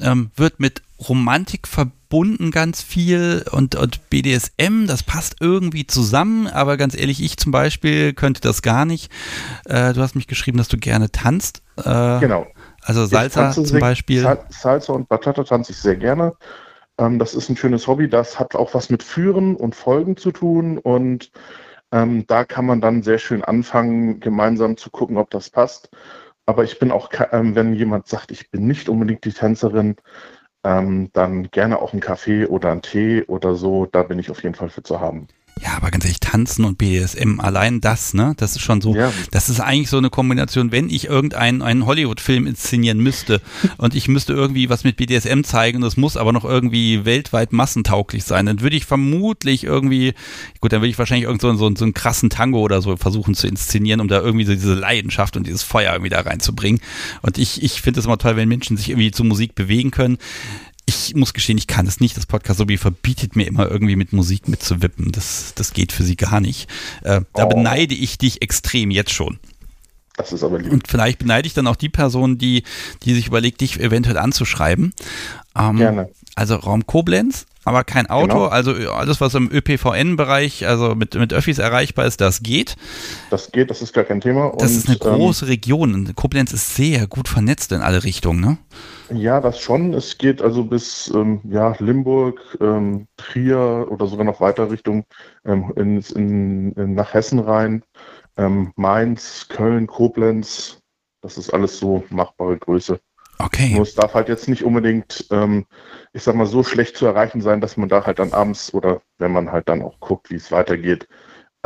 [0.00, 6.76] ähm, wird mit Romantik verbunden ganz viel und, und BDSM, das passt irgendwie zusammen, aber
[6.76, 9.12] ganz ehrlich, ich zum Beispiel könnte das gar nicht.
[9.66, 11.62] Äh, du hast mich geschrieben, dass du gerne tanzt.
[11.76, 12.46] Äh, genau.
[12.82, 14.22] Also Salsa zum Beispiel.
[14.48, 16.34] Salsa und Bachata tanze ich sehr gerne.
[16.98, 18.08] Ähm, das ist ein schönes Hobby.
[18.08, 20.78] Das hat auch was mit Führen und Folgen zu tun.
[20.78, 21.30] Und
[21.92, 25.90] ähm, da kann man dann sehr schön anfangen, gemeinsam zu gucken, ob das passt.
[26.46, 29.96] Aber ich bin auch, ähm, wenn jemand sagt, ich bin nicht unbedingt die Tänzerin,
[30.66, 33.86] ähm, dann gerne auch einen Kaffee oder einen Tee oder so.
[33.86, 35.28] Da bin ich auf jeden Fall für zu haben.
[35.62, 38.34] Ja, aber ganz ehrlich, Tanzen und BDSM, allein das, ne?
[38.36, 39.10] Das ist schon so, ja.
[39.30, 43.40] das ist eigentlich so eine Kombination, wenn ich irgendeinen einen Hollywood-Film inszenieren müsste
[43.78, 48.24] und ich müsste irgendwie was mit BDSM zeigen, das muss aber noch irgendwie weltweit massentauglich
[48.24, 50.12] sein, dann würde ich vermutlich irgendwie,
[50.60, 53.34] gut, dann würde ich wahrscheinlich irgend so, so, so einen krassen Tango oder so versuchen
[53.34, 56.82] zu inszenieren, um da irgendwie so diese Leidenschaft und dieses Feuer irgendwie da reinzubringen.
[57.22, 60.18] Und ich, ich finde es immer toll, wenn Menschen sich irgendwie zu Musik bewegen können
[60.86, 62.16] ich muss gestehen, ich kann es nicht.
[62.16, 65.12] Das Podcast Sobi verbietet mir immer irgendwie mit Musik mitzuwippen.
[65.12, 66.70] Das, das geht für sie gar nicht.
[67.02, 67.48] Äh, da oh.
[67.48, 69.38] beneide ich dich extrem jetzt schon.
[70.16, 70.72] Das ist aber lieb.
[70.72, 72.62] Und vielleicht beneide ich dann auch die Person, die,
[73.02, 74.94] die sich überlegt, dich eventuell anzuschreiben.
[75.56, 76.08] Ähm, Gerne.
[76.36, 78.28] Also Raum Koblenz, aber kein Auto.
[78.28, 78.46] Genau.
[78.46, 82.76] Also alles, was im ÖPVN-Bereich, also mit, mit Öffis erreichbar ist, das geht.
[83.28, 84.52] Das geht, das ist gar kein Thema.
[84.56, 86.14] Das Und, ist eine ähm, große Region.
[86.14, 88.58] Koblenz ist sehr gut vernetzt in alle Richtungen, ne?
[89.10, 89.94] Ja, das schon.
[89.94, 95.04] Es geht also bis ähm, ja, Limburg, ähm, Trier oder sogar noch weiter Richtung
[95.44, 97.82] ähm, ins, in, in, nach Hessen rein,
[98.36, 100.78] ähm, Mainz, Köln, Koblenz.
[101.20, 103.00] Das ist alles so machbare Größe.
[103.38, 103.74] Okay.
[103.74, 105.66] Nur es darf halt jetzt nicht unbedingt, ähm,
[106.12, 109.02] ich sag mal, so schlecht zu erreichen sein, dass man da halt dann abends oder
[109.18, 111.06] wenn man halt dann auch guckt, wie es weitergeht,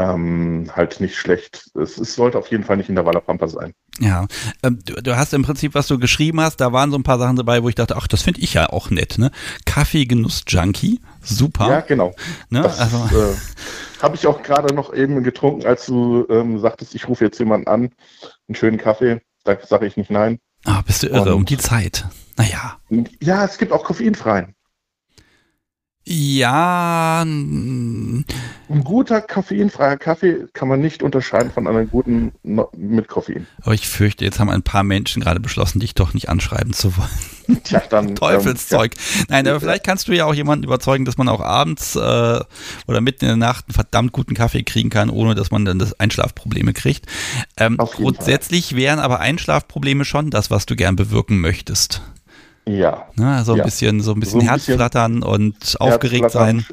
[0.01, 1.71] ähm, halt nicht schlecht.
[1.75, 3.75] Es, es sollte auf jeden Fall nicht in der Wallerpampa sein.
[3.99, 4.27] Ja,
[4.63, 7.19] ähm, du, du hast im Prinzip, was du geschrieben hast, da waren so ein paar
[7.19, 9.31] Sachen dabei, wo ich dachte, ach, das finde ich ja auch nett, ne?
[9.67, 11.69] Kaffeegenuss-Junkie, super.
[11.69, 12.15] Ja, genau.
[12.49, 12.63] Ne?
[12.63, 13.35] Das Also, äh,
[14.03, 17.69] habe ich auch gerade noch eben getrunken, als du ähm, sagtest, ich rufe jetzt jemanden
[17.69, 17.91] an,
[18.49, 19.21] einen schönen Kaffee.
[19.45, 20.39] Da sage ich nicht nein.
[20.65, 22.07] Ah, bist du irre, Und- um die Zeit.
[22.37, 22.79] Naja.
[23.21, 24.55] Ja, es gibt auch koffeinfreien.
[26.07, 28.25] Ja, Ein
[28.85, 33.47] guter koffeinfreier Kaffee kann man nicht unterscheiden von einem guten mit Koffein.
[33.63, 36.97] aber ich fürchte, jetzt haben ein paar Menschen gerade beschlossen, dich doch nicht anschreiben zu
[36.97, 37.63] wollen.
[37.65, 38.15] Tja, dann.
[38.17, 38.95] Teufelszeug.
[39.29, 42.41] Nein, aber vielleicht kannst du ja auch jemanden überzeugen, dass man auch abends äh,
[42.87, 45.79] oder mitten in der Nacht einen verdammt guten Kaffee kriegen kann, ohne dass man dann
[45.79, 47.07] das Einschlafprobleme kriegt.
[47.59, 52.01] Ähm, grundsätzlich wären aber Einschlafprobleme schon das, was du gern bewirken möchtest.
[52.67, 53.09] Ja.
[53.17, 53.43] Ne?
[53.45, 53.65] So ein Ja.
[53.65, 56.65] bisschen, so ein bisschen So ein bisschen Herzflattern und aufgeregt sein.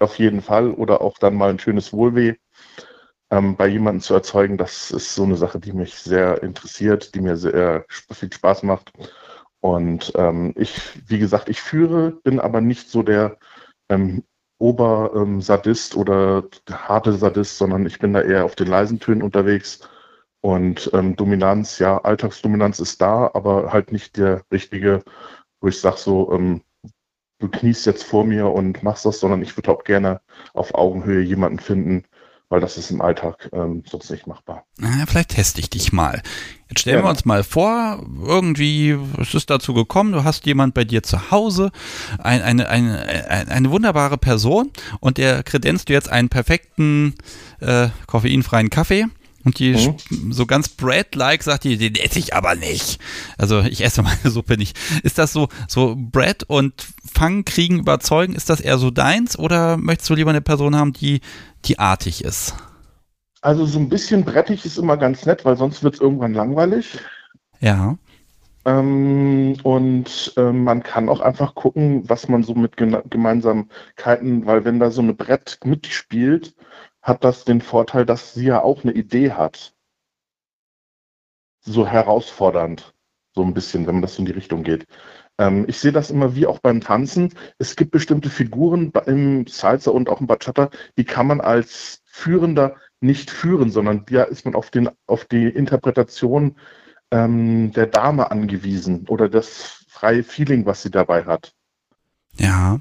[0.00, 0.70] Auf jeden Fall.
[0.70, 2.34] Oder auch dann mal ein schönes Wohlweh
[3.30, 4.58] ähm, bei jemandem zu erzeugen.
[4.58, 8.92] Das ist so eine Sache, die mich sehr interessiert, die mir sehr viel Spaß macht.
[9.60, 13.38] Und ähm, ich, wie gesagt, ich führe, bin aber nicht so der
[13.88, 14.24] ähm,
[14.58, 19.80] Ober-Sadist oder harte Sadist, sondern ich bin da eher auf den leisen Tönen unterwegs.
[20.42, 25.04] Und ähm, Dominanz, ja, Alltagsdominanz ist da, aber halt nicht der richtige,
[25.60, 26.62] wo ich sage so, ähm,
[27.38, 30.20] du kniest jetzt vor mir und machst das, sondern ich würde auch gerne
[30.52, 32.04] auf Augenhöhe jemanden finden,
[32.48, 34.64] weil das ist im Alltag ähm, sonst nicht machbar.
[34.78, 36.22] Na, vielleicht teste ich dich mal.
[36.68, 37.10] Jetzt stellen wir Gerne.
[37.10, 41.70] uns mal vor, irgendwie, es ist dazu gekommen, du hast jemand bei dir zu Hause,
[42.18, 42.98] ein, eine, eine,
[43.28, 47.14] eine, eine wunderbare Person und der kredenzt du jetzt einen perfekten
[47.60, 49.06] äh, koffeinfreien Kaffee.
[49.44, 50.32] Und die Mhm.
[50.32, 53.00] so ganz Bread-like sagt die, den esse ich aber nicht.
[53.38, 54.78] Also ich esse meine Suppe nicht.
[55.02, 56.74] Ist das so, so Bread und
[57.12, 60.92] Fang, Kriegen, Überzeugen, ist das eher so deins oder möchtest du lieber eine Person haben,
[60.92, 61.20] die,
[61.64, 62.54] die artig ist?
[63.40, 66.98] Also so ein bisschen brettig ist immer ganz nett, weil sonst wird es irgendwann langweilig.
[67.60, 67.96] Ja.
[68.64, 74.78] Ähm, und ähm, man kann auch einfach gucken, was man so mit Gemeinsamkeiten, weil wenn
[74.78, 76.54] da so eine Brett mitspielt,
[77.02, 79.74] hat das den Vorteil, dass sie ja auch eine Idee hat.
[81.60, 82.94] So herausfordernd,
[83.34, 84.86] so ein bisschen, wenn man das in die Richtung geht.
[85.38, 87.34] Ähm, ich sehe das immer wie auch beim Tanzen.
[87.58, 92.76] Es gibt bestimmte Figuren im Salsa und auch im Bachata, die kann man als Führender
[93.00, 96.56] nicht führen, sondern da ist man auf, den, auf die Interpretation
[97.10, 101.52] ähm, der Dame angewiesen oder das freie Feeling, was sie dabei hat.
[102.38, 102.80] Ja.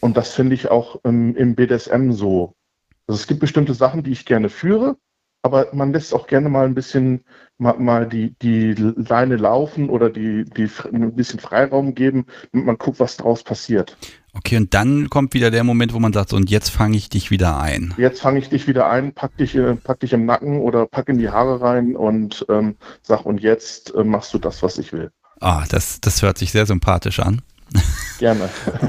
[0.00, 2.54] Und das finde ich auch ähm, im BDSM so.
[3.10, 4.96] Also es gibt bestimmte Sachen, die ich gerne führe,
[5.42, 7.24] aber man lässt auch gerne mal ein bisschen
[7.58, 12.78] mal, mal die, die Leine laufen oder die, die ein bisschen Freiraum geben und man
[12.78, 13.96] guckt, was daraus passiert.
[14.32, 17.08] Okay, und dann kommt wieder der Moment, wo man sagt, so, und jetzt fange ich
[17.08, 17.94] dich wieder ein.
[17.98, 21.08] Jetzt fange ich dich wieder ein, pack dich, äh, pack dich im Nacken oder pack
[21.08, 24.92] in die Haare rein und ähm, sag, und jetzt äh, machst du das, was ich
[24.92, 25.10] will.
[25.40, 27.42] Ah, das, das hört sich sehr sympathisch an.
[28.20, 28.48] Gerne.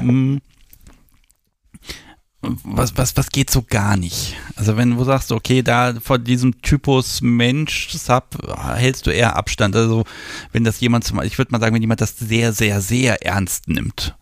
[2.42, 4.36] Was, was, was geht so gar nicht?
[4.56, 8.36] Also wenn du sagst, okay, da von diesem Typus Mensch, Sub,
[8.74, 9.76] hältst du eher Abstand.
[9.76, 10.04] Also
[10.50, 13.68] wenn das jemand zum ich würde mal sagen, wenn jemand das sehr, sehr, sehr ernst
[13.68, 14.16] nimmt.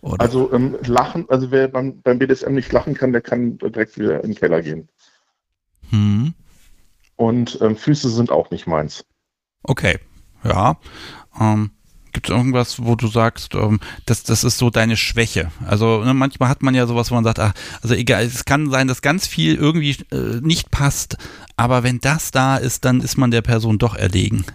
[0.00, 0.20] Oder?
[0.20, 4.22] Also ähm, lachen, also wer beim, beim BDSM nicht lachen kann, der kann direkt wieder
[4.24, 4.88] in den Keller gehen.
[5.90, 6.32] Hm.
[7.16, 9.04] Und ähm, Füße sind auch nicht meins.
[9.64, 9.98] Okay,
[10.44, 10.78] ja.
[11.38, 11.70] Ähm,
[12.16, 15.50] Gibt es irgendwas, wo du sagst, ähm, das, das ist so deine Schwäche?
[15.66, 17.52] Also ne, manchmal hat man ja sowas, wo man sagt, ach,
[17.82, 21.18] also egal, es kann sein, dass ganz viel irgendwie äh, nicht passt,
[21.58, 24.46] aber wenn das da ist, dann ist man der Person doch erlegen.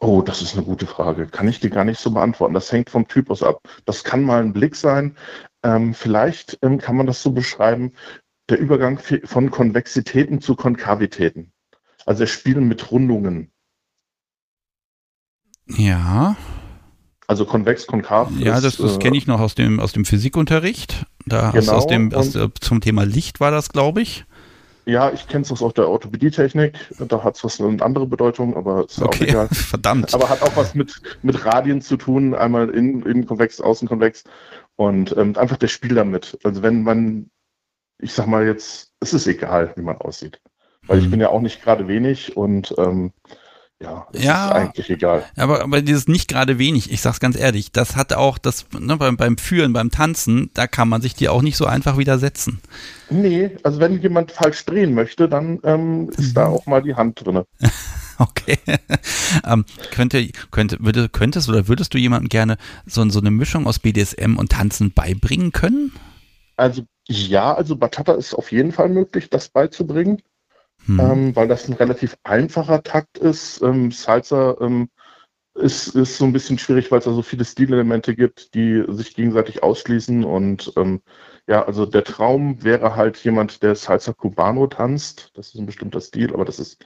[0.00, 1.28] Oh, das ist eine gute Frage.
[1.28, 2.54] Kann ich dir gar nicht so beantworten.
[2.54, 3.60] Das hängt vom Typus ab.
[3.84, 5.16] Das kann mal ein Blick sein.
[5.62, 7.92] Ähm, vielleicht ähm, kann man das so beschreiben,
[8.48, 11.52] der Übergang von Konvexitäten zu Konkavitäten.
[12.06, 13.52] Also das Spielen mit Rundungen.
[15.76, 16.36] Ja,
[17.26, 18.30] Also konvex, konkav.
[18.38, 21.06] ja, ist, das, das äh, kenne ich noch aus dem, aus dem Physikunterricht.
[21.26, 24.24] Da aus, Genau, aus dem, aus, äh, zum Thema Licht war das, glaube ich.
[24.86, 26.74] Ja, ich kenne es aus der Orthopädietechnik.
[26.98, 29.24] Da hat es was eine andere Bedeutung, aber ist okay.
[29.24, 29.48] auch egal.
[29.52, 30.12] Verdammt.
[30.14, 34.24] Aber hat auch was mit, mit Radien zu tun, einmal innen, innenkonvex, außenkonvex
[34.76, 36.38] und ähm, einfach der Spiel damit.
[36.42, 37.30] Also wenn man,
[37.98, 40.40] ich sag mal jetzt, es ist egal, wie man aussieht.
[40.86, 41.10] Weil ich Mhm.
[41.12, 43.12] bin ja auch nicht gerade wenig und ähm,
[43.82, 44.46] ja, Ja.
[44.48, 45.24] ist eigentlich egal.
[45.36, 48.96] Aber, aber dieses nicht gerade wenig, ich sag's ganz ehrlich, das hat auch das, ne,
[48.96, 52.60] beim, beim Führen, beim Tanzen, da kann man sich die auch nicht so einfach widersetzen.
[53.08, 56.34] Nee, also wenn jemand falsch drehen möchte, dann ähm, ist Mhm.
[56.34, 57.42] da auch mal die Hand drin.
[58.18, 58.58] Okay.
[59.46, 63.78] ähm, könnte, könnte, würde, könntest oder würdest du jemandem gerne so, so eine Mischung aus
[63.78, 65.92] BDSM und Tanzen beibringen können?
[66.56, 70.20] Also ja, also Bachata ist auf jeden Fall möglich, das beizubringen,
[70.90, 71.00] Hm.
[71.00, 73.62] ähm, weil das ein relativ einfacher Takt ist.
[73.62, 74.88] Ähm, Salsa ähm,
[75.54, 79.14] ist, ist so ein bisschen schwierig, weil es da so viele Stilelemente gibt, die sich
[79.14, 80.24] gegenseitig ausschließen.
[80.24, 81.02] Und ähm,
[81.46, 85.30] ja, also der Traum wäre halt jemand, der Salsa Cubano tanzt.
[85.34, 86.84] Das ist ein bestimmter Stil, aber das ist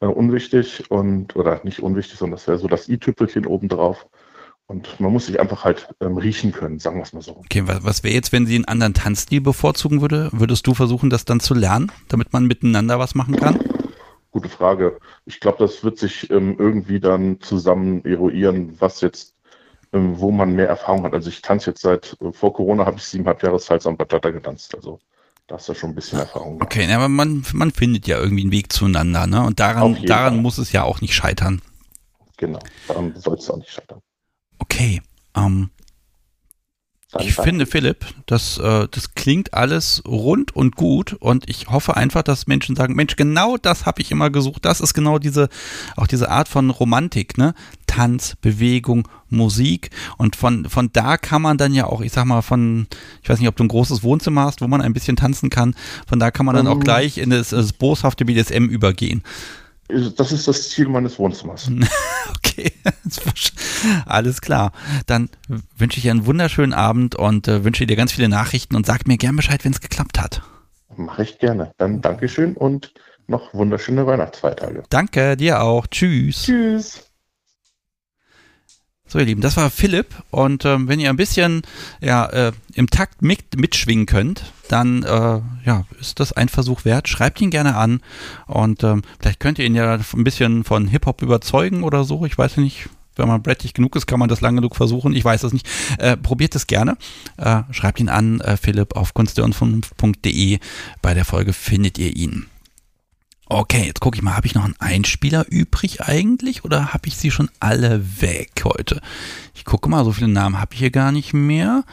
[0.00, 4.08] äh, unwichtig und oder nicht unwichtig, sondern das wäre so das i-Tüpfelchen obendrauf.
[4.66, 7.36] Und man muss sich einfach halt ähm, riechen können, sagen wir es mal so.
[7.36, 10.30] Okay, was, was wäre jetzt, wenn sie einen anderen Tanzstil bevorzugen würde?
[10.32, 13.58] Würdest du versuchen, das dann zu lernen, damit man miteinander was machen kann?
[14.30, 14.98] Gute Frage.
[15.26, 19.34] Ich glaube, das wird sich ähm, irgendwie dann zusammen eruieren, was jetzt,
[19.92, 21.12] ähm, wo man mehr Erfahrung hat.
[21.12, 24.30] Also ich tanze jetzt seit, äh, vor Corona habe ich siebeneinhalb Jahre Salsa und Bachata
[24.30, 24.74] getanzt.
[24.74, 24.98] Also
[25.46, 26.60] da ist ja schon ein bisschen Erfahrung.
[26.62, 29.44] Okay, na, aber man, man findet ja irgendwie einen Weg zueinander, ne?
[29.44, 30.42] Und daran, daran Fall.
[30.42, 31.60] muss es ja auch nicht scheitern.
[32.38, 34.00] Genau, daran soll es auch nicht scheitern.
[34.58, 35.02] Okay,
[35.36, 35.70] ähm,
[37.20, 42.22] ich finde, Philipp, das, äh, das klingt alles rund und gut und ich hoffe einfach,
[42.22, 44.64] dass Menschen sagen, Mensch, genau das habe ich immer gesucht.
[44.64, 45.48] Das ist genau diese,
[45.96, 47.54] auch diese Art von Romantik, ne?
[47.86, 52.42] Tanz, Bewegung, Musik und von, von da kann man dann ja auch, ich sag mal,
[52.42, 52.88] von,
[53.22, 55.74] ich weiß nicht, ob du ein großes Wohnzimmer hast, wo man ein bisschen tanzen kann,
[56.08, 56.80] von da kann man dann auch Ähm.
[56.80, 59.22] gleich in das, das boshafte BDSM übergehen.
[59.88, 61.70] Das ist das Ziel meines Wohnzimmers.
[62.56, 62.72] Okay,
[64.06, 64.72] alles klar.
[65.06, 65.28] Dann
[65.76, 69.08] wünsche ich dir einen wunderschönen Abend und äh, wünsche dir ganz viele Nachrichten und sag
[69.08, 70.42] mir gern Bescheid, wenn es geklappt hat.
[70.96, 71.72] Mache ich gerne.
[71.78, 72.94] Dann Dankeschön und
[73.26, 74.84] noch wunderschöne Weihnachtsfeiertage.
[74.88, 75.86] Danke, dir auch.
[75.88, 76.44] Tschüss.
[76.44, 77.10] Tschüss.
[79.06, 80.14] So, ihr Lieben, das war Philipp.
[80.30, 81.62] Und ähm, wenn ihr ein bisschen
[82.00, 87.08] ja, äh, im Takt mit, mitschwingen könnt, dann äh, ja, ist das ein Versuch wert.
[87.08, 88.00] Schreibt ihn gerne an.
[88.46, 92.24] Und ähm, vielleicht könnt ihr ihn ja ein bisschen von Hip-Hop überzeugen oder so.
[92.24, 92.88] Ich weiß nicht.
[93.16, 95.14] Wenn man brettig genug ist, kann man das lang genug versuchen.
[95.14, 95.68] Ich weiß es nicht.
[95.98, 96.96] Äh, probiert es gerne.
[97.36, 100.58] Äh, schreibt ihn an, äh, Philipp, auf kunstderunvernunft.de.
[101.00, 102.46] Bei der Folge findet ihr ihn.
[103.46, 107.16] Okay, jetzt gucke ich mal, habe ich noch einen Einspieler übrig eigentlich oder habe ich
[107.16, 109.02] sie schon alle weg heute?
[109.54, 111.84] Ich gucke mal, so viele Namen habe ich hier gar nicht mehr.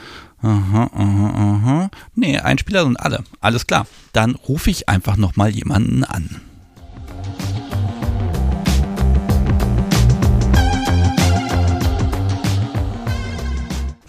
[0.43, 1.91] Aha, aha, aha.
[2.15, 3.23] Nee, Einspieler sind alle.
[3.41, 3.85] Alles klar.
[4.11, 6.41] Dann rufe ich einfach nochmal jemanden an.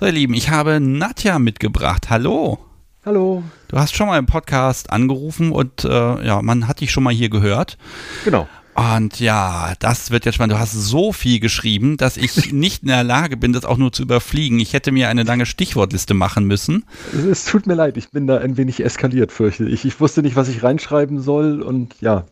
[0.00, 2.08] So, ihr Lieben, ich habe Nadja mitgebracht.
[2.08, 2.58] Hallo.
[3.04, 3.42] Hallo.
[3.68, 7.12] Du hast schon mal im Podcast angerufen und äh, ja, man hat dich schon mal
[7.12, 7.76] hier gehört.
[8.24, 8.48] Genau.
[8.74, 10.54] Und ja, das wird jetzt spannend.
[10.54, 13.92] Du hast so viel geschrieben, dass ich nicht in der Lage bin, das auch nur
[13.92, 14.58] zu überfliegen.
[14.60, 16.84] Ich hätte mir eine lange Stichwortliste machen müssen.
[17.30, 19.84] Es, tut mir leid, ich bin da ein wenig eskaliert, fürchte ich.
[19.84, 22.24] Ich wusste nicht, was ich reinschreiben soll und ja.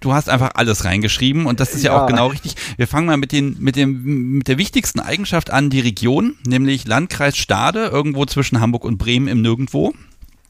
[0.00, 2.02] Du hast einfach alles reingeschrieben und das ist ja, Ja.
[2.02, 2.56] auch genau richtig.
[2.76, 6.86] Wir fangen mal mit, den, mit, dem, mit der wichtigsten Eigenschaft an, die Region, nämlich
[6.86, 9.94] Landkreis Stade, irgendwo zwischen Hamburg und Bremen im Nirgendwo.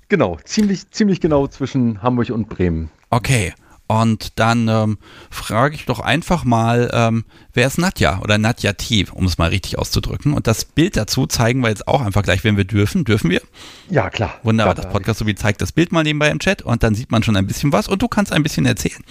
[0.09, 2.91] Genau, ziemlich, ziemlich genau zwischen Hamburg und Bremen.
[3.11, 3.53] Okay.
[4.01, 4.99] Und dann ähm,
[5.31, 9.51] frage ich doch einfach mal, ähm, wer ist Nadja oder Nadja T, um es mal
[9.51, 10.33] richtig auszudrücken.
[10.33, 13.05] Und das Bild dazu zeigen wir jetzt auch einfach gleich, wenn wir dürfen.
[13.05, 13.43] Dürfen wir?
[13.91, 14.35] Ja, klar.
[14.43, 17.11] Wunderbar, Klar, das Podcast sowie zeigt das Bild mal nebenbei im Chat und dann sieht
[17.11, 19.03] man schon ein bisschen was und du kannst ein bisschen erzählen.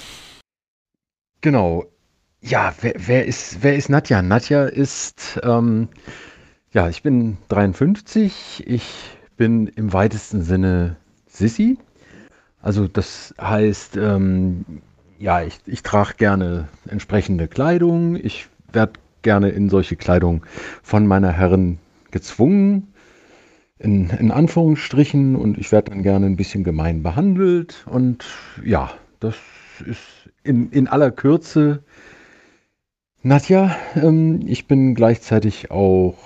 [1.42, 1.86] Genau.
[2.42, 4.24] Ja, wer, wer, ist, wer ist Nadja?
[4.24, 5.90] Nadja ist, ähm,
[6.72, 8.64] ja, ich bin 53.
[8.66, 8.84] Ich
[9.38, 10.98] bin im weitesten Sinne
[11.28, 11.78] Sissi.
[12.62, 14.66] Also das heißt, ähm,
[15.18, 18.16] ja, ich, ich trage gerne entsprechende Kleidung.
[18.16, 20.46] Ich werde gerne in solche Kleidung
[20.84, 21.80] von meiner Herren
[22.12, 22.94] gezwungen,
[23.80, 27.86] in, in Anführungsstrichen, und ich werde dann gerne ein bisschen gemein behandelt.
[27.88, 28.26] Und
[28.64, 29.36] ja, das
[29.86, 31.84] ist in, in aller Kürze.
[33.24, 36.18] Nadja, ähm, ich bin gleichzeitig auch,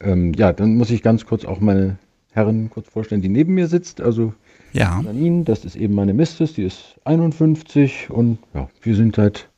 [0.00, 1.98] ähm, ja, dann muss ich ganz kurz auch meine
[2.32, 4.00] Herren kurz vorstellen, die neben mir sitzt.
[4.00, 4.34] Also
[4.76, 5.00] Ja.
[5.04, 9.48] Janine, das ist eben meine Mistes, die ist 51 und ja, wir sind seit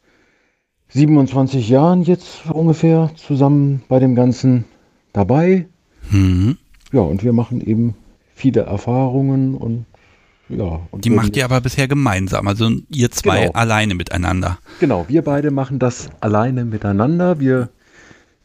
[0.89, 4.65] 27 Jahren jetzt ungefähr zusammen bei dem Ganzen
[5.13, 5.67] dabei.
[6.11, 6.57] Mhm.
[6.93, 7.95] Ja, und wir machen eben
[8.35, 9.85] viele Erfahrungen und
[10.49, 10.81] ja.
[10.97, 13.53] Die macht ihr aber bisher gemeinsam, also ihr zwei Genau.
[13.53, 14.59] alleine miteinander.
[14.81, 17.39] Genau, wir beide machen das alleine miteinander.
[17.39, 17.69] Wir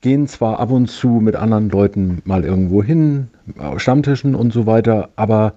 [0.01, 3.29] gehen zwar ab und zu mit anderen Leuten mal irgendwo hin,
[3.77, 5.53] Stammtischen und so weiter, aber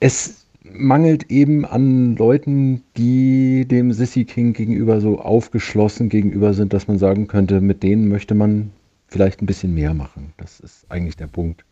[0.00, 6.88] es mangelt eben an Leuten, die dem Sissy King gegenüber so aufgeschlossen gegenüber sind, dass
[6.88, 8.70] man sagen könnte, mit denen möchte man
[9.08, 10.32] vielleicht ein bisschen mehr machen.
[10.36, 11.64] Das ist eigentlich der Punkt.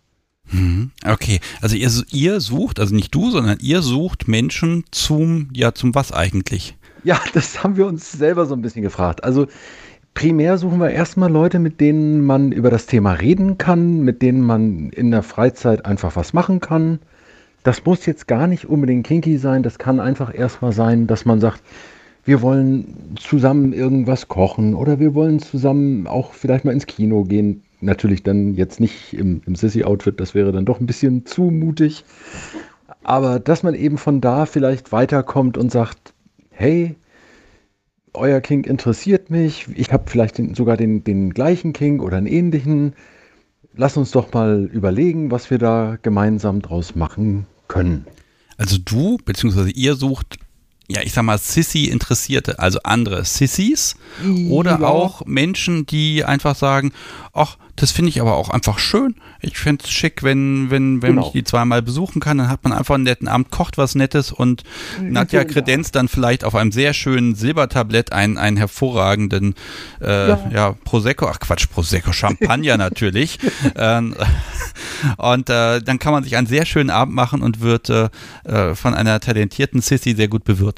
[0.50, 0.90] Mhm.
[1.06, 5.94] Okay, also ihr, ihr sucht, also nicht du, sondern ihr sucht Menschen zum, ja, zum
[5.94, 6.76] was eigentlich?
[7.04, 9.24] Ja, das haben wir uns selber so ein bisschen gefragt.
[9.24, 9.46] Also
[10.14, 14.40] primär suchen wir erstmal Leute, mit denen man über das Thema reden kann, mit denen
[14.40, 16.98] man in der Freizeit einfach was machen kann.
[17.68, 21.38] Das muss jetzt gar nicht unbedingt kinky sein, das kann einfach erstmal sein, dass man
[21.38, 21.62] sagt,
[22.24, 27.62] wir wollen zusammen irgendwas kochen oder wir wollen zusammen auch vielleicht mal ins Kino gehen.
[27.82, 32.06] Natürlich dann jetzt nicht im, im Sissy-Outfit, das wäre dann doch ein bisschen zu mutig.
[33.02, 36.14] Aber dass man eben von da vielleicht weiterkommt und sagt,
[36.48, 36.96] hey,
[38.14, 42.28] euer King interessiert mich, ich habe vielleicht den, sogar den, den gleichen King oder einen
[42.28, 42.94] ähnlichen.
[43.74, 48.06] Lass uns doch mal überlegen, was wir da gemeinsam draus machen können.
[48.56, 50.38] Also du, beziehungsweise ihr sucht,
[50.90, 53.94] ja, ich sag mal, Sissy-Interessierte, also andere Sissys
[54.48, 54.86] oder Ja.
[54.86, 56.92] auch Menschen, die einfach sagen,
[57.34, 59.14] ach, das finde ich aber auch einfach schön.
[59.40, 61.26] Ich finde es schick, wenn, wenn, wenn Genau.
[61.26, 64.32] ich die zweimal besuchen kann, dann hat man einfach einen netten Abend, kocht was Nettes
[64.32, 64.64] und
[65.00, 65.52] Mhm, Nadja genau.
[65.54, 69.54] kredenzt dann vielleicht auf einem sehr schönen Silbertablett einen, einen hervorragenden
[70.00, 70.50] äh, ja.
[70.52, 70.72] Ja.
[70.84, 73.38] Prosecco, ach Quatsch, Prosecco, Champagner natürlich.
[73.76, 74.16] Ähm,
[75.16, 78.08] und äh, dann kann man sich einen sehr schönen Abend machen und wird äh,
[78.44, 80.77] äh, von einer talentierten Sissy sehr gut bewirtet.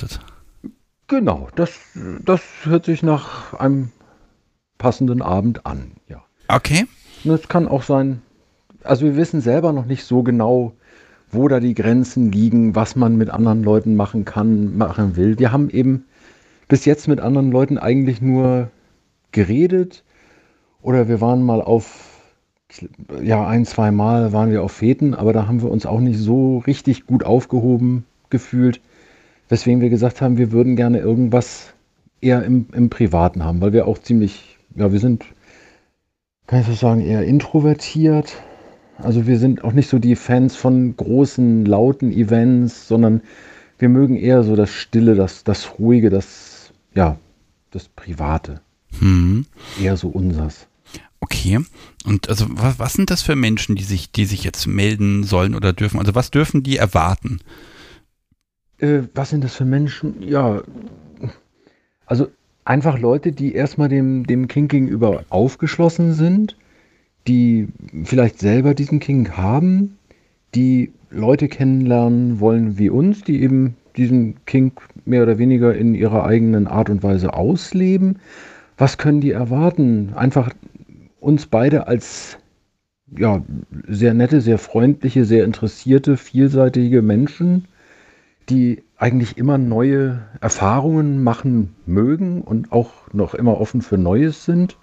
[1.09, 1.73] Genau, das,
[2.25, 3.91] das hört sich nach einem
[4.79, 6.23] passenden Abend an, ja.
[6.49, 6.87] Okay.
[7.25, 8.23] Und es kann auch sein,
[8.83, 10.73] also wir wissen selber noch nicht so genau,
[11.31, 15.39] wo da die Grenzen liegen, was man mit anderen Leuten machen kann, machen will.
[15.39, 16.05] Wir haben eben
[16.69, 18.71] bis jetzt mit anderen Leuten eigentlich nur
[19.33, 20.03] geredet
[20.83, 22.21] oder wir waren mal auf,
[23.23, 26.19] ja, ein, zwei Mal waren wir auf Feten, aber da haben wir uns auch nicht
[26.19, 28.81] so richtig gut aufgehoben gefühlt,
[29.51, 31.75] weswegen wir gesagt haben, wir würden gerne irgendwas
[32.23, 35.27] eher im, im Privaten haben, weil wir auch ziemlich, ja, wir sind
[36.51, 38.35] kann ich so sagen, eher introvertiert.
[38.99, 43.21] Also wir sind auch nicht so die Fans von großen, lauten Events, sondern
[43.79, 47.17] wir mögen eher so das Stille, das, das Ruhige, das, ja,
[47.71, 48.61] das Private.
[48.99, 49.47] Hm.
[49.81, 50.67] Eher so unsers.
[51.21, 51.61] Okay.
[52.05, 55.55] Und also was, was sind das für Menschen, die sich, die sich jetzt melden sollen
[55.55, 56.01] oder dürfen?
[56.01, 57.39] Also was dürfen die erwarten?
[58.81, 60.23] Äh, was sind das für Menschen?
[60.23, 60.63] Ja,
[62.07, 62.29] also
[62.65, 66.57] einfach Leute, die erstmal dem, dem King gegenüber aufgeschlossen sind,
[67.27, 67.69] die
[68.05, 69.99] vielleicht selber diesen King haben,
[70.55, 74.73] die Leute kennenlernen wollen wie uns, die eben diesen King
[75.05, 78.19] mehr oder weniger in ihrer eigenen Art und Weise ausleben.
[78.79, 80.13] Was können die erwarten?
[80.15, 80.51] Einfach
[81.21, 82.39] uns beide als
[83.17, 83.43] ja,
[83.89, 87.67] sehr nette, sehr freundliche, sehr interessierte, vielseitige Menschen,
[88.49, 94.77] die eigentlich immer neue Erfahrungen machen mögen und auch noch immer offen für Neues sind,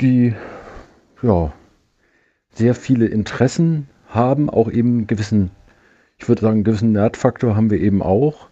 [0.00, 0.34] die
[1.22, 1.52] ja
[2.54, 5.50] sehr viele Interessen haben, auch eben einen gewissen,
[6.18, 8.48] ich würde sagen, einen gewissen Nerdfaktor haben wir eben auch,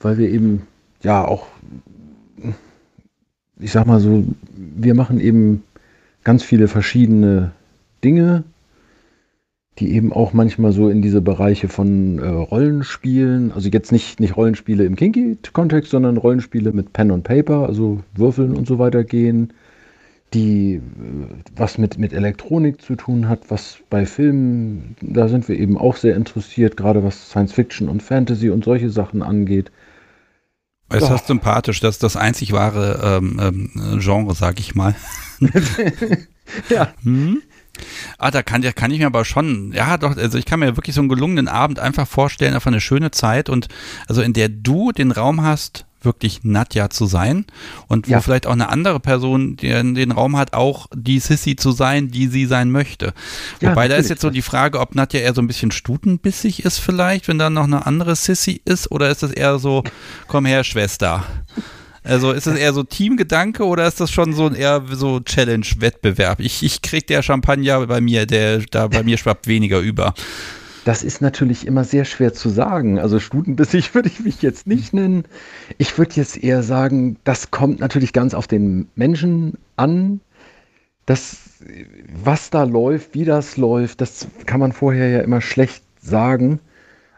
[0.00, 0.66] weil wir eben
[1.02, 1.46] ja auch,
[3.58, 4.24] ich sag mal so,
[4.54, 5.64] wir machen eben
[6.22, 7.52] ganz viele verschiedene
[8.02, 8.44] Dinge,
[9.78, 14.36] die eben auch manchmal so in diese Bereiche von äh, Rollenspielen, also jetzt nicht, nicht
[14.36, 19.52] Rollenspiele im Kinky-Kontext, sondern Rollenspiele mit Pen und Paper, also Würfeln und so weiter gehen,
[20.32, 20.80] die äh,
[21.56, 25.96] was mit, mit Elektronik zu tun hat, was bei Filmen, da sind wir eben auch
[25.96, 29.72] sehr interessiert, gerade was Science Fiction und Fantasy und solche Sachen angeht.
[30.90, 34.94] Es ist sympathisch, das ist das einzig wahre ähm, ähm, Genre, sag ich mal.
[36.68, 36.94] ja.
[37.02, 37.42] Hm?
[38.18, 40.76] Ah, da kann, da kann ich mir aber schon, ja doch, also ich kann mir
[40.76, 43.68] wirklich so einen gelungenen Abend einfach vorstellen, einfach eine schöne Zeit und
[44.08, 47.46] also in der du den Raum hast, wirklich Nadja zu sein
[47.88, 48.20] und wo Ja.
[48.20, 52.26] vielleicht auch eine andere Person die den Raum hat, auch die Sissy zu sein, die
[52.26, 53.14] sie sein möchte.
[53.60, 56.64] Ja, Wobei da ist jetzt so die Frage, ob Nadja eher so ein bisschen stutenbissig
[56.64, 59.82] ist vielleicht, wenn da noch eine andere Sissy ist oder ist das eher so,
[60.28, 61.24] komm her, Schwester.
[62.04, 66.40] Also ist das eher so Teamgedanke oder ist das schon so ein eher so Challenge-Wettbewerb?
[66.40, 70.12] Ich, ich krieg der Champagner bei mir, der da bei mir schwappt weniger über.
[70.84, 72.98] Das ist natürlich immer sehr schwer zu sagen.
[72.98, 75.24] Also stutenbissig würde ich mich jetzt nicht nennen.
[75.78, 80.20] Ich würde jetzt eher sagen, das kommt natürlich ganz auf den Menschen an.
[81.06, 81.36] Das,
[82.22, 86.60] was da läuft, wie das läuft, das kann man vorher ja immer schlecht sagen.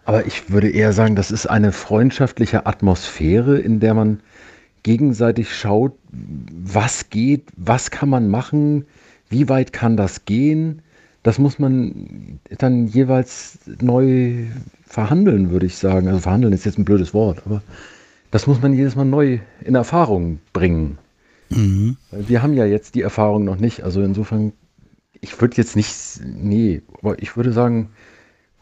[0.04, 4.20] Aber ich würde eher sagen, das ist eine freundschaftliche Atmosphäre, in der man
[4.86, 8.84] gegenseitig schaut, was geht, was kann man machen,
[9.28, 10.80] wie weit kann das gehen.
[11.24, 14.44] Das muss man dann jeweils neu
[14.86, 16.06] verhandeln, würde ich sagen.
[16.06, 17.62] Also verhandeln ist jetzt ein blödes Wort, aber
[18.30, 20.98] das muss man jedes Mal neu in Erfahrung bringen.
[21.48, 21.96] Mhm.
[22.12, 23.82] Wir haben ja jetzt die Erfahrung noch nicht.
[23.82, 24.52] Also insofern,
[25.20, 27.88] ich würde jetzt nicht, nee, aber ich würde sagen,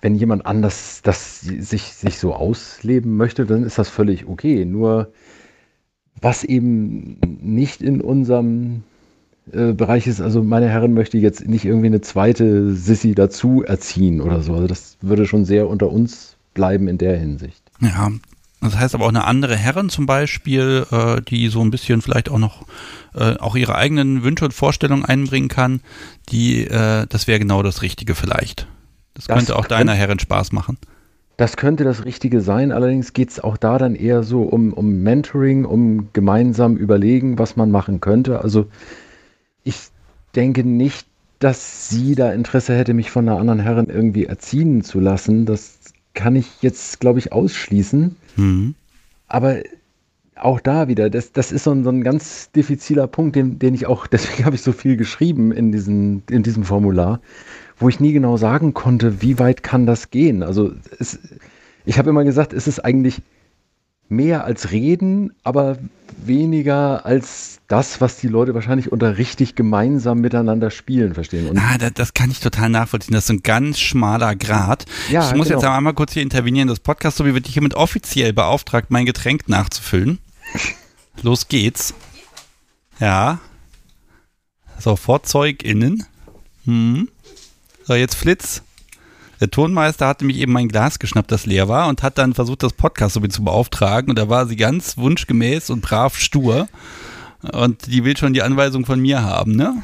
[0.01, 4.65] wenn jemand anders das sich, sich so ausleben möchte, dann ist das völlig okay.
[4.65, 5.13] Nur
[6.21, 8.83] was eben nicht in unserem
[9.53, 14.21] äh, Bereich ist, also meine Herren möchte jetzt nicht irgendwie eine zweite Sissy dazu erziehen
[14.21, 14.55] oder so.
[14.55, 17.63] Also das würde schon sehr unter uns bleiben in der Hinsicht.
[17.81, 18.11] Ja,
[18.61, 22.31] das heißt aber auch eine andere Herren zum Beispiel, äh, die so ein bisschen vielleicht
[22.31, 22.63] auch noch
[23.15, 25.83] äh, auch ihre eigenen Wünsche und Vorstellungen einbringen kann,
[26.31, 28.67] die, äh, das wäre genau das Richtige vielleicht.
[29.13, 30.79] Das, das könnte auch deiner Herren Spaß machen.
[31.37, 35.03] Das könnte das Richtige sein, allerdings geht es auch da dann eher so um, um
[35.03, 38.41] Mentoring, um gemeinsam überlegen, was man machen könnte.
[38.41, 38.67] Also
[39.65, 39.89] ich
[40.37, 41.07] denke nicht,
[41.41, 45.45] dass sie da Interesse hätte, mich von einer anderen Herren irgendwie erziehen zu lassen.
[45.45, 45.79] Das
[46.15, 48.17] kann ich jetzt, glaube ich, ausschließen.
[48.37, 48.75] Mhm.
[49.27, 49.57] Aber
[50.45, 53.75] auch da wieder, das, das ist so ein, so ein ganz diffiziler Punkt, den, den
[53.75, 57.21] ich auch, deswegen habe ich so viel geschrieben in, diesen, in diesem Formular,
[57.79, 60.43] wo ich nie genau sagen konnte, wie weit kann das gehen.
[60.43, 61.19] Also es,
[61.85, 63.23] ich habe immer gesagt, es ist eigentlich
[64.09, 65.79] mehr als reden, aber
[66.25, 71.49] weniger als das, was die Leute wahrscheinlich unter richtig gemeinsam miteinander spielen verstehen.
[71.49, 73.15] Und ah, das, das, kann ich total nachvollziehen.
[73.15, 74.85] Das ist ein ganz schmaler Grad.
[75.11, 75.61] Ja, ich muss genau.
[75.61, 76.69] jetzt einmal kurz hier intervenieren.
[76.69, 80.19] Das Podcast, so wie wird hiermit offiziell beauftragt, mein Getränk nachzufüllen.
[81.23, 81.95] Los geht's.
[83.01, 83.41] Ja.
[84.79, 86.05] So, VorzeugInnen.
[86.65, 87.09] Hm.
[87.85, 88.63] So, jetzt Flitz.
[89.41, 92.63] Der Tonmeister hatte mich eben mein Glas geschnappt, das leer war, und hat dann versucht,
[92.63, 94.11] das Podcast so zu beauftragen.
[94.11, 96.69] Und da war sie ganz wunschgemäß und brav stur.
[97.53, 99.83] Und die will schon die Anweisung von mir haben, ne?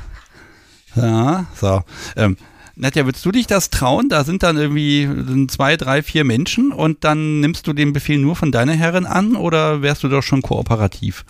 [0.96, 1.82] Ja, so.
[2.16, 2.36] Ähm,
[2.80, 4.08] Nadja, würdest du dich das trauen?
[4.08, 8.36] Da sind dann irgendwie zwei, drei, vier Menschen und dann nimmst du den Befehl nur
[8.36, 11.26] von deiner Herrin an oder wärst du doch schon kooperativ?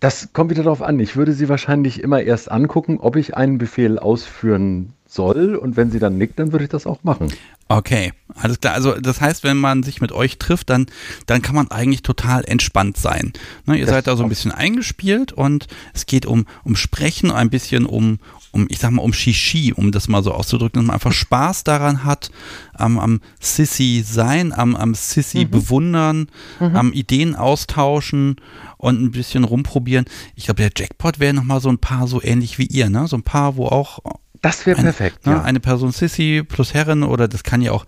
[0.00, 0.98] Das kommt wieder darauf an.
[0.98, 5.56] Ich würde sie wahrscheinlich immer erst angucken, ob ich einen Befehl ausführen soll.
[5.56, 7.32] Und wenn sie dann nickt, dann würde ich das auch machen.
[7.68, 8.74] Okay, alles klar.
[8.74, 10.86] Also das heißt, wenn man sich mit euch trifft, dann,
[11.26, 13.32] dann kann man eigentlich total entspannt sein.
[13.64, 17.30] Ne, ihr das seid da so ein bisschen eingespielt und es geht um, um Sprechen,
[17.30, 18.20] ein bisschen um,
[18.52, 21.64] um, ich sag mal, um Shishi, um das mal so auszudrücken, dass man einfach Spaß
[21.64, 22.30] daran hat,
[22.74, 25.50] am, am Sissy sein, am, am Sissy mhm.
[25.50, 26.28] bewundern,
[26.60, 26.76] mhm.
[26.76, 28.36] am Ideen austauschen
[28.76, 30.06] und ein bisschen rumprobieren.
[30.34, 33.06] Ich glaube, der Jackpot wäre nochmal so ein paar so ähnlich wie ihr, ne?
[33.08, 34.00] So ein paar, wo auch
[34.42, 35.26] das wäre perfekt.
[35.26, 35.42] Ne, ja.
[35.42, 37.84] Eine Person Sissy plus Herren oder das kann ja auch,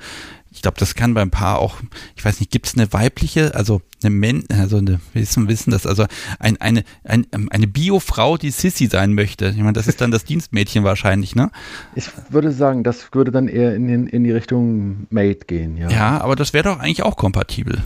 [0.51, 1.77] ich glaube, das kann beim Paar auch,
[2.17, 5.71] ich weiß nicht, gibt es eine weibliche, also eine Men, also eine, wir wissen, wissen
[5.71, 6.07] das, also
[6.39, 9.49] ein, eine, ein, eine Bio-Frau, die Sissy sein möchte.
[9.49, 11.51] Ich meine, das ist dann das Dienstmädchen wahrscheinlich, ne?
[11.95, 15.91] Ich würde sagen, das würde dann eher in, den, in die Richtung Maid gehen, ja.
[15.91, 17.83] Ja, aber das wäre doch eigentlich auch kompatibel.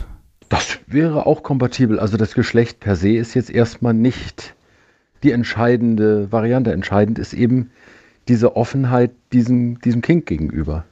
[0.49, 1.99] Das wäre auch kompatibel.
[1.99, 4.55] Also das Geschlecht per se ist jetzt erstmal nicht
[5.23, 6.71] die entscheidende Variante.
[6.71, 7.71] Entscheidend ist eben,
[8.27, 10.85] diese Offenheit diesem, diesem Kink gegenüber.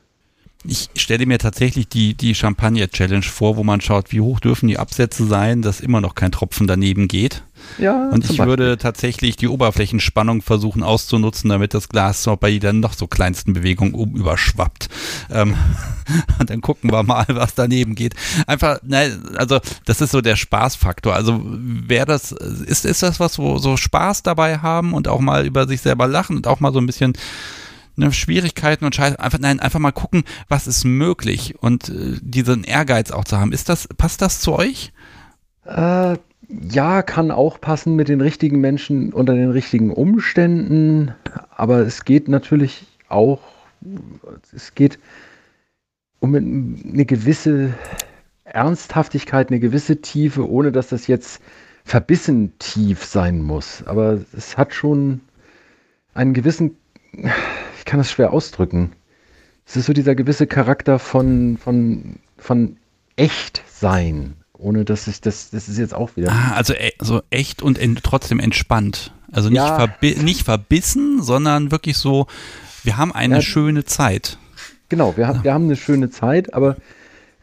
[0.64, 4.78] Ich stelle mir tatsächlich die, die Champagner-Challenge vor, wo man schaut, wie hoch dürfen die
[4.78, 7.44] Absätze sein, dass immer noch kein Tropfen daneben geht.
[7.78, 12.74] Ja, und ich würde tatsächlich die Oberflächenspannung versuchen auszunutzen, damit das Glas noch bei jeder
[12.74, 14.90] noch so kleinsten Bewegung oben überschwappt.
[15.32, 15.56] Ähm,
[16.40, 18.14] und dann gucken wir mal, was daneben geht.
[18.46, 21.16] Einfach, ne, also das ist so der Spaßfaktor.
[21.16, 25.46] Also wäre das, ist, ist das was, wo so Spaß dabei haben und auch mal
[25.46, 27.14] über sich selber lachen und auch mal so ein bisschen
[27.96, 32.64] ne, Schwierigkeiten und Scheiße, einfach, nein, einfach mal gucken, was ist möglich und äh, diesen
[32.64, 33.52] Ehrgeiz auch zu haben.
[33.52, 34.92] Ist das, passt das zu euch?
[35.66, 36.18] Äh,
[36.70, 41.14] ja, kann auch passen mit den richtigen Menschen unter den richtigen Umständen,
[41.56, 43.40] aber es geht natürlich auch,
[44.54, 45.00] es geht
[46.20, 47.74] um eine gewisse
[48.44, 51.42] Ernsthaftigkeit, eine gewisse Tiefe, ohne dass das jetzt
[51.84, 53.84] verbissen tief sein muss.
[53.86, 55.22] Aber es hat schon
[56.14, 56.78] einen gewissen,
[57.82, 58.92] ich kann das schwer ausdrücken.
[59.66, 62.78] Es ist so dieser gewisse Charakter von, von, von
[63.16, 66.32] echt sein ohne dass ich das, das ist jetzt auch wieder.
[66.32, 69.12] Ah, also e so echt und en trotzdem entspannt.
[69.32, 69.76] Also nicht, ja.
[69.76, 72.28] verbi nicht verbissen, sondern wirklich so,
[72.84, 73.42] wir haben eine ja.
[73.42, 74.38] schöne Zeit.
[74.90, 76.78] Genau, wir, haben wir haben eine schöne Zeit, aber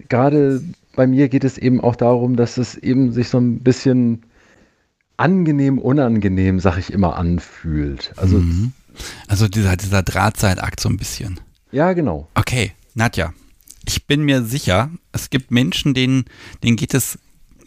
[0.09, 0.63] gerade
[0.95, 4.23] bei mir geht es eben auch darum, dass es eben sich so ein bisschen
[5.17, 8.13] angenehm, unangenehm, sag ich immer, anfühlt.
[8.17, 8.73] Also, mhm.
[9.29, 11.41] Also dieser, dieser Drahtseilakt so ein bisschen.
[11.71, 12.29] Ja, genau.
[12.35, 13.33] Okay, Nadja,
[13.87, 16.25] ich bin mir sicher, es gibt Menschen, denen,
[16.63, 17.19] denen geht es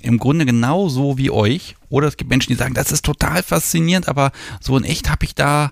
[0.02, 1.76] im Grunde genauso wie euch.
[1.90, 5.26] Oder es gibt Menschen, die sagen, das ist total faszinierend, aber so in echt habe
[5.26, 5.72] ich da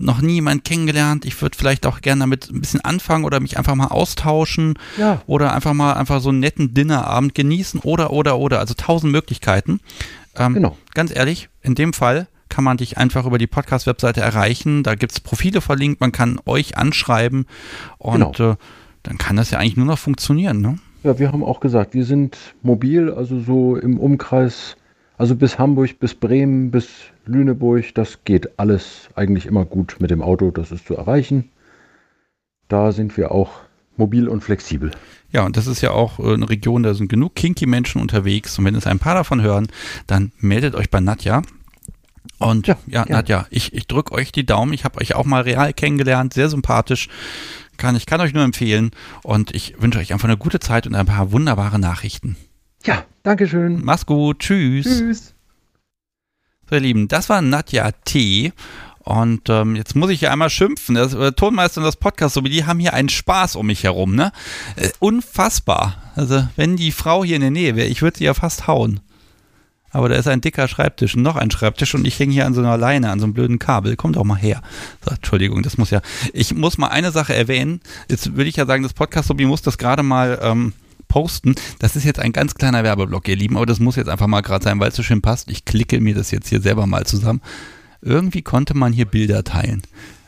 [0.00, 1.24] noch nie jemanden kennengelernt.
[1.24, 5.22] Ich würde vielleicht auch gerne damit ein bisschen anfangen oder mich einfach mal austauschen Ja.
[5.26, 8.60] oder einfach mal einfach so einen netten Dinnerabend genießen oder oder oder.
[8.60, 9.80] Also tausend Möglichkeiten.
[10.36, 10.76] Ähm, Genau.
[10.94, 14.82] Ganz ehrlich, in dem Fall kann man dich einfach über die Podcast-Webseite erreichen.
[14.82, 17.46] Da gibt es Profile verlinkt, man kann euch anschreiben
[17.98, 18.52] und Genau.
[18.52, 18.56] äh,
[19.02, 20.60] dann kann das ja eigentlich nur noch funktionieren.
[20.60, 20.78] Ne?
[21.04, 24.76] Ja, wir haben auch gesagt, wir sind mobil, also so im Umkreis,
[25.16, 26.88] also bis Hamburg, bis Bremen, bis
[27.24, 31.50] Lüneburg, das geht alles eigentlich immer gut mit dem Auto, das ist zu erreichen.
[32.68, 33.50] Da sind wir auch
[33.96, 34.90] mobil und flexibel.
[35.32, 38.58] Ja, und das ist ja auch äh, eine Region, da sind genug kinky Menschen unterwegs.
[38.58, 39.68] Und wenn es ein paar davon hören,
[40.06, 41.42] dann meldet euch bei Nadja.
[42.38, 44.72] Und ja, Nadja, ich, ich drücke euch die Daumen.
[44.72, 47.08] Ich habe euch auch mal real kennengelernt, sehr sympathisch.
[47.76, 48.90] Kann, ich kann euch nur empfehlen.
[49.22, 52.36] Und ich wünsche euch einfach eine gute Zeit und ein paar wunderbare Nachrichten.
[52.84, 53.84] Ja, Dankeschön.
[53.84, 54.40] Mach's gut.
[54.40, 54.86] Tschüss.
[54.86, 55.34] Tschüss.
[56.68, 58.52] So, ihr Lieben, das war Nadja T.
[59.00, 60.94] Und ähm, jetzt muss ich ja einmal schimpfen.
[60.94, 63.84] Das äh, Tonmeister und das Podcast, so wie die haben hier einen Spaß um mich
[63.84, 64.32] herum, ne?
[64.76, 65.96] Äh, unfassbar.
[66.14, 69.00] Also, wenn die Frau hier in der Nähe wäre, ich würde sie ja fast hauen.
[69.90, 72.60] Aber da ist ein dicker Schreibtisch noch ein Schreibtisch und ich hänge hier an so
[72.60, 73.96] einer Leine, an so einem blöden Kabel.
[73.96, 74.62] Kommt doch mal her.
[75.04, 76.00] So, Entschuldigung, das muss ja.
[76.32, 77.80] Ich muss mal eine Sache erwähnen.
[78.10, 80.72] Jetzt würde ich ja sagen, das Podcast, Sobi muss das gerade mal ähm,
[81.08, 81.54] posten.
[81.78, 84.42] Das ist jetzt ein ganz kleiner Werbeblock, ihr Lieben, aber das muss jetzt einfach mal
[84.42, 85.50] gerade sein, weil es so schön passt.
[85.50, 87.40] Ich klicke mir das jetzt hier selber mal zusammen.
[88.00, 89.82] Irgendwie konnte man hier Bilder teilen.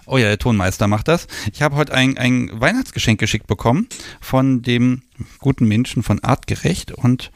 [0.06, 1.28] Oh ja, der Tonmeister macht das.
[1.52, 3.86] Ich habe heute ein, ein Weihnachtsgeschenk geschickt bekommen
[4.20, 5.02] von dem
[5.38, 7.30] guten Menschen von Artgerecht und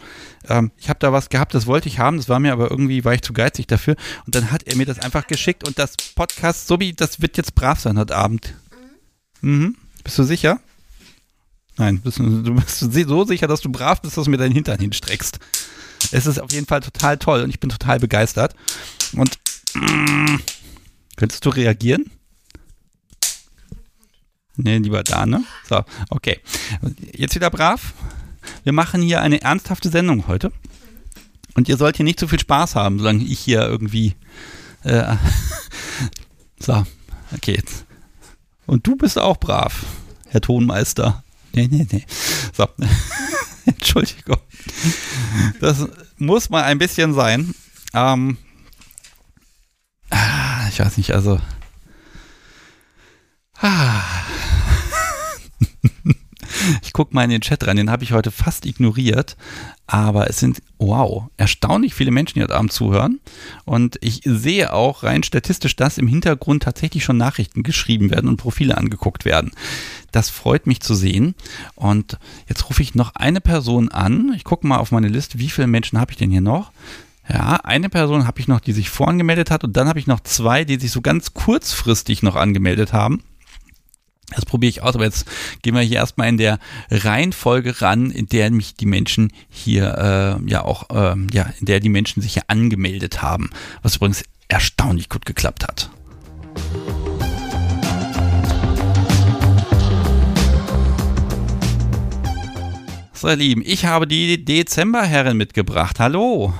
[0.49, 3.05] ähm, ich habe da was gehabt, das wollte ich haben, das war mir aber irgendwie,
[3.05, 3.97] war ich zu geizig dafür
[4.27, 7.37] und dann hat er mir das einfach geschickt und das Podcast, so wie, das wird
[7.37, 8.55] jetzt brav sein heute Abend.
[9.41, 9.77] Mhm.
[10.03, 10.61] Bist du sicher?
[11.77, 14.53] Nein, bist du, du bist so sicher, dass du brav bist, dass du mir deinen
[14.53, 15.39] Hintern hinstreckst.
[16.12, 18.55] Es ist auf jeden Fall total toll und ich bin total begeistert.
[19.15, 19.39] Und
[19.75, 20.37] mm,
[21.16, 22.11] könntest du reagieren?
[24.57, 25.43] Nee, lieber da, ne?
[25.69, 26.41] So, okay.
[27.12, 27.93] Jetzt wieder brav.
[28.62, 30.53] Wir machen hier eine ernsthafte Sendung heute.
[31.55, 34.15] Und ihr sollt hier nicht zu viel Spaß haben, solange ich hier irgendwie.
[34.83, 35.16] Äh,
[36.59, 36.85] so,
[37.33, 37.85] okay, jetzt.
[38.66, 39.85] Und du bist auch brav,
[40.29, 41.23] Herr Tonmeister.
[41.53, 42.05] Nee, nee, nee.
[42.53, 42.66] So.
[43.66, 44.39] Entschuldigung.
[45.61, 45.87] Das
[46.19, 47.55] muss mal ein bisschen sein.
[47.95, 48.37] Ähm,
[50.11, 51.41] ah, ich weiß nicht, also.
[53.61, 54.03] Ah.
[56.82, 59.36] Ich gucke mal in den Chat rein, den habe ich heute fast ignoriert.
[59.86, 63.20] Aber es sind, wow, erstaunlich viele Menschen, die heute Abend zuhören.
[63.65, 68.39] Und ich sehe auch rein statistisch, dass im Hintergrund tatsächlich schon Nachrichten geschrieben werden und
[68.39, 69.51] Profile angeguckt werden.
[70.11, 71.35] Das freut mich zu sehen.
[71.74, 72.19] Und
[72.49, 74.32] jetzt rufe ich noch eine Person an.
[74.36, 76.73] Ich gucke mal auf meine Liste, wie viele Menschen habe ich denn hier noch?
[77.28, 79.65] Ja, eine Person habe ich noch, die sich vorangemeldet hat.
[79.65, 83.23] Und dann habe ich noch zwei, die sich so ganz kurzfristig noch angemeldet haben.
[84.31, 85.27] Das probiere ich aus, aber jetzt
[85.63, 86.59] gehen wir hier erstmal in der
[86.91, 91.81] Reihenfolge ran, in der mich die Menschen hier äh, ja auch, äh, ja, in der
[91.81, 93.51] die Menschen sich hier angemeldet haben,
[93.83, 95.91] was übrigens erstaunlich gut geklappt hat.
[103.13, 105.99] So, ihr Lieben, ich habe die Dezemberherren mitgebracht.
[105.99, 106.53] Hallo.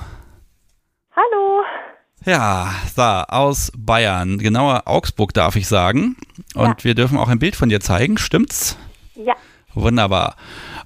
[2.25, 6.15] Ja, so, aus Bayern, genauer Augsburg darf ich sagen.
[6.55, 8.79] Und wir dürfen auch ein Bild von dir zeigen, stimmt's?
[9.13, 9.35] Ja.
[9.75, 10.35] Wunderbar.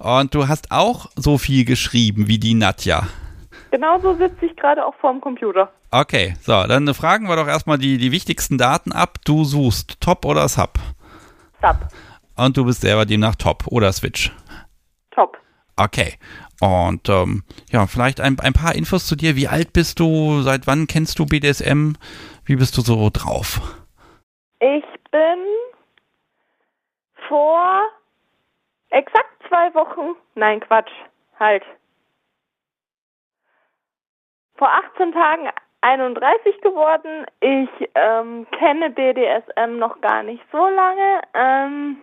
[0.00, 3.06] Und du hast auch so viel geschrieben wie die Nadja.
[3.70, 5.72] Genauso sitze ich gerade auch vorm Computer.
[5.90, 9.18] Okay, so, dann fragen wir doch erstmal die, die wichtigsten Daten ab.
[9.24, 10.78] Du suchst Top oder Sub?
[11.62, 11.76] Sub.
[12.36, 14.30] Und du bist selber demnach Top oder Switch?
[15.10, 15.38] Top.
[15.76, 16.18] Okay.
[16.60, 19.36] Und ähm, ja, vielleicht ein, ein paar Infos zu dir.
[19.36, 20.42] Wie alt bist du?
[20.42, 21.94] Seit wann kennst du BDSM?
[22.44, 23.60] Wie bist du so drauf?
[24.60, 25.38] Ich bin
[27.28, 27.82] vor
[28.90, 30.90] exakt zwei Wochen, nein Quatsch,
[31.38, 31.62] halt,
[34.60, 35.48] vor 18 Tagen
[35.80, 37.24] 31 geworden.
[37.40, 41.22] Ich ähm, kenne BDSM noch gar nicht so lange.
[41.32, 42.02] Ähm,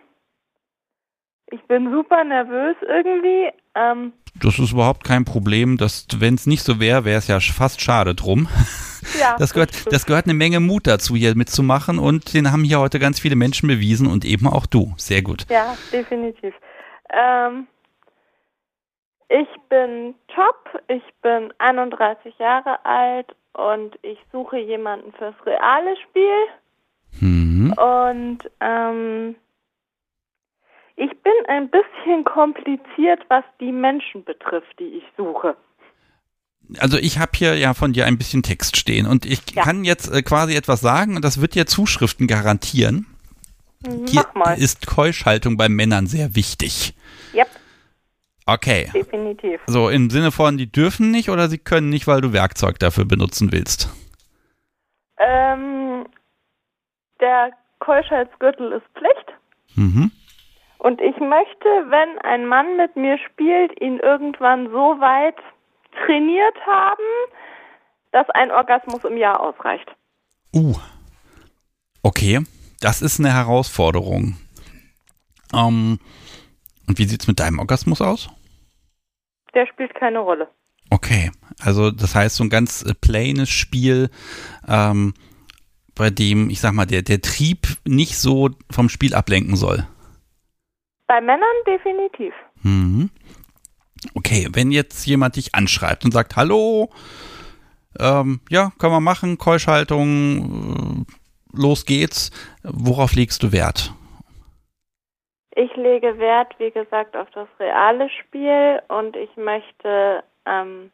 [1.50, 3.52] ich bin super nervös irgendwie.
[3.76, 4.12] Ähm,
[4.42, 5.78] Das ist überhaupt kein Problem.
[5.80, 8.48] Wenn es nicht so wäre, wäre es ja fast schade drum.
[9.18, 12.80] Ja, das gehört, das gehört eine Menge Mut dazu, hier mitzumachen und den haben hier
[12.80, 14.94] heute ganz viele Menschen bewiesen und eben auch du.
[14.96, 15.46] Sehr gut.
[15.50, 16.54] Ja, definitiv.
[17.10, 17.66] Ähm,
[19.28, 27.20] ich bin top, ich bin 31 Jahre alt und ich suche jemanden fürs reale Spiel.
[27.20, 27.72] Mhm.
[27.72, 29.34] Und ähm,
[31.00, 35.56] Ich bin ein bisschen kompliziert, was die Menschen betrifft, die ich suche.
[36.80, 39.62] Also ich habe hier ja von dir ein bisschen Text stehen und ich Ja.
[39.62, 43.06] kann jetzt äh, quasi etwas sagen und das wird dir Zuschriften garantieren.
[44.08, 44.58] Hier Mach mal.
[44.58, 46.94] ist Keuschhaltung bei Männern sehr wichtig.
[47.32, 47.46] Yep,
[48.44, 48.90] Okay.
[48.92, 49.60] definitiv.
[49.68, 53.04] So im Sinne von, die dürfen nicht oder sie können nicht, weil du Werkzeug dafür
[53.04, 53.88] benutzen willst.
[55.18, 56.06] Ähm,
[57.20, 59.38] der Keuschheitsgürtel ist Pflicht.
[59.76, 60.10] Mhm.
[60.78, 65.36] Und ich möchte, wenn ein Mann mit mir spielt, ihn irgendwann so weit
[66.04, 67.02] trainiert haben,
[68.12, 69.88] dass ein Orgasmus im Jahr ausreicht.
[70.54, 70.76] Uh.
[72.02, 72.40] Okay,
[72.80, 74.36] das ist eine Herausforderung.
[75.52, 75.98] Ähm,
[76.86, 78.30] und wie sieht's mit deinem Orgasmus aus?
[79.54, 80.48] Der spielt keine Rolle.
[80.90, 81.30] Okay,
[81.60, 84.10] also das heißt so ein ganz äh, plaines Spiel,
[84.66, 85.12] ähm,
[85.94, 89.86] bei dem, ich sag mal, der, der Trieb nicht so vom Spiel ablenken soll.
[91.08, 92.34] Bei Männern definitiv.
[92.62, 93.10] Mhm.
[94.14, 96.90] Okay, wenn jetzt jemand dich anschreibt und sagt, hallo,
[97.98, 102.30] ähm, ja, können wir machen, Keuschhaltung, äh, los geht's,
[102.62, 103.92] worauf legst du Wert?
[105.56, 110.92] Ich lege Wert, wie gesagt, auf das reale Spiel und ich möchte ähm,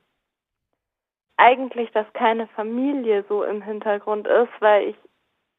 [1.36, 4.96] eigentlich, dass keine Familie so im Hintergrund ist, weil ich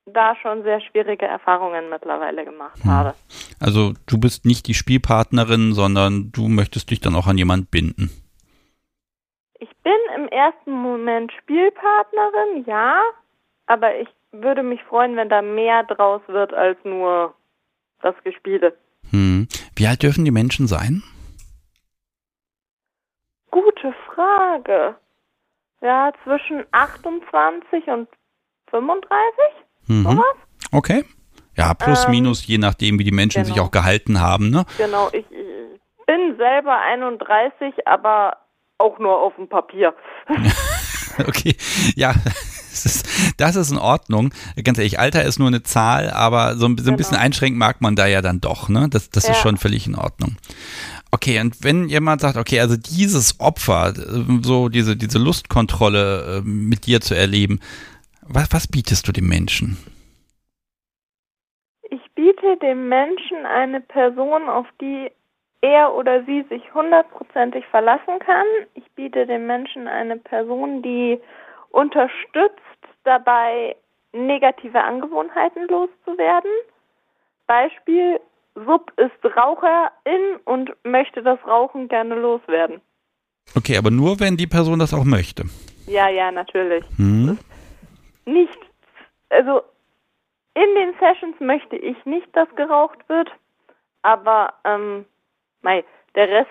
[0.05, 3.15] da schon sehr schwierige Erfahrungen mittlerweile gemacht habe.
[3.59, 8.11] Also du bist nicht die Spielpartnerin, sondern du möchtest dich dann auch an jemand binden.
[9.59, 13.01] Ich bin im ersten Moment Spielpartnerin, ja,
[13.65, 17.33] aber ich würde mich freuen, wenn da mehr draus wird als nur
[18.01, 18.77] das Gespiele.
[19.09, 19.47] Hm.
[19.75, 21.01] Wie alt dürfen die Menschen sein?
[23.49, 24.95] Gute Frage.
[25.81, 28.09] Ja, zwischen 28 und
[28.69, 29.64] 35?
[29.87, 30.03] Mhm.
[30.03, 30.25] Sowas?
[30.71, 31.03] Okay.
[31.57, 33.67] Ja, plus Ähm, minus, je nachdem, wie die Menschen sich genau.
[33.67, 34.65] auch gehalten haben, ne?
[34.77, 38.37] Genau, ich, ich bin selber 31, aber
[38.77, 39.93] auch nur auf dem Papier.
[41.27, 41.55] Okay,
[41.95, 42.13] ja,
[42.71, 43.07] das ist,
[43.37, 44.33] das ist in Ordnung.
[44.61, 47.79] Ganz ehrlich, Alter ist nur eine Zahl, aber so ein, so ein bisschen einschränken mag
[47.79, 48.89] man da ja dann doch, ne?
[48.89, 49.37] Das, das ist Genau.
[49.37, 49.41] Ja.
[49.43, 50.35] schon völlig in Ordnung.
[51.11, 56.41] Okay, und wenn jemand sagt, okay, also dieses Opfer, äh, so diese, diese Lustkontrolle äh,
[56.41, 57.61] mit dir zu erleben,
[58.27, 59.77] was, was bietest du dem Menschen?
[61.89, 65.11] Ich biete dem Menschen eine Person, auf die
[65.61, 68.45] er oder sie sich hundertprozentig verlassen kann.
[68.73, 71.19] Ich biete dem Menschen eine Person, die
[71.69, 72.61] unterstützt
[73.03, 73.75] dabei,
[74.13, 76.51] negative Angewohnheiten loszuwerden.
[77.47, 78.19] Beispiel,
[78.55, 82.81] Sub ist Raucherin und möchte das Rauchen gerne loswerden.
[83.55, 85.43] Okay, aber nur, wenn die Person das auch möchte.
[85.87, 86.83] Ja, ja, natürlich.
[86.97, 87.37] Hm?
[88.25, 88.57] Nicht,
[89.29, 89.61] also
[90.55, 93.29] in den Sessions möchte ich nicht, dass geraucht wird,
[94.01, 95.05] aber ähm,
[95.61, 95.83] mei,
[96.15, 96.49] der Rest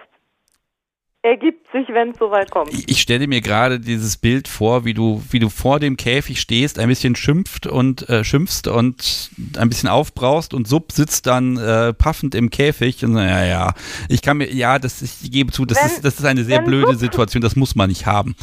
[1.22, 2.70] ergibt sich, wenn es soweit kommt.
[2.86, 6.78] Ich stelle mir gerade dieses Bild vor, wie du, wie du vor dem Käfig stehst,
[6.78, 11.94] ein bisschen schimpft und äh, schimpfst und ein bisschen aufbraust und Sub sitzt dann äh,
[11.94, 13.72] paffend im Käfig und ja, ja,
[14.10, 16.60] ich kann mir, ja, das ich gebe zu, das Wenn- ist, das ist eine sehr
[16.60, 18.36] blöde Sub- Situation, das muss man nicht haben.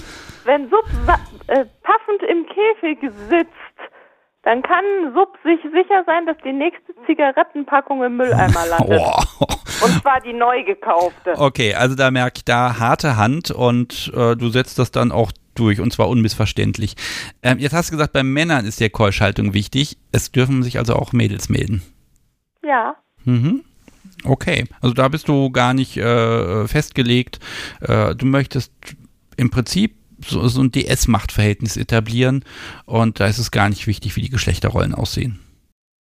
[0.45, 0.85] Wenn Sub
[1.47, 2.99] äh, passend im Käfig
[3.29, 3.51] sitzt,
[4.43, 8.97] dann kann Sub sich sicher sein, dass die nächste Zigarettenpackung im Mülleimer landet.
[8.99, 9.23] Boah.
[9.83, 11.33] Und zwar die neu gekaufte.
[11.37, 15.31] Okay, also da merke ich da harte Hand und äh, du setzt das dann auch
[15.55, 16.95] durch und zwar unmissverständlich.
[17.43, 19.97] Ähm, jetzt hast du gesagt, bei Männern ist der Keuschhaltung wichtig.
[20.11, 21.81] Es dürfen sich also auch Mädels melden.
[22.63, 22.95] Ja,
[23.25, 23.63] Mhm.
[24.23, 27.39] Okay, also da bist du gar nicht äh, festgelegt.
[27.81, 28.71] Äh, du möchtest
[29.37, 29.95] im Prinzip
[30.25, 32.43] so, so ein DS-Machtverhältnis etablieren
[32.85, 35.39] und da ist es gar nicht wichtig, wie die Geschlechterrollen aussehen.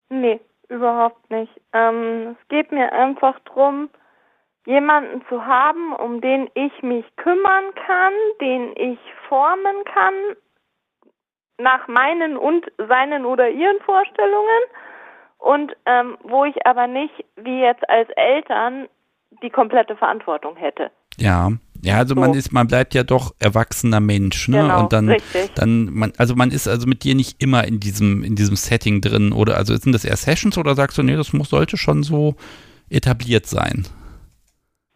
[0.09, 0.39] nee,
[0.69, 1.51] überhaupt nicht.
[1.73, 3.89] Ähm, es geht mir einfach drum,
[4.65, 10.13] jemanden zu haben, um den ich mich kümmern kann, den ich formen kann,
[11.57, 14.61] nach meinen und seinen oder ihren Vorstellungen
[15.37, 18.87] und ähm, wo ich aber nicht, wie jetzt als Eltern,
[19.43, 20.91] die komplette Verantwortung hätte.
[21.17, 21.49] Ja,
[21.81, 24.61] ja, also man ist, man bleibt ja doch erwachsener Mensch, ne?
[24.61, 25.51] Genau, und dann, richtig.
[25.55, 29.01] dann, man, also man ist also mit dir nicht immer in diesem, in diesem Setting
[29.01, 32.03] drin oder also sind das eher Sessions oder sagst du, nee, das muss, sollte schon
[32.03, 32.35] so
[32.89, 33.85] etabliert sein?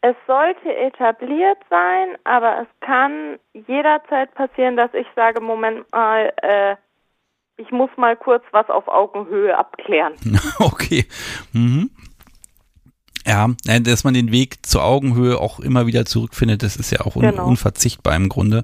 [0.02, 6.76] Es sollte etabliert sein, aber es kann jederzeit passieren, dass ich sage, Moment mal, äh,
[7.56, 10.16] ich muss mal kurz was auf Augenhöhe abklären.
[10.60, 11.06] Okay.
[11.54, 11.90] Mhm.
[13.26, 17.02] Ja, äh, dass man den Weg zur Augenhöhe auch immer wieder zurückfindet, das ist ja
[17.02, 17.48] auch un Genau.
[17.48, 18.64] unverzichtbar im Grunde,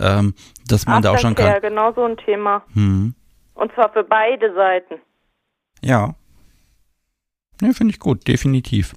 [0.00, 0.34] ähm,
[0.68, 1.60] dass man da auch schon kann.
[1.60, 2.62] genau so ein Thema.
[2.74, 3.14] Hm.
[3.54, 5.00] Und zwar für beide Seiten.
[5.82, 6.14] Ja.
[7.60, 8.94] Ja, finde ich gut, definitiv.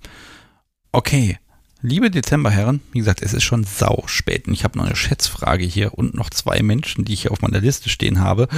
[0.91, 1.39] Okay.
[1.81, 5.63] Liebe Dezemberherren, wie gesagt, es ist schon sau spät und ich habe noch eine Schätzfrage
[5.63, 8.49] hier und noch zwei Menschen, die ich hier auf meiner Liste stehen habe.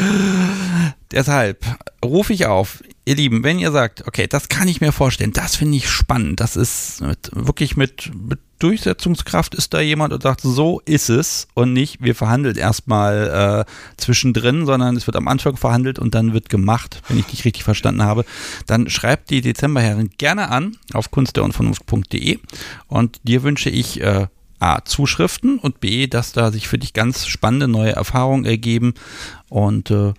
[1.12, 1.64] Deshalb
[2.04, 5.56] rufe ich auf, ihr Lieben, wenn ihr sagt, okay, das kann ich mir vorstellen, das
[5.56, 10.42] finde ich spannend, das ist mit, wirklich mit, mit Durchsetzungskraft ist da jemand und sagt,
[10.42, 15.58] so ist es und nicht, wir verhandeln erstmal äh, zwischendrin, sondern es wird am Anfang
[15.58, 18.24] verhandelt und dann wird gemacht, wenn ich dich richtig verstanden habe.
[18.68, 22.40] Dann schreibt die Dezemberherren gerne an auf kunstderunvernunft.de
[22.88, 24.28] und dir wünsche ich äh,
[24.60, 28.94] A, Zuschriften und B, dass da sich für dich ganz spannende neue Erfahrungen ergeben
[29.50, 30.14] und äh,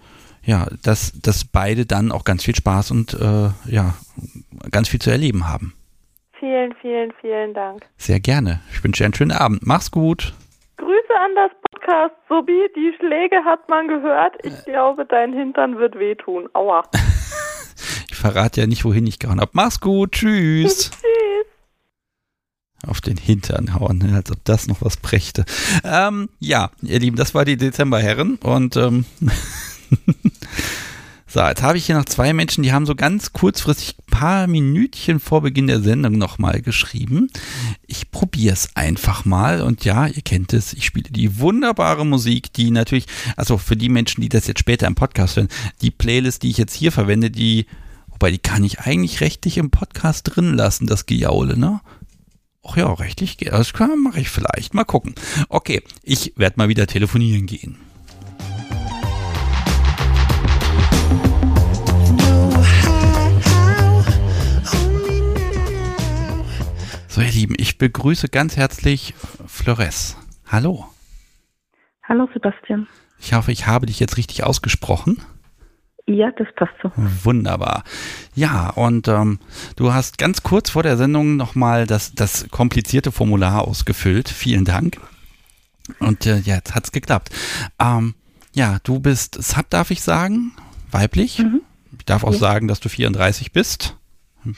[0.45, 3.95] ja, dass, dass beide dann auch ganz viel Spaß und äh, ja,
[4.73, 5.75] ganz viel zu erleben haben.
[6.43, 7.87] Vielen, vielen, vielen Dank.
[7.99, 8.63] Sehr gerne.
[8.73, 9.65] Ich wünsche dir einen schönen Abend.
[9.65, 10.35] Mach's gut.
[10.77, 12.69] Grüße an das Podcast, Subi.
[12.75, 14.35] Die Schläge hat man gehört.
[14.43, 16.49] Ich glaube, dein Hintern wird wehtun.
[16.53, 16.83] Aua.
[18.11, 19.53] ich verrate ja nicht, wohin ich gehauen habe.
[19.55, 20.15] Mach's gut.
[20.15, 20.91] Tschüss.
[21.01, 21.47] Tschüss.
[22.89, 25.45] Auf den Hintern hauen, ne, als ob das noch was brächte.
[25.85, 29.05] Ähm, ja, ihr Lieben, das war die Dezemberherren und ähm,
[31.33, 34.47] So, jetzt habe ich hier noch zwei Menschen, die haben so ganz kurzfristig ein paar
[34.47, 37.31] Minütchen vor Beginn der Sendung nochmal geschrieben.
[37.87, 42.53] Ich probiere es einfach mal und ja, ihr kennt es, ich spiele die wunderbare Musik,
[42.53, 45.49] die natürlich, also für die Menschen, die das jetzt später im Podcast hören,
[45.81, 47.65] die Playlist, die ich jetzt hier verwende, die,
[48.09, 51.81] wobei die kann ich eigentlich rechtlich im Podcast drin lassen, das Gejaule, ne?
[52.63, 54.75] Ach ja, rechtlich, das mache ich vielleicht.
[54.75, 55.15] Mal gucken.
[55.49, 57.79] Okay, ich werde mal wieder telefonieren gehen.
[67.23, 69.15] So, ihr Lieben, ich begrüße ganz herzlich
[69.47, 70.17] Flores.
[70.49, 70.87] Hallo.
[72.03, 72.89] Hallo, Sebastian.
[73.21, 75.23] Ich hoffe, ich habe dich jetzt richtig ausgesprochen.
[76.07, 76.91] Ja, das passt so.
[76.97, 77.85] Wunderbar.
[78.35, 79.39] Ja, und ähm,
[79.77, 84.29] du hast ganz kurz vor der Sendung nochmal das, das komplizierte Formular ausgefüllt.
[84.29, 85.01] Vielen Dank.
[86.01, 87.31] Und äh, jetzt hat's geklappt.
[87.79, 88.17] Ähm,
[88.53, 90.57] ja, du bist Sub, darf ich sagen,
[90.91, 91.39] weiblich.
[91.39, 91.61] Mhm.
[91.97, 92.39] Ich darf auch ja.
[92.39, 93.97] sagen, dass du 34 bist.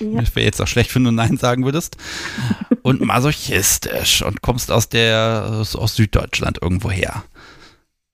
[0.00, 0.20] Ja.
[0.20, 1.96] Das wäre jetzt auch schlecht, wenn du Nein sagen würdest.
[2.82, 7.24] Und masochistisch und kommst aus der aus Süddeutschland irgendwo her.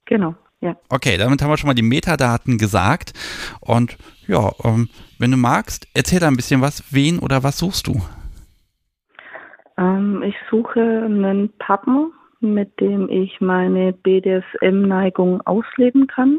[0.04, 0.76] Genau, ja.
[0.88, 3.12] Okay, damit haben wir schon mal die Metadaten gesagt.
[3.60, 3.98] Und
[4.28, 4.88] ja, ähm,
[5.18, 6.84] wenn du magst, erzähl da ein bisschen was.
[6.94, 8.00] Wen oder was suchst du?
[9.76, 12.10] Ähm, ich suche einen Partner,
[12.40, 16.38] mit dem ich meine BDSM-Neigung ausleben kann.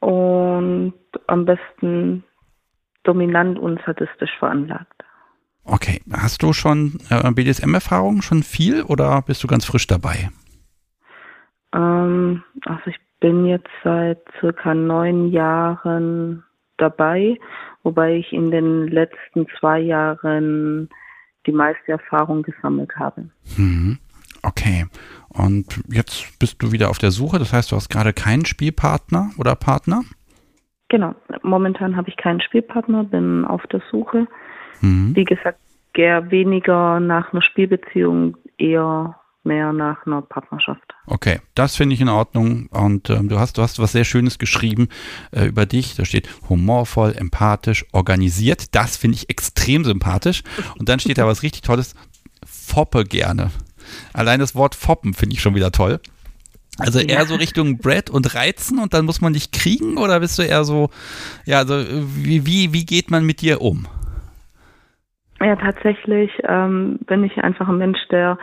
[0.00, 0.94] Und
[1.26, 2.22] am besten
[3.06, 5.04] dominant und sadistisch veranlagt.
[5.64, 10.30] Okay, hast du schon äh, BDSM-Erfahrung, schon viel oder bist du ganz frisch dabei?
[11.74, 16.44] Ähm, also ich bin jetzt seit circa neun Jahren
[16.76, 17.38] dabei,
[17.82, 20.88] wobei ich in den letzten zwei Jahren
[21.46, 23.30] die meiste Erfahrung gesammelt habe.
[23.56, 23.98] Mhm.
[24.42, 24.86] Okay.
[25.28, 29.32] Und jetzt bist du wieder auf der Suche, das heißt, du hast gerade keinen Spielpartner
[29.38, 30.02] oder Partner?
[30.88, 34.26] Genau, momentan habe ich keinen Spielpartner, bin auf der Suche.
[34.80, 35.16] Mhm.
[35.16, 35.58] Wie gesagt,
[35.94, 40.94] eher weniger nach einer Spielbeziehung, eher mehr nach einer Partnerschaft.
[41.06, 42.66] Okay, das finde ich in Ordnung.
[42.70, 44.88] Und ähm, du hast, du hast was sehr Schönes geschrieben
[45.30, 45.94] äh, über dich.
[45.94, 48.74] Da steht humorvoll, empathisch, organisiert.
[48.74, 50.42] Das finde ich extrem sympathisch.
[50.78, 51.94] Und dann steht da was richtig Tolles.
[52.44, 53.50] Foppe gerne.
[54.12, 56.00] Allein das Wort foppen finde ich schon wieder toll.
[56.78, 57.24] Also eher ja.
[57.24, 60.64] so Richtung Brett und Reizen und dann muss man dich kriegen oder bist du eher
[60.64, 60.90] so,
[61.46, 63.86] ja, also wie, wie, wie geht man mit dir um?
[65.40, 68.38] Ja, tatsächlich ähm, bin ich einfach ein Mensch, der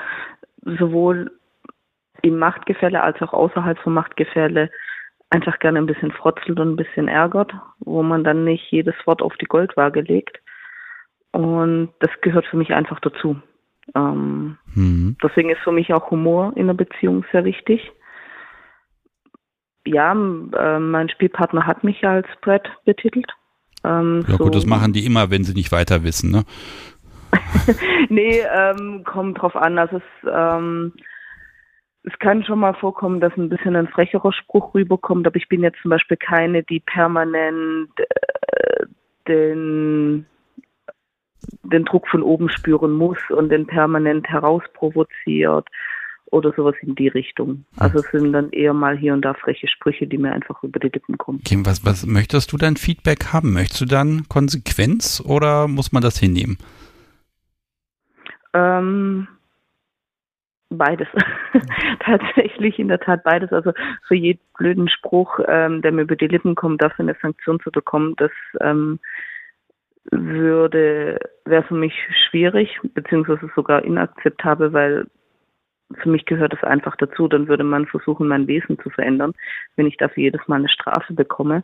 [0.61, 1.31] sowohl
[2.21, 4.69] im Machtgefälle als auch außerhalb vom Machtgefälle
[5.29, 9.21] einfach gerne ein bisschen frotzelt und ein bisschen ärgert, wo man dann nicht jedes Wort
[9.21, 10.39] auf die Goldwaage legt.
[11.31, 13.37] Und das gehört für mich einfach dazu.
[13.95, 15.17] Ähm, mhm.
[15.21, 17.91] Deswegen ist für mich auch Humor in der Beziehung sehr wichtig
[19.85, 23.31] ja, äh, mein Spielpartner hat mich als Brett betitelt.
[23.83, 24.45] Ähm, ja so.
[24.45, 26.43] gut, das machen die immer, wenn sie nicht weiter wissen, ne?
[28.09, 29.77] nee, ähm, kommt drauf an.
[29.77, 30.93] Also es, ähm,
[32.03, 35.63] es kann schon mal vorkommen, dass ein bisschen ein frecherer Spruch rüberkommt, aber ich bin
[35.63, 38.85] jetzt zum Beispiel keine, die permanent äh,
[39.27, 40.25] den,
[41.63, 45.67] den Druck von oben spüren muss und den permanent herausprovoziert
[46.31, 47.65] oder sowas in die Richtung.
[47.77, 50.79] Also es sind dann eher mal hier und da freche Sprüche, die mir einfach über
[50.79, 51.39] die Lippen kommen.
[51.45, 53.53] Okay, was, was möchtest du dann Feedback haben?
[53.53, 56.57] Möchtest du dann Konsequenz oder muss man das hinnehmen?
[58.53, 59.27] Ähm,
[60.69, 61.07] beides.
[61.99, 63.51] Tatsächlich in der Tat beides.
[63.51, 63.71] Also
[64.07, 67.71] für jeden blöden Spruch, ähm, der mir über die Lippen kommt, dafür eine Sanktion zu
[67.71, 68.31] bekommen, das
[68.61, 68.99] ähm,
[70.11, 71.93] würde, wäre für mich
[72.29, 75.07] schwierig, beziehungsweise sogar inakzeptabel, weil
[76.01, 77.27] für mich gehört das einfach dazu.
[77.27, 79.33] Dann würde man versuchen, mein Wesen zu verändern,
[79.75, 81.63] wenn ich dafür jedes Mal eine Strafe bekomme.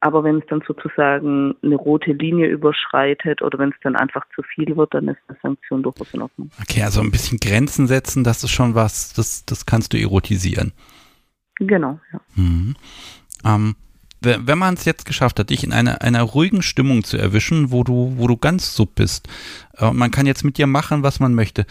[0.00, 4.42] Aber wenn es dann sozusagen eine rote Linie überschreitet oder wenn es dann einfach zu
[4.42, 6.50] viel wird, dann ist eine Sanktion durchaus in Ordnung.
[6.60, 10.72] Okay, also ein bisschen Grenzen setzen, das ist schon was, das, das kannst du erotisieren.
[11.60, 12.20] Genau, ja.
[12.34, 12.74] Mhm.
[13.44, 13.76] Ähm,
[14.24, 17.82] wenn man es jetzt geschafft hat, dich in einer, einer ruhigen Stimmung zu erwischen, wo
[17.82, 19.28] du, wo du ganz sub bist,
[19.78, 21.66] äh, man kann jetzt mit dir machen, was man möchte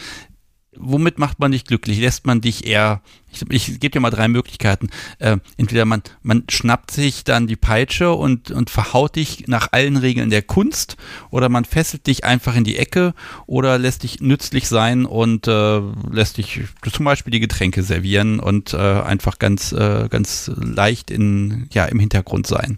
[0.77, 1.99] womit macht man dich glücklich?
[1.99, 4.89] Lässt man dich eher, ich, ich gebe dir mal drei Möglichkeiten.
[5.19, 9.97] Äh, entweder man, man schnappt sich dann die Peitsche und, und verhaut dich nach allen
[9.97, 10.95] Regeln der Kunst
[11.29, 13.13] oder man fesselt dich einfach in die Ecke
[13.47, 16.61] oder lässt dich nützlich sein und äh, lässt dich
[16.91, 21.99] zum Beispiel die Getränke servieren und äh, einfach ganz, äh, ganz leicht in, ja, im
[21.99, 22.77] Hintergrund sein.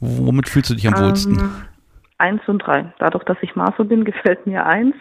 [0.00, 1.50] Womit fühlst du dich am um, wohlsten?
[2.18, 2.92] Eins und drei.
[2.98, 4.94] Dadurch, dass ich Maso bin, gefällt mir eins.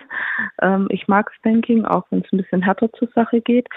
[0.61, 3.68] Ähm, ich mag Spanking, auch wenn es ein bisschen härter zur Sache geht.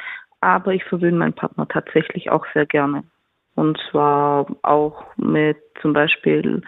[0.41, 3.05] Aber ich verwöhne meinen Partner tatsächlich auch sehr gerne.
[3.55, 6.63] Und zwar auch mit zum Beispiel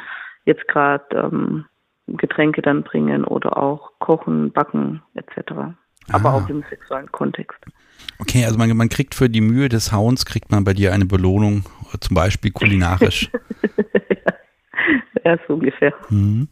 [0.44, 1.64] jetzt gerade ähm,
[2.06, 5.52] Getränke dann bringen oder auch kochen, backen etc.
[6.10, 6.34] Aber ah.
[6.34, 7.58] auch im sexuellen Kontext.
[8.18, 11.06] Okay, also man, man kriegt für die Mühe des Hauens, kriegt man bei dir eine
[11.06, 11.64] Belohnung,
[12.00, 13.30] zum Beispiel kulinarisch.
[15.24, 15.94] ja, so ungefähr.
[16.10, 16.48] Mhm.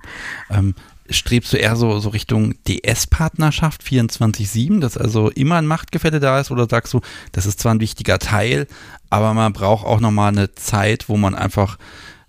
[0.50, 0.74] Ähm,
[1.10, 6.50] strebst du eher so, so Richtung DS-Partnerschaft 24-7, dass also immer ein Machtgefälle da ist
[6.50, 7.00] oder sagst du,
[7.32, 8.66] das ist zwar ein wichtiger Teil,
[9.10, 11.78] aber man braucht auch nochmal eine Zeit, wo man einfach,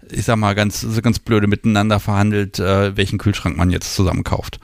[0.10, 4.24] ich sag mal, ganz, so ganz blöde miteinander verhandelt, äh, welchen Kühlschrank man jetzt zusammen
[4.24, 4.60] kauft?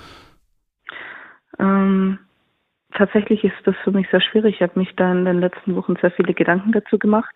[1.60, 2.20] Ähm,
[2.96, 4.56] tatsächlich ist das für mich sehr schwierig.
[4.56, 7.34] Ich habe mich da in den letzten Wochen sehr viele Gedanken dazu gemacht.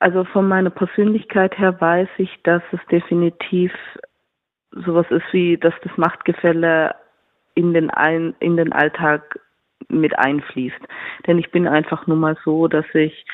[0.00, 3.72] Also von meiner Persönlichkeit her weiß ich, dass es definitiv
[4.72, 6.94] sowas ist wie, dass das Machtgefälle
[7.54, 9.38] in den, ein, in den Alltag
[9.88, 10.80] mit einfließt.
[11.26, 13.26] Denn ich bin einfach nur mal so, dass ich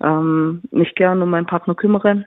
[0.00, 2.26] ähm, mich gerne um meinen Partner kümmere.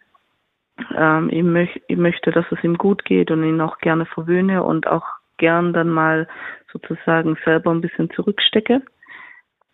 [0.98, 4.64] Ähm, ich, möch, ich möchte, dass es ihm gut geht und ihn auch gerne verwöhne
[4.64, 5.06] und auch
[5.38, 6.28] gern dann mal
[6.72, 8.82] sozusagen selber ein bisschen zurückstecke.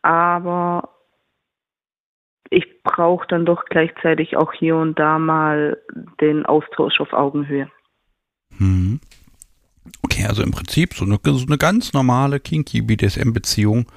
[0.01, 0.89] Aber
[2.51, 5.77] ich brauche dann doch gleichzeitig auch hier und da mal
[6.19, 7.71] den Austausch auf Augenhöhe.
[8.57, 8.99] Hm.
[10.03, 13.87] Okay, also im Prinzip so eine, so eine ganz normale kinky BDSM-Beziehung,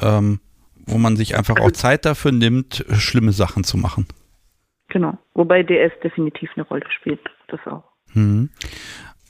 [0.00, 0.40] ähm,
[0.86, 4.06] wo man sich einfach auch Zeit dafür nimmt, schlimme Sachen zu machen.
[4.88, 7.84] Genau, wobei DS definitiv eine Rolle spielt, das auch.
[8.12, 8.50] Hm.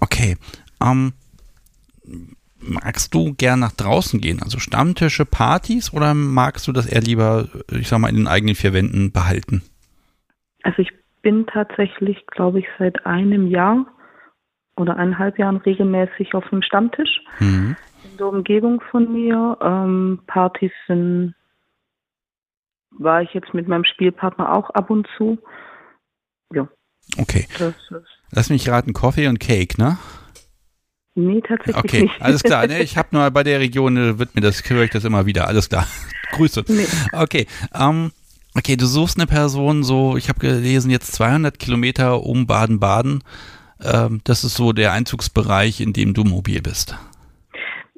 [0.01, 0.37] Okay,
[0.83, 1.13] ähm,
[2.67, 4.43] magst du gern nach draußen gehen?
[4.43, 8.55] Also Stammtische, Partys oder magst du das eher lieber, ich sag mal, in den eigenen
[8.55, 9.63] vier Wänden behalten?
[10.63, 13.87] Also ich bin tatsächlich, glaube ich, seit einem Jahr
[14.77, 17.77] oder eineinhalb Jahren regelmäßig auf dem Stammtisch mhm.
[18.11, 19.57] in der Umgebung von mir.
[19.63, 21.35] Ähm, Partys sind,
[22.91, 25.39] war ich jetzt mit meinem Spielpartner auch ab und zu.
[26.53, 26.69] Ja.
[27.19, 27.47] Okay.
[28.31, 29.99] Lass mich raten, Kaffee und Cake, ne?
[31.19, 32.23] Nee, tatsächlich okay, nicht.
[32.23, 32.67] alles klar.
[32.67, 35.25] Ne, ich habe nur bei der Region, äh, wird mir das, höre ich das immer
[35.25, 35.49] wieder.
[35.49, 35.87] Alles klar.
[36.33, 36.65] Grüße.
[36.69, 36.87] Nee.
[37.13, 38.13] Okay, ähm,
[38.55, 43.25] okay, du suchst eine Person so, ich habe gelesen, jetzt 200 Kilometer um Baden-Baden.
[43.83, 46.95] Ähm, das ist so der Einzugsbereich, in dem du mobil bist.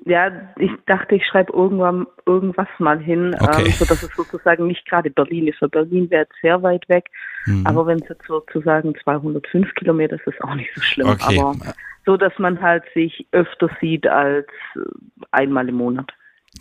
[0.04, 3.64] Ja, ich dachte, ich schreibe irgendwann irgendwas mal hin, okay.
[3.66, 5.58] ähm, sodass es sozusagen nicht gerade Berlin ist.
[5.58, 7.06] Für Berlin wäre jetzt sehr weit weg,
[7.46, 7.66] mhm.
[7.66, 11.08] aber wenn es jetzt sozusagen 205 Kilometer ist, ist es auch nicht so schlimm.
[11.08, 11.40] Okay.
[11.40, 11.56] Aber
[12.08, 14.80] so dass man halt sich öfter sieht als äh,
[15.30, 16.10] einmal im Monat.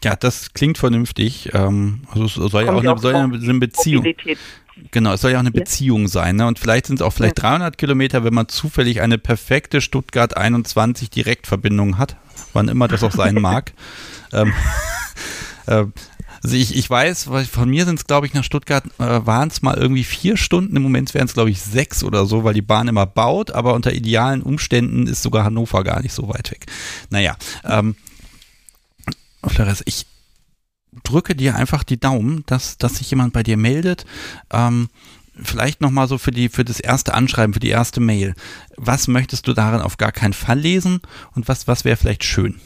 [0.04, 1.52] Ja, das klingt vernünftig.
[1.54, 4.04] Ähm, also es soll ja auch, eine, soll eine, eine Beziehung.
[4.04, 4.38] Mobilität.
[4.92, 5.62] Genau, es soll ja auch eine ja.
[5.62, 6.36] Beziehung sein.
[6.36, 6.46] Ne?
[6.46, 7.50] Und vielleicht sind es auch vielleicht ja.
[7.52, 12.18] 300 Kilometer, wenn man zufällig eine perfekte Stuttgart 21 Direktverbindung hat,
[12.52, 13.72] wann immer das auch sein mag.
[14.34, 14.52] ähm,
[15.68, 15.86] äh,
[16.48, 19.62] also ich, ich weiß, von mir sind es, glaube ich, nach Stuttgart äh, waren es
[19.64, 20.78] mal irgendwie vier Stunden.
[20.78, 23.74] Im Moment wären es, glaube ich, sechs oder so, weil die Bahn immer baut, aber
[23.74, 26.68] unter idealen Umständen ist sogar Hannover gar nicht so weit weg.
[27.10, 27.98] Naja, ähm,
[29.46, 30.06] Flores, ich
[31.04, 34.06] drücke dir einfach die Daumen, dass, dass sich jemand bei dir meldet.
[34.50, 34.88] Ähm,
[35.44, 38.36] vielleicht nochmal so für die, für das erste Anschreiben, für die erste Mail.
[38.78, 41.02] Was möchtest du darin auf gar keinen Fall lesen
[41.36, 42.62] und was, was wäre vielleicht schön?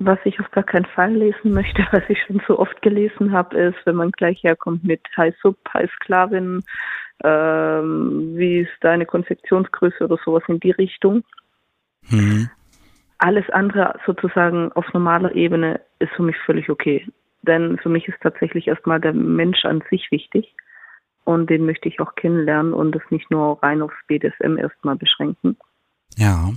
[0.00, 3.56] Was ich auf gar keinen Fall lesen möchte, was ich schon so oft gelesen habe,
[3.58, 6.62] ist, wenn man gleich herkommt mit High Sub, High Sklavin,
[7.24, 11.24] ähm, wie ist deine Konfektionsgröße oder sowas in die Richtung.
[12.10, 12.48] Mhm.
[13.18, 17.04] Alles andere sozusagen auf normaler Ebene ist für mich völlig okay.
[17.42, 20.54] Denn für mich ist tatsächlich erstmal der Mensch an sich wichtig.
[21.24, 25.58] und den möchte ich auch kennenlernen und das nicht nur rein aufs BDSM erstmal beschränken.
[26.16, 26.52] Ja.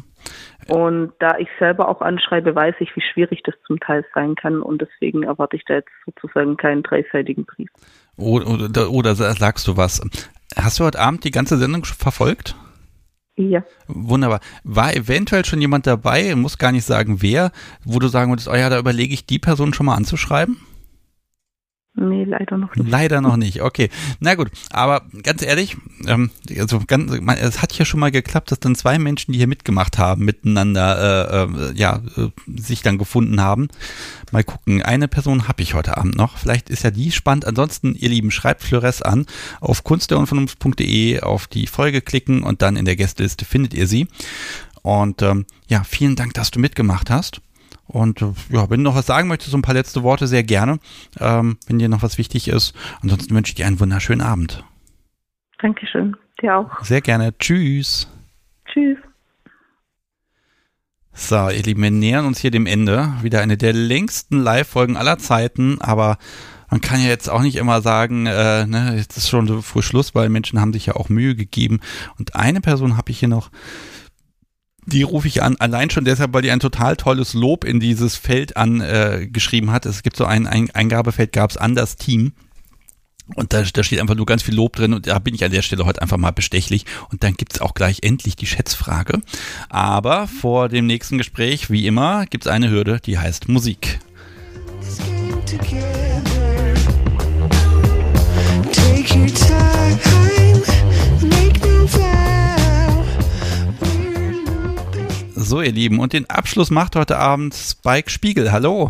[0.68, 4.61] Und da ich selber auch anschreibe, weiß ich, wie schwierig das zum Teil sein kann
[4.61, 7.69] und deswegen erwarte ich da jetzt sozusagen keinen dreiseitigen Brief.
[8.18, 10.02] Oder, oder, oder sagst du was?
[10.56, 12.56] Hast du heute Abend die ganze Sendung verfolgt?
[13.38, 13.64] Ja.
[13.88, 14.41] Wunderbar.
[14.64, 17.52] War eventuell schon jemand dabei, muss gar nicht sagen wer,
[17.84, 20.57] wo du sagen würdest, oh ja, da überlege ich die Person schon mal anzuschreiben?
[21.93, 22.89] Nee, leider noch nicht.
[22.89, 23.89] Leider noch nicht, okay.
[24.22, 25.76] Na gut, aber ganz ehrlich,
[26.07, 29.39] ähm, also ganz, man, es hat ja schon mal geklappt, dass dann zwei Menschen, die
[29.39, 33.68] hier mitgemacht haben, miteinander äh, äh, ja, äh, sich dann gefunden haben.
[34.31, 36.38] Mal gucken, eine Person habe ich heute Abend noch.
[36.38, 37.45] Vielleicht ist ja die spannend.
[37.45, 39.26] Ansonsten, ihr Lieben, schreibt Flores an
[39.59, 44.07] auf kunstderunvernunft.de, auf die Folge klicken und dann in der Gästeliste findet ihr sie.
[44.81, 47.41] Und ähm, ja, vielen Dank, dass du mitgemacht hast.
[47.87, 50.79] Und ja, wenn du noch was sagen möchtest, so ein paar letzte Worte, sehr gerne,
[51.19, 52.73] ähm, wenn dir noch was wichtig ist.
[53.01, 54.63] Ansonsten wünsche ich dir einen wunderschönen Abend.
[55.59, 56.15] Dankeschön.
[56.41, 56.83] Dir auch.
[56.83, 57.37] Sehr gerne.
[57.37, 58.07] Tschüss.
[58.65, 58.97] Tschüss.
[61.13, 63.13] So, ihr Lieben, wir nähern uns hier dem Ende.
[63.21, 66.17] Wieder eine der längsten Live-Folgen aller Zeiten, aber
[66.69, 69.81] man kann ja jetzt auch nicht immer sagen, äh, ne, jetzt ist schon so früh
[69.81, 71.81] Schluss, weil Menschen haben sich ja auch Mühe gegeben.
[72.17, 73.51] Und eine Person habe ich hier noch,
[74.85, 78.15] die rufe ich an, allein schon deshalb, weil die ein total tolles Lob in dieses
[78.15, 79.85] Feld angeschrieben äh, hat.
[79.85, 82.33] Es gibt so ein, ein Eingabefeld, gab es an das Team.
[83.35, 85.51] Und da, da steht einfach nur ganz viel Lob drin und da bin ich an
[85.51, 86.85] der Stelle heute einfach mal bestechlich.
[87.11, 89.21] Und dann gibt es auch gleich endlich die Schätzfrage.
[89.69, 93.99] Aber vor dem nächsten Gespräch, wie immer, gibt es eine Hürde, die heißt Musik.
[105.52, 108.53] So, ihr Lieben, und den Abschluss macht heute Abend Spike Spiegel.
[108.53, 108.90] Hallo.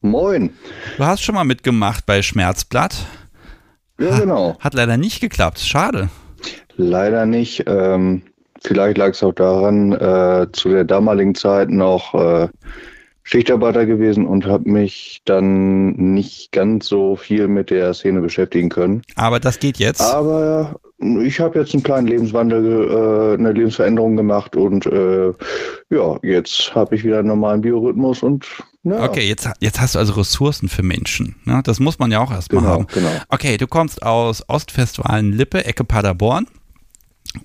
[0.00, 0.48] Moin.
[0.96, 3.04] Du hast schon mal mitgemacht bei Schmerzblatt.
[4.00, 4.56] Ja, genau.
[4.58, 5.58] Hat leider nicht geklappt.
[5.58, 6.08] Schade.
[6.78, 7.64] Leider nicht.
[7.66, 8.22] Ähm,
[8.62, 12.48] vielleicht lag es auch daran, äh, zu der damaligen Zeit noch äh,
[13.24, 19.02] Schichtarbeiter gewesen und habe mich dann nicht ganz so viel mit der Szene beschäftigen können.
[19.16, 20.02] Aber das geht jetzt.
[20.02, 25.32] Aber ich habe jetzt einen kleinen Lebenswandel, äh, eine Lebensveränderung gemacht und äh,
[25.90, 28.46] ja, jetzt habe ich wieder einen normalen Biorhythmus und
[28.84, 29.02] ja.
[29.02, 31.36] Okay, jetzt, jetzt hast du also Ressourcen für Menschen.
[31.46, 31.62] Ne?
[31.64, 32.86] Das muss man ja auch erstmal Genau, haben.
[32.92, 33.08] genau.
[33.30, 36.46] Okay, du kommst aus Ostwestfalen-Lippe, Ecke Paderborn.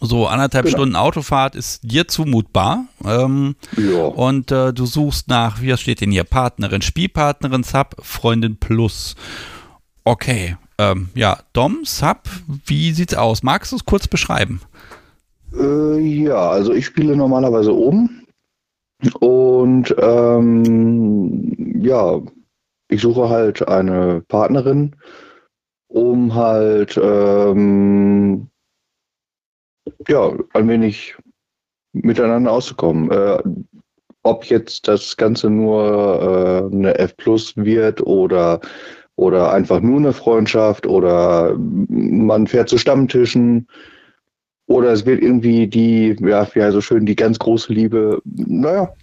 [0.02, 0.78] So anderthalb Genau.
[0.78, 2.86] Stunden Autofahrt ist dir zumutbar.
[3.06, 3.56] Ähm,
[4.16, 9.16] Und äh, du suchst nach, wie steht denn hier, Partnerin, Spielpartnerin, Sub, Freundin Plus.
[10.04, 12.22] Okay, ähm, ja, Dom, Sub,
[12.66, 13.44] wie sieht's aus?
[13.44, 14.62] Magst du es kurz beschreiben?
[15.58, 18.26] Äh, ja, also ich spiele normalerweise oben
[19.20, 22.20] und ähm, ja,
[22.90, 24.96] ich suche halt eine Partnerin,
[25.88, 28.48] um halt ähm,
[30.08, 31.16] ja, ein wenig
[31.94, 33.12] miteinander auszukommen.
[33.12, 33.40] Äh,
[34.24, 38.60] ob jetzt das Ganze nur äh, eine F Plus wird oder,
[39.16, 43.68] oder einfach nur eine Freundschaft oder man fährt zu Stammtischen
[44.68, 48.22] oder es wird irgendwie die, ja, ja, so schön, die ganz große Liebe.
[48.26, 48.94] Naja,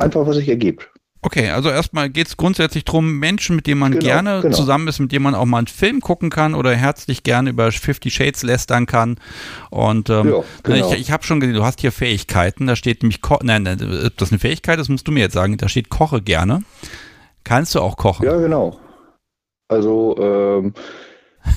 [0.00, 0.90] einfach was sich ergibt.
[1.26, 4.54] Okay, also erstmal geht es grundsätzlich darum, Menschen, mit denen man Genau, gerne genau.
[4.54, 7.72] zusammen ist, mit denen man auch mal einen Film gucken kann oder herzlich gerne über
[7.72, 9.16] Fifty Shades lästern kann.
[9.70, 10.92] Und ähm, Ja, genau.
[10.92, 12.68] ich, ich habe schon gesehen, du hast hier Fähigkeiten.
[12.68, 15.32] Da steht nämlich, Ko nein, nein, ob das eine Fähigkeit ist, musst du mir jetzt
[15.32, 15.56] sagen.
[15.56, 16.62] Da steht Koche gerne.
[17.42, 18.24] Kannst du auch kochen?
[18.24, 18.78] Ja, genau.
[19.66, 20.74] Also ähm,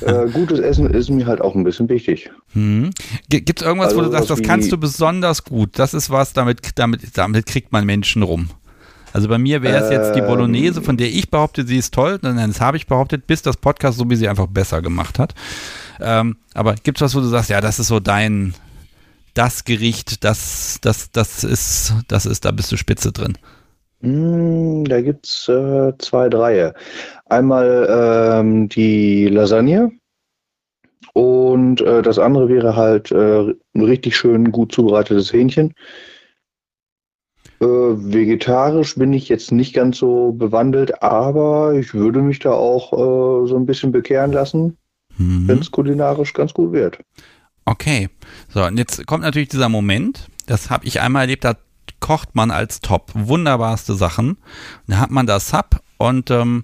[0.01, 2.31] äh, gutes Essen ist mir halt auch ein bisschen wichtig.
[2.53, 2.89] Hm.
[3.29, 5.77] Gibt es irgendwas, wo Also du sagst, was das kannst du besonders gut?
[5.77, 8.49] Das ist was, damit, damit, damit kriegt man Menschen rum.
[9.14, 10.22] Also bei mir wäre es jetzt die.
[10.22, 12.19] Bolognese, von der ich behaupte, sie ist toll.
[12.22, 15.34] Nein, das habe ich behauptet, bis das Podcast so wie sie einfach besser gemacht hat.
[15.99, 18.53] Ähm, aber gibt es was, wo du sagst, ja, das ist so dein,
[19.34, 23.38] das Gericht, das, das, das ist, das ist, da bist du spitze drin.
[24.02, 26.73] Mm, da gibt's äh, zwei, drei.
[27.26, 27.88] Einmal
[28.40, 29.91] ähm, die Lasagne
[31.14, 35.73] und äh, das andere wäre halt äh, ein richtig schön gut zubereitetes Hähnchen.
[37.61, 42.94] Äh, vegetarisch bin ich jetzt nicht ganz so bewandelt, aber ich würde mich da auch
[42.94, 44.77] äh, so ein bisschen bekehren lassen,
[45.18, 45.48] Mhm.
[45.48, 46.99] wenn es kulinarisch ganz gut wird.
[47.65, 48.10] Okay.
[48.52, 51.56] So, und jetzt kommt natürlich dieser Moment, das habe ich einmal erlebt, da
[51.99, 54.38] kocht man als Top wunderbarste Sachen.
[54.88, 56.64] Da hat man das Sub und ähm,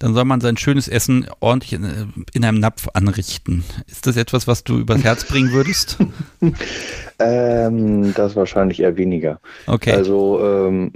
[0.00, 3.64] dann soll man sein schönes Essen ordentlich äh, in einem Napf anrichten.
[3.86, 5.98] Ist das etwas, was du übers Herz bringen würdest?
[7.18, 9.40] Ähm, das wahrscheinlich eher weniger.
[9.66, 9.92] Okay.
[9.92, 10.92] Also ähm,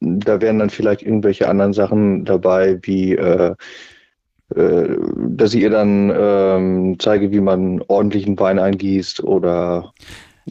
[0.00, 3.54] da wären dann vielleicht irgendwelche anderen Sachen dabei, wie äh,
[4.54, 9.92] äh, dass ich ihr dann ähm, zeige, wie man ordentlichen Wein eingießt oder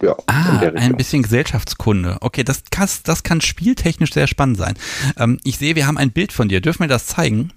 [0.02, 0.16] ja.
[0.28, 2.18] Ah, ein bisschen Gesellschaftskunde.
[2.22, 4.76] Okay, das kann, das kann spieltechnisch sehr spannend sein.
[5.18, 6.62] Ähm, ich sehe, wir haben ein Bild von dir.
[6.62, 7.52] Dürfen wir das zeigen?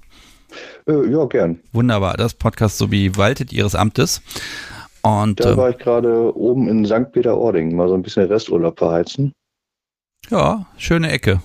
[0.86, 1.60] Äh, ja, gern.
[1.72, 2.16] Wunderbar.
[2.16, 4.22] Das Podcast so wie Waltet Ihres Amtes.
[5.02, 7.12] Und, da ähm, war ich gerade oben in St.
[7.12, 9.32] Peter-Ording, mal so ein bisschen Resturlaub verheizen.
[10.28, 11.40] Ja, schöne Ecke.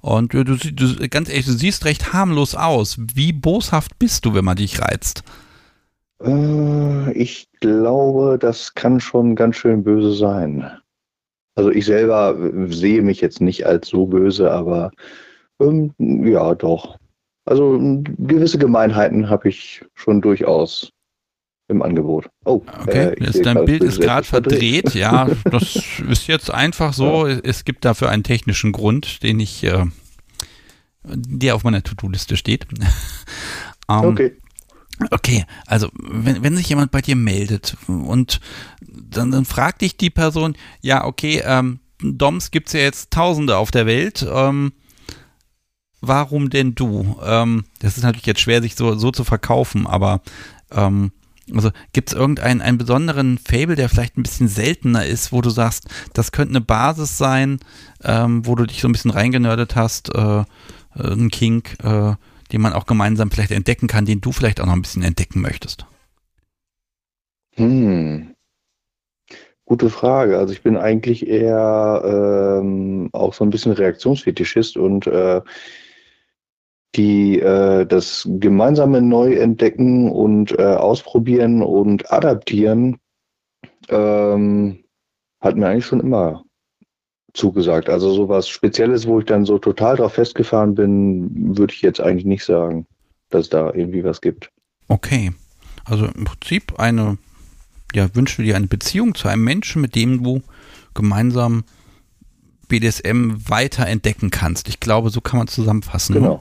[0.00, 2.98] Und du, du, du, ganz ehrlich, du siehst recht harmlos aus.
[3.14, 5.22] Wie boshaft bist du, wenn man dich reizt?
[6.22, 10.70] Äh, ich glaube, das kann schon ganz schön böse sein.
[11.54, 12.36] Also ich selber
[12.68, 14.90] sehe mich jetzt nicht als so böse, aber
[15.60, 16.98] ähm, ja, doch.
[17.46, 17.78] Also
[18.18, 20.90] gewisse Gemeinheiten habe ich schon durchaus
[21.68, 22.28] im Angebot.
[22.44, 23.14] Oh, okay.
[23.14, 24.90] Äh, dein Bild ist gerade verdreht.
[24.90, 24.94] verdreht.
[24.94, 25.76] Ja, das
[26.08, 27.26] ist jetzt einfach so.
[27.26, 27.38] Ja.
[27.42, 29.84] Es gibt dafür einen technischen Grund, den ich, äh,
[31.04, 32.66] der auf meiner To-Do-Liste steht.
[33.88, 34.36] um, okay.
[35.10, 38.40] Okay, also wenn, wenn sich jemand bei dir meldet und
[38.86, 43.56] dann, dann fragt dich die Person, ja, okay, ähm, Doms gibt es ja jetzt Tausende
[43.56, 44.72] auf der Welt, ähm,
[46.00, 47.18] warum denn du?
[47.24, 50.20] Ähm, das ist natürlich jetzt schwer, sich so, so zu verkaufen, aber
[50.70, 51.10] ähm,
[51.52, 55.50] also gibt es irgendeinen einen besonderen Fable, der vielleicht ein bisschen seltener ist, wo du
[55.50, 57.60] sagst, das könnte eine Basis sein,
[58.02, 60.44] ähm, wo du dich so ein bisschen reingenördet hast, äh, äh
[60.96, 62.14] ein Kink, äh,
[62.52, 65.40] den man auch gemeinsam vielleicht entdecken kann, den du vielleicht auch noch ein bisschen entdecken
[65.40, 65.86] möchtest?
[67.56, 68.34] Hm.
[69.66, 70.38] Gute Frage.
[70.38, 75.40] Also ich bin eigentlich eher ähm, auch so ein bisschen Reaktionsfetischist und äh,
[76.96, 82.98] die äh, das gemeinsame Neuentdecken und äh, Ausprobieren und Adaptieren
[83.88, 84.84] ähm,
[85.40, 86.44] hat mir eigentlich schon immer
[87.32, 87.88] zugesagt.
[87.88, 92.24] Also sowas Spezielles, wo ich dann so total drauf festgefahren bin, würde ich jetzt eigentlich
[92.24, 92.86] nicht sagen,
[93.30, 94.50] dass es da irgendwie was gibt.
[94.88, 95.32] Okay.
[95.84, 97.18] Also im Prinzip eine,
[97.92, 100.42] ja, wünschst du dir eine Beziehung zu einem Menschen, mit dem du
[100.94, 101.64] gemeinsam
[102.68, 104.68] BDSM weiter entdecken kannst.
[104.68, 106.20] Ich glaube, so kann man zusammenfassen.
[106.20, 106.40] Ne?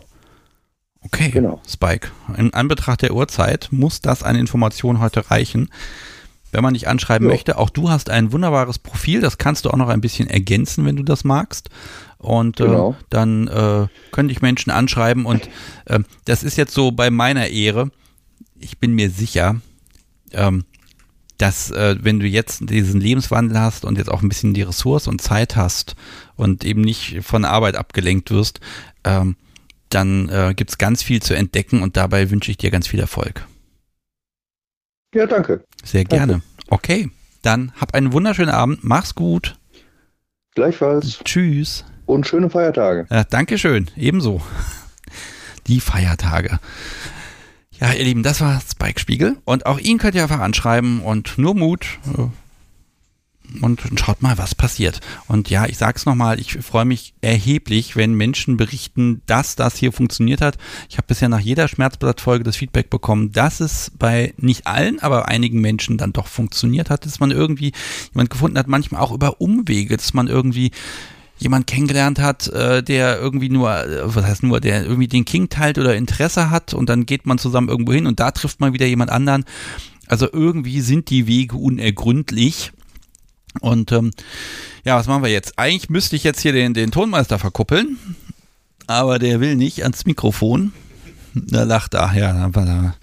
[1.05, 1.61] Okay, genau.
[1.67, 2.09] Spike.
[2.37, 5.69] In Anbetracht der Uhrzeit muss das eine Information heute reichen
[6.53, 7.33] wenn man dich anschreiben ja.
[7.33, 7.57] möchte.
[7.57, 10.95] Auch du hast ein wunderbares Profil, das kannst du auch noch ein bisschen ergänzen, wenn
[10.95, 11.69] du das magst.
[12.19, 12.91] Und äh, genau.
[12.91, 15.25] äh, dann äh, können dich Menschen anschreiben.
[15.25, 15.49] Und
[15.85, 17.91] äh, das ist jetzt so bei meiner Ehre.
[18.59, 19.57] Ich bin mir sicher,
[20.31, 20.63] ähm,
[21.39, 25.07] dass äh, wenn du jetzt diesen Lebenswandel hast und jetzt auch ein bisschen die Ressource
[25.07, 25.95] und Zeit hast
[26.35, 28.61] und eben nicht von Arbeit abgelenkt wirst,
[29.03, 29.35] ähm,
[29.93, 32.99] dann äh, gibt es ganz viel zu entdecken und dabei wünsche ich dir ganz viel
[32.99, 33.45] Erfolg.
[35.13, 35.63] Ja, danke.
[35.83, 36.33] Sehr gerne.
[36.33, 36.47] Danke.
[36.69, 37.09] Okay,
[37.41, 38.83] dann hab einen wunderschönen Abend.
[38.83, 39.57] Mach's gut.
[40.55, 41.19] Gleichfalls.
[41.23, 41.85] Tschüss.
[42.05, 43.05] Und schöne Feiertage.
[43.09, 43.89] Ja, Dankeschön.
[43.95, 44.41] Ebenso.
[45.67, 46.59] Die Feiertage.
[47.79, 49.37] Ja, ihr Lieben, das war Spike Spiegel.
[49.45, 51.99] Und auch ihn könnt ihr einfach anschreiben und nur Mut.
[52.17, 52.27] Äh,
[53.61, 54.99] und schaut mal, was passiert.
[55.27, 59.91] Und ja, ich sag's nochmal, ich freue mich erheblich, wenn Menschen berichten, dass das hier
[59.91, 60.57] funktioniert hat.
[60.89, 65.27] Ich habe bisher nach jeder Schmerzblattfolge das Feedback bekommen, dass es bei nicht allen, aber
[65.27, 67.73] einigen Menschen dann doch funktioniert hat, dass man irgendwie
[68.13, 70.71] jemand gefunden hat, manchmal auch über Umwege, dass man irgendwie
[71.37, 75.49] jemand kennengelernt hat, äh, der irgendwie nur, äh, was heißt nur, der irgendwie den King
[75.49, 78.73] teilt oder Interesse hat und dann geht man zusammen irgendwo hin und da trifft man
[78.73, 79.43] wieder jemand anderen.
[80.07, 82.71] Also irgendwie sind die Wege unergründlich
[83.61, 84.11] und ähm,
[84.83, 85.57] ja, was machen wir jetzt?
[85.57, 87.97] Eigentlich müsste ich jetzt hier den, den Tonmeister verkuppeln,
[88.87, 90.73] aber der will nicht ans Mikrofon.
[91.33, 92.47] Da lacht er, ja.
[92.49, 92.93] Da.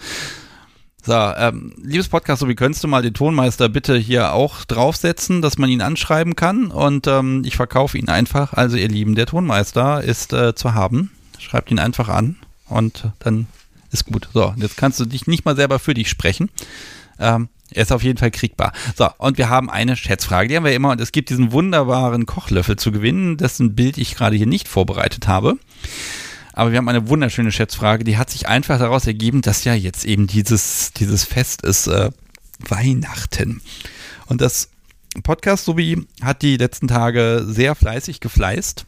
[1.05, 5.41] So, ähm, liebes Podcast, so wie könntest du mal den Tonmeister bitte hier auch draufsetzen,
[5.41, 8.53] dass man ihn anschreiben kann und ähm, ich verkaufe ihn einfach.
[8.53, 11.11] Also ihr Lieben, der Tonmeister ist äh, zu haben.
[11.39, 12.37] Schreibt ihn einfach an
[12.69, 13.47] und dann
[13.91, 14.29] ist gut.
[14.35, 16.51] So, jetzt kannst du dich nicht mal selber für dich sprechen.
[17.19, 18.73] Ähm, er ist auf jeden Fall kriegbar.
[18.97, 22.27] So, und wir haben eine Schätzfrage, die haben wir immer, und es gibt diesen wunderbaren
[22.27, 25.59] Kochlöffel zu gewinnen, dessen Bild ich gerade hier nicht vorbereitet habe.
[26.53, 30.05] Aber wir haben eine wunderschöne Schätzfrage, die hat sich einfach daraus ergeben, dass ja jetzt
[30.05, 32.11] eben dieses, dieses Fest ist äh,
[32.59, 33.63] Weihnachten.
[34.27, 34.69] Und das
[35.23, 38.85] Podcast Subi hat die letzten Tage sehr fleißig gefleißt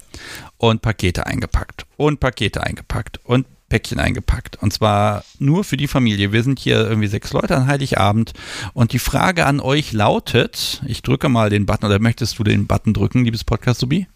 [0.57, 4.63] und Pakete eingepackt und Pakete eingepackt und Päckchen eingepackt.
[4.63, 6.31] Und zwar nur für die Familie.
[6.31, 8.35] Wir sind hier irgendwie sechs Leute an Heiligabend.
[8.75, 12.67] Und die Frage an euch lautet, ich drücke mal den Button, oder möchtest du den
[12.67, 14.09] Button drücken, liebes Podcast-Subi?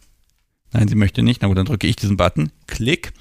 [0.72, 1.40] Nein, sie möchte nicht.
[1.40, 2.52] Na gut, dann drücke ich diesen Button.
[2.66, 3.14] Klick.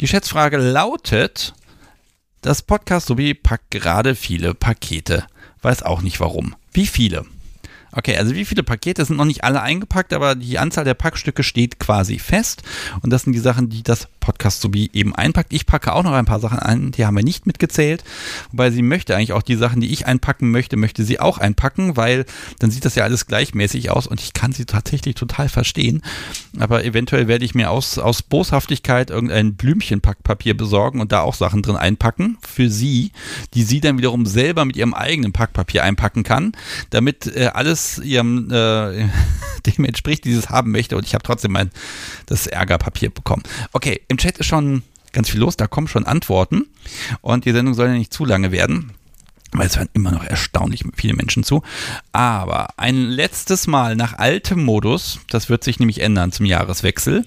[0.00, 1.54] Die Schätzfrage lautet,
[2.40, 5.26] das Podcast-Subi packt gerade viele Pakete.
[5.60, 6.54] Weiß auch nicht warum.
[6.72, 7.26] Wie viele?
[7.92, 11.42] Okay, also wie viele Pakete sind noch nicht alle eingepackt, aber die Anzahl der Packstücke
[11.42, 12.62] steht quasi fest.
[13.02, 15.54] Und das sind die Sachen, die das Podcast sowie eben einpackt.
[15.54, 18.04] Ich packe auch noch ein paar Sachen ein, die haben wir nicht mitgezählt.
[18.50, 21.96] Wobei sie möchte eigentlich auch die Sachen, die ich einpacken möchte, möchte sie auch einpacken,
[21.96, 22.26] weil
[22.58, 26.02] dann sieht das ja alles gleichmäßig aus und ich kann sie tatsächlich total verstehen.
[26.58, 31.62] Aber eventuell werde ich mir aus, aus Boshaftigkeit irgendein Blümchenpackpapier besorgen und da auch Sachen
[31.62, 33.12] drin einpacken für sie,
[33.54, 36.52] die sie dann wiederum selber mit ihrem eigenen Packpapier einpacken kann,
[36.90, 39.08] damit äh, alles ihrem äh,
[39.66, 41.70] dem entspricht, dieses haben möchte und ich habe trotzdem mein
[42.26, 43.42] das Ärgerpapier bekommen.
[43.72, 44.82] Okay, im Chat ist schon
[45.12, 46.66] ganz viel los, da kommen schon Antworten
[47.20, 48.92] und die Sendung soll ja nicht zu lange werden.
[49.52, 51.62] Weil es hören immer noch erstaunlich viele Menschen zu.
[52.12, 57.24] Aber ein letztes Mal nach altem Modus, das wird sich nämlich ändern zum Jahreswechsel,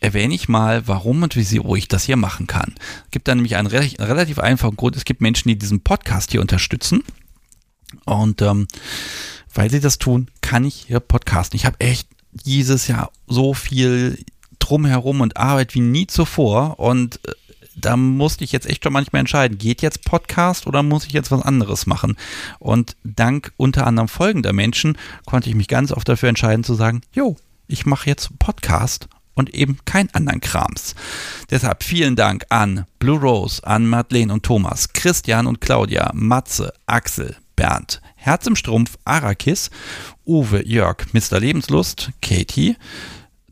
[0.00, 2.74] erwähne ich mal, warum und wieso ich das hier machen kann.
[3.04, 4.96] Es gibt da nämlich einen re relativ einfachen Grund.
[4.96, 7.02] Es gibt Menschen, die diesen Podcast hier unterstützen.
[8.04, 8.68] Und ähm,
[9.54, 11.56] weil sie das tun, kann ich hier podcasten.
[11.56, 14.18] Ich habe echt dieses Jahr so viel
[14.58, 17.32] drumherum und Arbeit wie nie zuvor und äh,
[17.76, 21.30] da musste ich jetzt echt schon manchmal entscheiden, geht jetzt Podcast oder muss ich jetzt
[21.30, 22.16] was anderes machen?
[22.58, 27.00] Und dank unter anderem folgender Menschen konnte ich mich ganz oft dafür entscheiden zu sagen,
[27.12, 27.36] jo,
[27.68, 30.94] ich mache jetzt Podcast und eben kein anderen Krams.
[31.50, 37.36] Deshalb vielen Dank an Blue Rose, an Madeleine und Thomas, Christian und Claudia, Matze, Axel,
[37.60, 39.68] Bernd, Herz im Strumpf, Arakis,
[40.24, 41.38] Uwe, Jörg, Mr.
[41.38, 42.74] Lebenslust, Katie,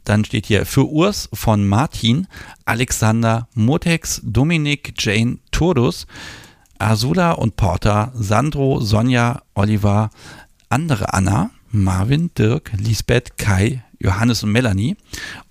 [0.04, 2.26] dann steht hier für Urs von Martin,
[2.64, 6.06] Alexander, Motex, Dominik, Jane, Turdus,
[6.78, 10.08] Azula und Porter, Sandro, Sonja, Oliver,
[10.70, 14.96] andere Anna, Marvin, Dirk, Lisbeth, Kai, Johannes und Melanie.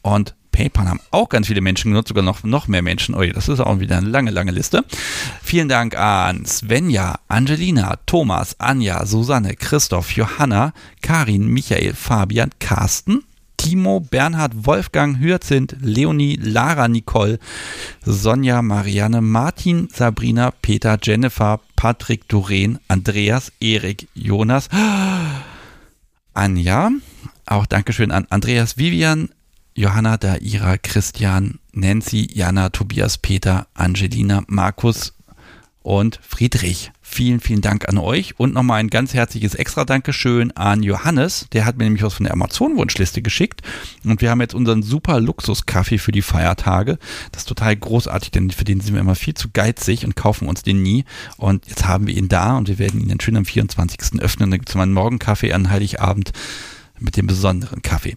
[0.02, 3.14] Und PayPal haben auch ganz viele Menschen genutzt, sogar noch, noch mehr Menschen.
[3.14, 4.84] Oh, das ist auch wieder eine lange, lange Liste.
[5.44, 10.74] Vielen Dank an Svenja, Angelina, Thomas, Anja, Susanne, Christoph, Johanna,
[11.04, 13.24] Karin, Michael, Fabian, Carsten,
[13.58, 17.38] Timo, Bernhard, Wolfgang, Hyacinth, Leonie, Lara, Nicole,
[18.04, 24.70] Sonja, Marianne, Martin, Sabrina, Peter, Jennifer, Patrick, Doreen, Andreas, Erik, Jonas,
[26.34, 26.90] Anja,
[27.46, 29.30] auch Dankeschön an Andreas, Vivian,
[29.78, 35.14] Johanna, Daira, Christian, Nancy, Jana, Tobias, Peter, Angelina, Markus
[35.84, 36.92] und Friedrich.
[37.04, 41.46] Vielen, vielen Dank an euch und nochmal ein ganz herzliches extra Dankeschön an Johannes.
[41.54, 43.62] Der hat mir nämlich was von der Amazon-Wunschliste geschickt
[44.04, 46.98] und wir haben jetzt unseren super Luxus-Kaffee für die Feiertage.
[47.32, 50.48] Das ist total großartig, denn für den sind wir immer viel zu geizig und kaufen
[50.48, 51.06] uns den nie.
[51.38, 54.24] Und jetzt haben wir ihn da und wir werden ihn dann schön am 24.
[54.24, 54.50] öffnen.
[54.50, 56.34] Dann gibt es mal einen Morgenkaffee an Heiligabend
[57.00, 58.16] mit dem besonderen Kaffee.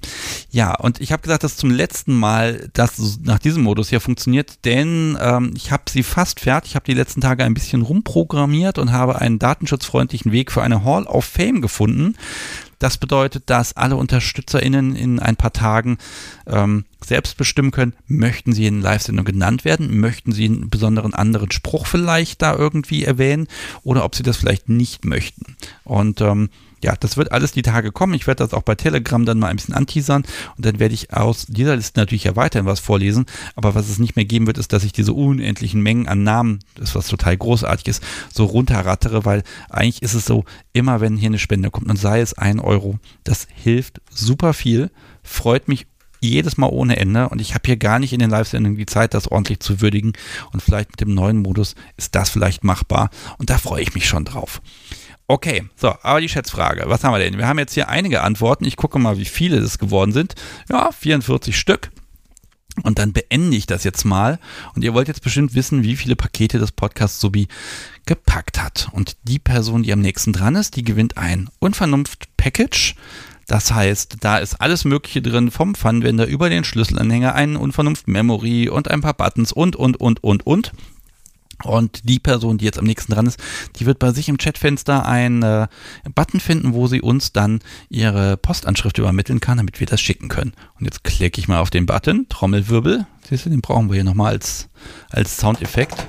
[0.50, 4.64] Ja, und ich habe gesagt, dass zum letzten Mal das nach diesem Modus hier funktioniert,
[4.64, 8.78] denn ähm, ich habe sie fast fertig, Ich habe die letzten Tage ein bisschen rumprogrammiert
[8.78, 12.14] und habe einen datenschutzfreundlichen Weg für eine Hall of Fame gefunden.
[12.80, 15.98] Das bedeutet, dass alle UnterstützerInnen in ein paar Tagen
[16.46, 21.50] ähm, selbst bestimmen können, möchten sie in Live-Sendung genannt werden, möchten sie einen besonderen anderen
[21.50, 23.48] Spruch vielleicht da irgendwie erwähnen
[23.82, 25.56] oder ob sie das vielleicht nicht möchten.
[25.84, 26.48] Und ähm,
[26.82, 28.14] ja, das wird alles die Tage kommen.
[28.14, 30.24] Ich werde das auch bei Telegram dann mal ein bisschen anteasern
[30.56, 33.26] und dann werde ich aus dieser Liste natürlich ja weiterhin was vorlesen.
[33.54, 36.60] Aber was es nicht mehr geben wird, ist, dass ich diese unendlichen Mengen an Namen,
[36.74, 38.02] das was total großartig ist,
[38.32, 42.20] so runterrattere, weil eigentlich ist es so, immer wenn hier eine Spende kommt und sei
[42.20, 44.90] es ein Euro, das hilft super viel,
[45.22, 45.86] freut mich
[46.20, 49.14] jedes Mal ohne Ende und ich habe hier gar nicht in den Live-Sendungen die Zeit,
[49.14, 50.12] das ordentlich zu würdigen
[50.52, 54.06] und vielleicht mit dem neuen Modus ist das vielleicht machbar und da freue ich mich
[54.06, 54.60] schon drauf.
[55.30, 56.82] Okay, so, aber die Schätzfrage.
[56.86, 57.38] Was haben wir denn?
[57.38, 58.64] Wir haben jetzt hier einige Antworten.
[58.64, 60.34] Ich gucke mal, wie viele es geworden sind.
[60.68, 61.92] Ja, 44 Stück.
[62.82, 64.40] Und dann beende ich das jetzt mal.
[64.74, 67.46] Und ihr wollt jetzt bestimmt wissen, wie viele Pakete das Podcast Subi
[68.06, 68.88] gepackt hat.
[68.90, 72.96] Und die Person, die am nächsten dran ist, die gewinnt ein Unvernunft-Package.
[73.46, 78.90] Das heißt, da ist alles Mögliche drin, vom Funwender über den Schlüsselanhänger, einen Unvernunft-Memory und
[78.90, 80.72] ein paar Buttons und, und, und, und, und.
[81.64, 83.38] Und die Person, die jetzt am nächsten dran ist,
[83.76, 85.68] die wird bei sich im Chatfenster einen äh,
[86.14, 90.52] Button finden, wo sie uns dann ihre Postanschrift übermitteln kann, damit wir das schicken können.
[90.78, 93.06] Und jetzt klicke ich mal auf den Button, Trommelwirbel.
[93.28, 94.68] Siehst du, den brauchen wir hier nochmal als,
[95.10, 96.04] als Soundeffekt.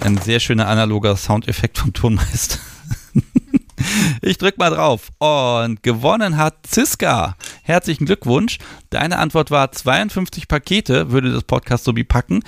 [0.00, 2.58] Ein sehr schöner analoger Soundeffekt vom Tonmeister.
[4.22, 5.10] Ich drück mal drauf.
[5.18, 7.36] Und gewonnen hat Ziska.
[7.62, 8.58] Herzlichen Glückwunsch.
[8.90, 12.42] Deine Antwort war 52 Pakete, würde das Podcast so packen.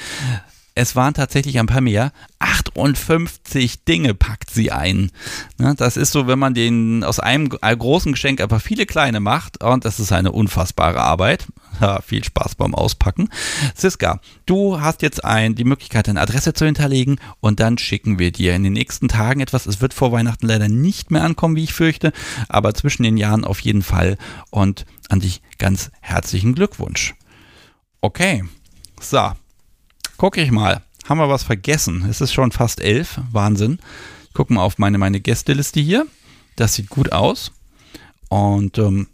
[0.78, 2.12] Es waren tatsächlich ein paar mehr.
[2.38, 5.10] 58 Dinge packt sie ein.
[5.58, 9.60] Ne, das ist so, wenn man den aus einem großen Geschenk einfach viele kleine macht.
[9.60, 11.46] Und das ist eine unfassbare Arbeit.
[11.80, 13.28] Ha, viel Spaß beim Auspacken.
[13.76, 18.32] Siska, du hast jetzt ein, die Möglichkeit, deine Adresse zu hinterlegen und dann schicken wir
[18.32, 19.66] dir in den nächsten Tagen etwas.
[19.66, 22.12] Es wird vor Weihnachten leider nicht mehr ankommen, wie ich fürchte,
[22.48, 24.18] aber zwischen den Jahren auf jeden Fall
[24.50, 27.14] und an dich ganz herzlichen Glückwunsch.
[28.00, 28.42] Okay,
[29.00, 29.30] so,
[30.18, 30.82] gucke ich mal.
[31.08, 32.04] Haben wir was vergessen?
[32.10, 33.20] Es ist schon fast elf.
[33.32, 33.78] Wahnsinn.
[34.34, 36.06] Gucken wir auf meine, meine Gästeliste hier.
[36.56, 37.52] Das sieht gut aus.
[38.28, 39.06] Und ähm,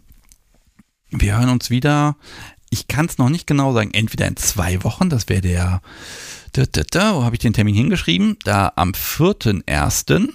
[1.11, 2.17] wir hören uns wieder.
[2.69, 3.91] Ich kann es noch nicht genau sagen.
[3.93, 5.81] Entweder in zwei Wochen, das wäre der.
[6.51, 8.37] Da, da, da, wo habe ich den Termin hingeschrieben?
[8.43, 10.29] Da am 4.1.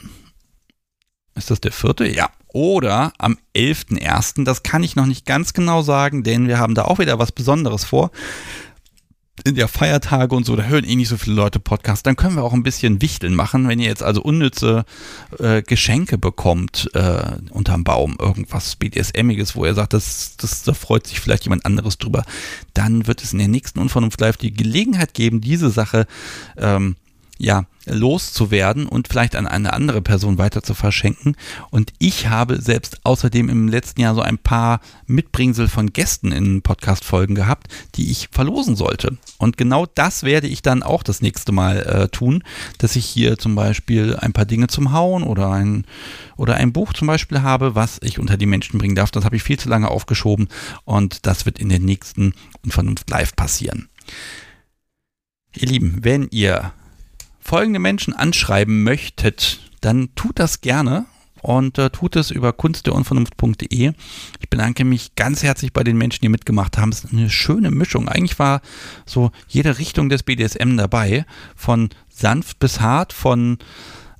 [1.34, 2.06] Ist das der vierte?
[2.06, 2.30] Ja.
[2.52, 4.44] Oder am 11.1.
[4.44, 7.32] Das kann ich noch nicht ganz genau sagen, denn wir haben da auch wieder was
[7.32, 8.10] Besonderes vor
[9.44, 12.36] in der Feiertage und so, da hören eh nicht so viele Leute Podcasts, dann können
[12.36, 13.68] wir auch ein bisschen Wichteln machen.
[13.68, 14.84] Wenn ihr jetzt also unnütze
[15.38, 21.06] äh, Geschenke bekommt äh, unterm Baum, irgendwas BDSMiges, wo ihr sagt, das, das, da freut
[21.06, 22.24] sich vielleicht jemand anderes drüber,
[22.74, 26.06] dann wird es in der nächsten Unvernunft Live die Gelegenheit geben, diese Sache
[26.56, 26.96] ähm,
[27.40, 31.36] ja, loszuwerden und vielleicht an eine andere Person weiter zu verschenken.
[31.70, 36.60] Und ich habe selbst außerdem im letzten Jahr so ein paar Mitbringsel von Gästen in
[36.60, 39.16] Podcast-Folgen gehabt, die ich verlosen sollte.
[39.38, 42.44] Und genau das werde ich dann auch das nächste Mal äh, tun,
[42.76, 45.86] dass ich hier zum Beispiel ein paar Dinge zum Hauen oder ein,
[46.36, 49.10] oder ein Buch zum Beispiel habe, was ich unter die Menschen bringen darf.
[49.10, 50.48] Das habe ich viel zu lange aufgeschoben
[50.84, 53.88] und das wird in den nächsten Unvernunft Live passieren.
[55.56, 56.72] Ihr Lieben, wenn ihr
[57.40, 61.06] folgende Menschen anschreiben möchtet, dann tut das gerne
[61.42, 63.92] und äh, tut es über kunstderunvernunft.de.
[64.40, 66.90] Ich bedanke mich ganz herzlich bei den Menschen, die mitgemacht haben.
[66.90, 68.08] Es ist eine schöne Mischung.
[68.08, 68.60] Eigentlich war
[69.06, 71.24] so jede Richtung des BDSM dabei,
[71.56, 73.58] von sanft bis hart, von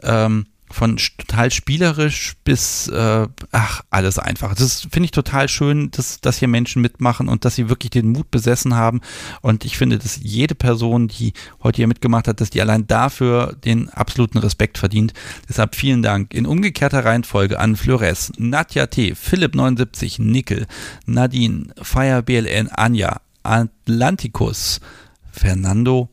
[0.02, 4.55] ähm, von total spielerisch bis, äh, ach, alles einfach.
[4.55, 8.12] Das finde ich total schön, dass, dass hier Menschen mitmachen und dass sie wirklich den
[8.12, 9.01] Mut besessen haben.
[9.42, 11.32] Und ich finde, dass jede Person, die
[11.62, 15.12] heute hier mitgemacht hat, dass die allein dafür den absoluten Respekt verdient.
[15.48, 16.32] Deshalb vielen Dank.
[16.34, 20.66] In umgekehrter Reihenfolge an Flores, Nadja T., Philipp79, Nickel,
[21.05, 24.80] Nadine, Fire BLN, Anja, Atlanticus,
[25.32, 26.10] Fernando,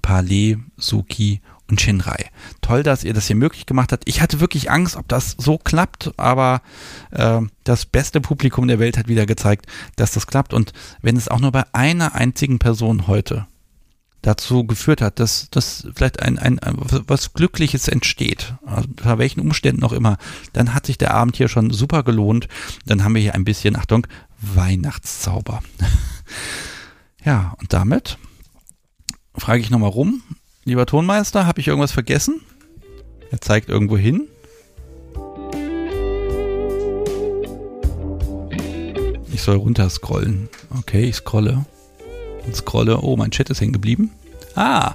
[0.00, 1.40] Palais, Suki
[1.72, 2.26] und Shinrai.
[2.60, 4.06] Toll, dass ihr das hier möglich gemacht habt.
[4.06, 6.60] Ich hatte wirklich Angst, ob das so klappt, aber
[7.12, 9.64] äh, das beste Publikum der Welt hat wieder gezeigt,
[9.96, 10.52] dass das klappt.
[10.52, 13.46] Und wenn es auch nur bei einer einzigen Person heute
[14.20, 19.40] dazu geführt hat, dass, dass vielleicht ein, ein, ein was Glückliches entsteht, also bei welchen
[19.40, 20.18] Umständen auch immer,
[20.52, 22.48] dann hat sich der Abend hier schon super gelohnt.
[22.84, 24.06] Dann haben wir hier ein bisschen, Achtung,
[24.38, 25.62] Weihnachtszauber.
[27.24, 28.18] ja, und damit
[29.34, 30.22] frage ich nochmal rum,
[30.64, 32.40] Lieber Tonmeister, habe ich irgendwas vergessen?
[33.32, 34.28] Er zeigt irgendwo hin.
[39.32, 40.48] Ich soll runterscrollen.
[40.78, 41.64] Okay, ich scrolle.
[42.46, 43.00] Und scrolle.
[43.00, 44.12] Oh, mein Chat ist hängen geblieben.
[44.54, 44.94] Ah,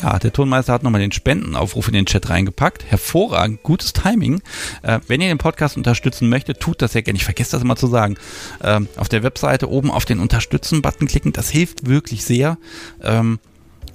[0.00, 2.84] ja, der Tonmeister hat nochmal den Spendenaufruf in den Chat reingepackt.
[2.84, 4.40] Hervorragend, gutes Timing.
[4.82, 7.16] Äh, wenn ihr den Podcast unterstützen möchtet, tut das sehr gerne.
[7.16, 8.16] Ich vergesse das immer zu sagen.
[8.62, 12.58] Ähm, auf der Webseite oben auf den Unterstützen-Button klicken, das hilft wirklich sehr.
[13.02, 13.40] Ähm,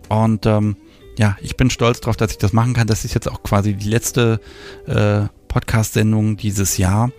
[0.10, 0.76] und ähm,
[1.18, 2.88] ja, ich bin stolz darauf, dass ich das machen kann.
[2.88, 4.40] Das ist jetzt auch quasi die letzte
[4.88, 7.12] äh, Podcast-Sendung dieses Jahr.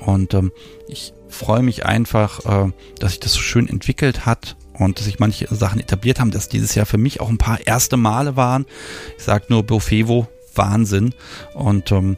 [0.00, 0.52] Und ähm,
[0.88, 5.18] ich freue mich einfach, äh, dass sich das so schön entwickelt hat und dass sich
[5.18, 8.66] manche Sachen etabliert haben, dass dieses Jahr für mich auch ein paar erste Male waren.
[9.18, 11.14] Ich sage nur Bofevo, Wahnsinn.
[11.54, 12.16] Und ähm,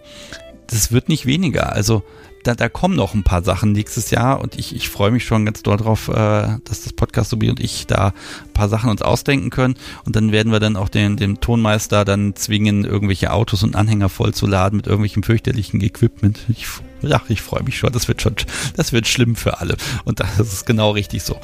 [0.69, 1.73] das wird nicht weniger.
[1.73, 2.03] Also
[2.43, 5.45] da, da kommen noch ein paar Sachen nächstes Jahr und ich, ich freue mich schon
[5.45, 9.03] ganz doll drauf, äh, dass das Podcast Sobi und ich da ein paar Sachen uns
[9.03, 9.75] ausdenken können
[10.05, 14.09] und dann werden wir dann auch den, den Tonmeister dann zwingen, irgendwelche Autos und Anhänger
[14.09, 16.41] vollzuladen mit irgendwelchem fürchterlichen Equipment.
[16.49, 16.67] Ich,
[17.03, 18.35] ja, ich freue mich schon, das wird schon,
[18.77, 21.39] das wird schlimm für alle und das ist genau richtig so.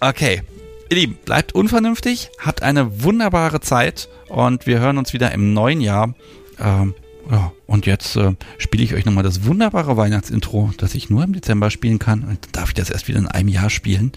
[0.00, 0.42] Okay,
[0.90, 5.82] Ihr Lieben, bleibt unvernünftig, habt eine wunderbare Zeit und wir hören uns wieder im neuen
[5.82, 6.14] Jahr.
[6.58, 6.94] Ähm,
[7.30, 11.32] ja, und jetzt äh, spiele ich euch nochmal das wunderbare Weihnachtsintro, das ich nur im
[11.32, 12.24] Dezember spielen kann.
[12.24, 14.12] Und darf ich das erst wieder in einem Jahr spielen.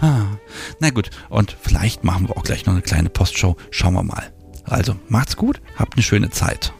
[0.00, 0.24] Ah,
[0.78, 3.56] na gut, und vielleicht machen wir auch gleich noch eine kleine Postshow.
[3.70, 4.30] Schauen wir mal.
[4.64, 6.72] Also, macht's gut, habt eine schöne Zeit.